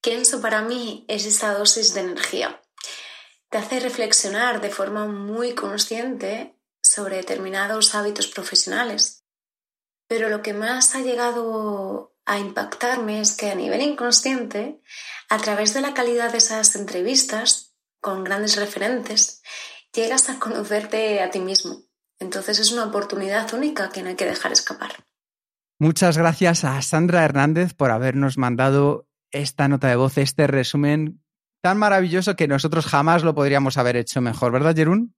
Kenso 0.00 0.40
para 0.40 0.62
mí 0.62 1.04
es 1.08 1.26
esa 1.26 1.52
dosis 1.52 1.94
de 1.94 2.00
energía. 2.00 2.62
Te 3.50 3.58
hace 3.58 3.80
reflexionar 3.80 4.60
de 4.60 4.70
forma 4.70 5.06
muy 5.06 5.54
consciente 5.54 6.56
sobre 6.80 7.16
determinados 7.16 7.94
hábitos 7.94 8.28
profesionales. 8.28 9.24
Pero 10.06 10.28
lo 10.28 10.42
que 10.42 10.54
más 10.54 10.94
ha 10.94 11.00
llegado 11.00 12.09
a 12.30 12.38
impactarme 12.38 13.20
es 13.20 13.36
que 13.36 13.50
a 13.50 13.56
nivel 13.56 13.82
inconsciente, 13.82 14.80
a 15.28 15.38
través 15.38 15.74
de 15.74 15.80
la 15.80 15.94
calidad 15.94 16.30
de 16.30 16.38
esas 16.38 16.76
entrevistas 16.76 17.74
con 18.00 18.22
grandes 18.22 18.56
referentes, 18.56 19.42
llegas 19.92 20.30
a 20.30 20.38
conocerte 20.38 21.22
a 21.22 21.30
ti 21.32 21.40
mismo. 21.40 21.82
Entonces 22.20 22.60
es 22.60 22.70
una 22.70 22.84
oportunidad 22.84 23.52
única 23.52 23.88
que 23.88 24.02
no 24.02 24.10
hay 24.10 24.14
que 24.14 24.26
dejar 24.26 24.52
escapar. 24.52 24.92
Muchas 25.80 26.16
gracias 26.16 26.62
a 26.62 26.80
Sandra 26.82 27.24
Hernández 27.24 27.74
por 27.74 27.90
habernos 27.90 28.38
mandado 28.38 29.08
esta 29.32 29.66
nota 29.66 29.88
de 29.88 29.96
voz, 29.96 30.16
este 30.16 30.46
resumen 30.46 31.20
tan 31.62 31.78
maravilloso 31.78 32.36
que 32.36 32.46
nosotros 32.46 32.86
jamás 32.86 33.24
lo 33.24 33.34
podríamos 33.34 33.76
haber 33.76 33.96
hecho 33.96 34.20
mejor, 34.20 34.52
¿verdad, 34.52 34.76
Jerún? 34.76 35.16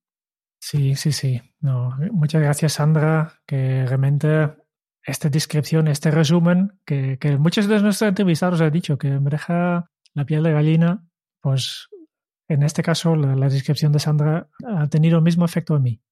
Sí, 0.61 0.97
sí, 0.97 1.13
sí. 1.13 1.43
No, 1.61 1.95
muchas 2.11 2.41
gracias, 2.41 2.73
Sandra, 2.73 3.43
que 3.47 3.85
realmente 3.87 4.62
esta 5.05 5.29
descripción, 5.29 5.89
este 5.89 6.11
resumen, 6.11 6.79
que, 6.85 7.19
que 7.19 7.37
muchos 7.37 7.67
de 7.67 7.81
nuestros 7.81 8.09
entrevistados 8.09 8.61
han 8.61 8.73
dicho 8.73 8.99
que 8.99 9.11
me 9.11 9.31
deja 9.31 9.91
la 10.15 10.25
piel 10.25 10.43
de 10.43 10.53
gallina, 10.53 11.05
pues 11.41 11.89
en 12.49 12.63
este 12.63 12.83
caso 12.83 13.17
la, 13.17 13.49
descripción 13.49 13.93
de 13.93 13.99
Sandra 13.99 14.49
ha 14.67 14.87
tenido 14.89 15.17
el 15.19 15.25
mismo 15.25 15.45
efecto 15.45 15.77
en 15.77 15.83
mí. 15.83 16.03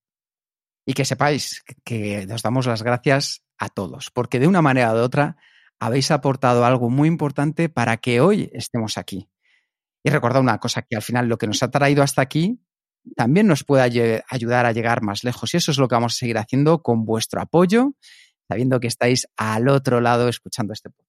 Y 0.87 0.95
que 0.95 1.05
sepáis 1.05 1.63
que 1.85 2.27
nos 2.27 2.43
damos 2.43 2.67
las 2.67 2.83
gracias 2.83 3.45
a 3.59 3.69
todos, 3.69 4.11
porque 4.11 4.41
de 4.41 4.49
una 4.49 4.63
manera 4.63 4.95
de 4.95 5.01
otra 5.01 5.37
habéis 5.79 6.11
aportado 6.11 6.65
algo 6.65 6.91
muy 6.91 7.09
importante 7.09 7.69
para 7.69 7.99
que 7.99 8.21
hoy 8.21 8.51
estemos 8.55 8.99
aquí. 8.99 9.29
Y 10.03 10.11
recordad 10.11 10.41
una 10.41 10.59
cosa, 10.59 10.83
que 10.83 10.97
al 10.97 11.03
final 11.03 11.29
lo 11.29 11.37
que 11.37 11.47
nos 11.47 11.63
ha 11.63 11.71
traído 11.71 12.03
hasta 12.03 12.23
aquí 12.23 12.63
también 13.17 13.47
nos 13.47 13.65
puede 13.65 14.23
ayudar 14.29 14.67
a 14.67 14.73
llegar 14.73 15.03
más 15.03 15.25
lejos. 15.25 15.53
Y 15.53 15.59
eso 15.59 15.71
es 15.71 15.79
lo 15.79 15.89
que 15.89 15.95
vamos 15.95 16.15
a 16.15 16.17
seguir 16.17 16.39
haciendo 16.39 16.83
con 16.83 17.05
vuestro 17.05 17.41
apoyo, 17.41 17.95
sabiendo 18.51 18.81
que 18.81 18.89
estáis 18.89 19.29
al 19.37 19.69
otro 19.69 20.01
lado 20.01 20.29
escuchando 20.29 20.73
este 20.73 20.91
podcast. 20.91 21.09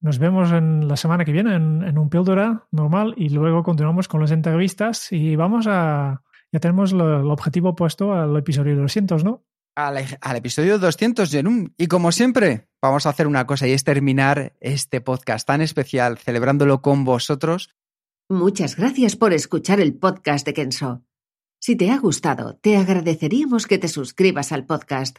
Nos 0.00 0.18
vemos 0.18 0.52
en 0.52 0.86
la 0.86 0.96
semana 0.96 1.24
que 1.24 1.32
viene 1.32 1.54
en, 1.54 1.82
en 1.82 1.98
un 1.98 2.10
píldora 2.10 2.66
normal 2.70 3.14
y 3.16 3.30
luego 3.30 3.62
continuamos 3.62 4.06
con 4.06 4.20
las 4.20 4.30
entrevistas 4.30 5.10
y 5.10 5.36
vamos 5.36 5.66
a... 5.66 6.22
Ya 6.52 6.60
tenemos 6.60 6.92
lo, 6.92 7.20
el 7.20 7.30
objetivo 7.30 7.74
puesto 7.74 8.12
al 8.12 8.36
episodio 8.36 8.76
200, 8.76 9.24
¿no? 9.24 9.44
Al, 9.74 10.04
al 10.20 10.36
episodio 10.36 10.78
200, 10.78 11.28
Jenum. 11.30 11.70
Y 11.76 11.88
como 11.88 12.12
siempre, 12.12 12.68
vamos 12.80 13.06
a 13.06 13.08
hacer 13.08 13.26
una 13.26 13.46
cosa 13.46 13.66
y 13.66 13.72
es 13.72 13.82
terminar 13.82 14.52
este 14.60 15.00
podcast 15.00 15.48
tan 15.48 15.62
especial 15.62 16.18
celebrándolo 16.18 16.80
con 16.82 17.04
vosotros 17.04 17.74
Muchas 18.30 18.76
gracias 18.76 19.16
por 19.16 19.34
escuchar 19.34 19.80
el 19.80 19.94
podcast 19.98 20.46
de 20.46 20.54
Kenso. 20.54 21.04
Si 21.60 21.76
te 21.76 21.90
ha 21.90 21.98
gustado, 21.98 22.56
te 22.56 22.78
agradeceríamos 22.78 23.66
que 23.66 23.76
te 23.76 23.88
suscribas 23.88 24.50
al 24.50 24.64
podcast, 24.64 25.18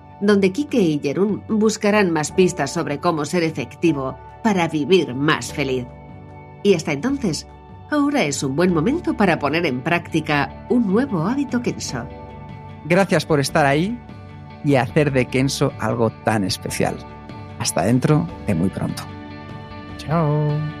donde 0.21 0.51
Kike 0.51 0.79
y 0.79 0.99
Jerún 0.99 1.43
buscarán 1.49 2.11
más 2.11 2.31
pistas 2.31 2.71
sobre 2.71 2.99
cómo 2.99 3.25
ser 3.25 3.43
efectivo 3.43 4.17
para 4.43 4.67
vivir 4.67 5.13
más 5.15 5.51
feliz. 5.51 5.85
Y 6.63 6.75
hasta 6.75 6.93
entonces, 6.93 7.47
ahora 7.89 8.23
es 8.23 8.43
un 8.43 8.55
buen 8.55 8.73
momento 8.73 9.15
para 9.15 9.39
poner 9.39 9.65
en 9.65 9.81
práctica 9.81 10.65
un 10.69 10.87
nuevo 10.87 11.25
hábito 11.27 11.61
Kenso. 11.61 12.07
Gracias 12.85 13.25
por 13.25 13.39
estar 13.39 13.65
ahí 13.65 13.99
y 14.63 14.75
hacer 14.75 15.11
de 15.11 15.25
Kenso 15.25 15.73
algo 15.79 16.11
tan 16.23 16.43
especial. 16.43 16.95
Hasta 17.59 17.83
dentro 17.83 18.27
de 18.47 18.55
muy 18.55 18.69
pronto. 18.69 19.03
Chao. 19.97 20.80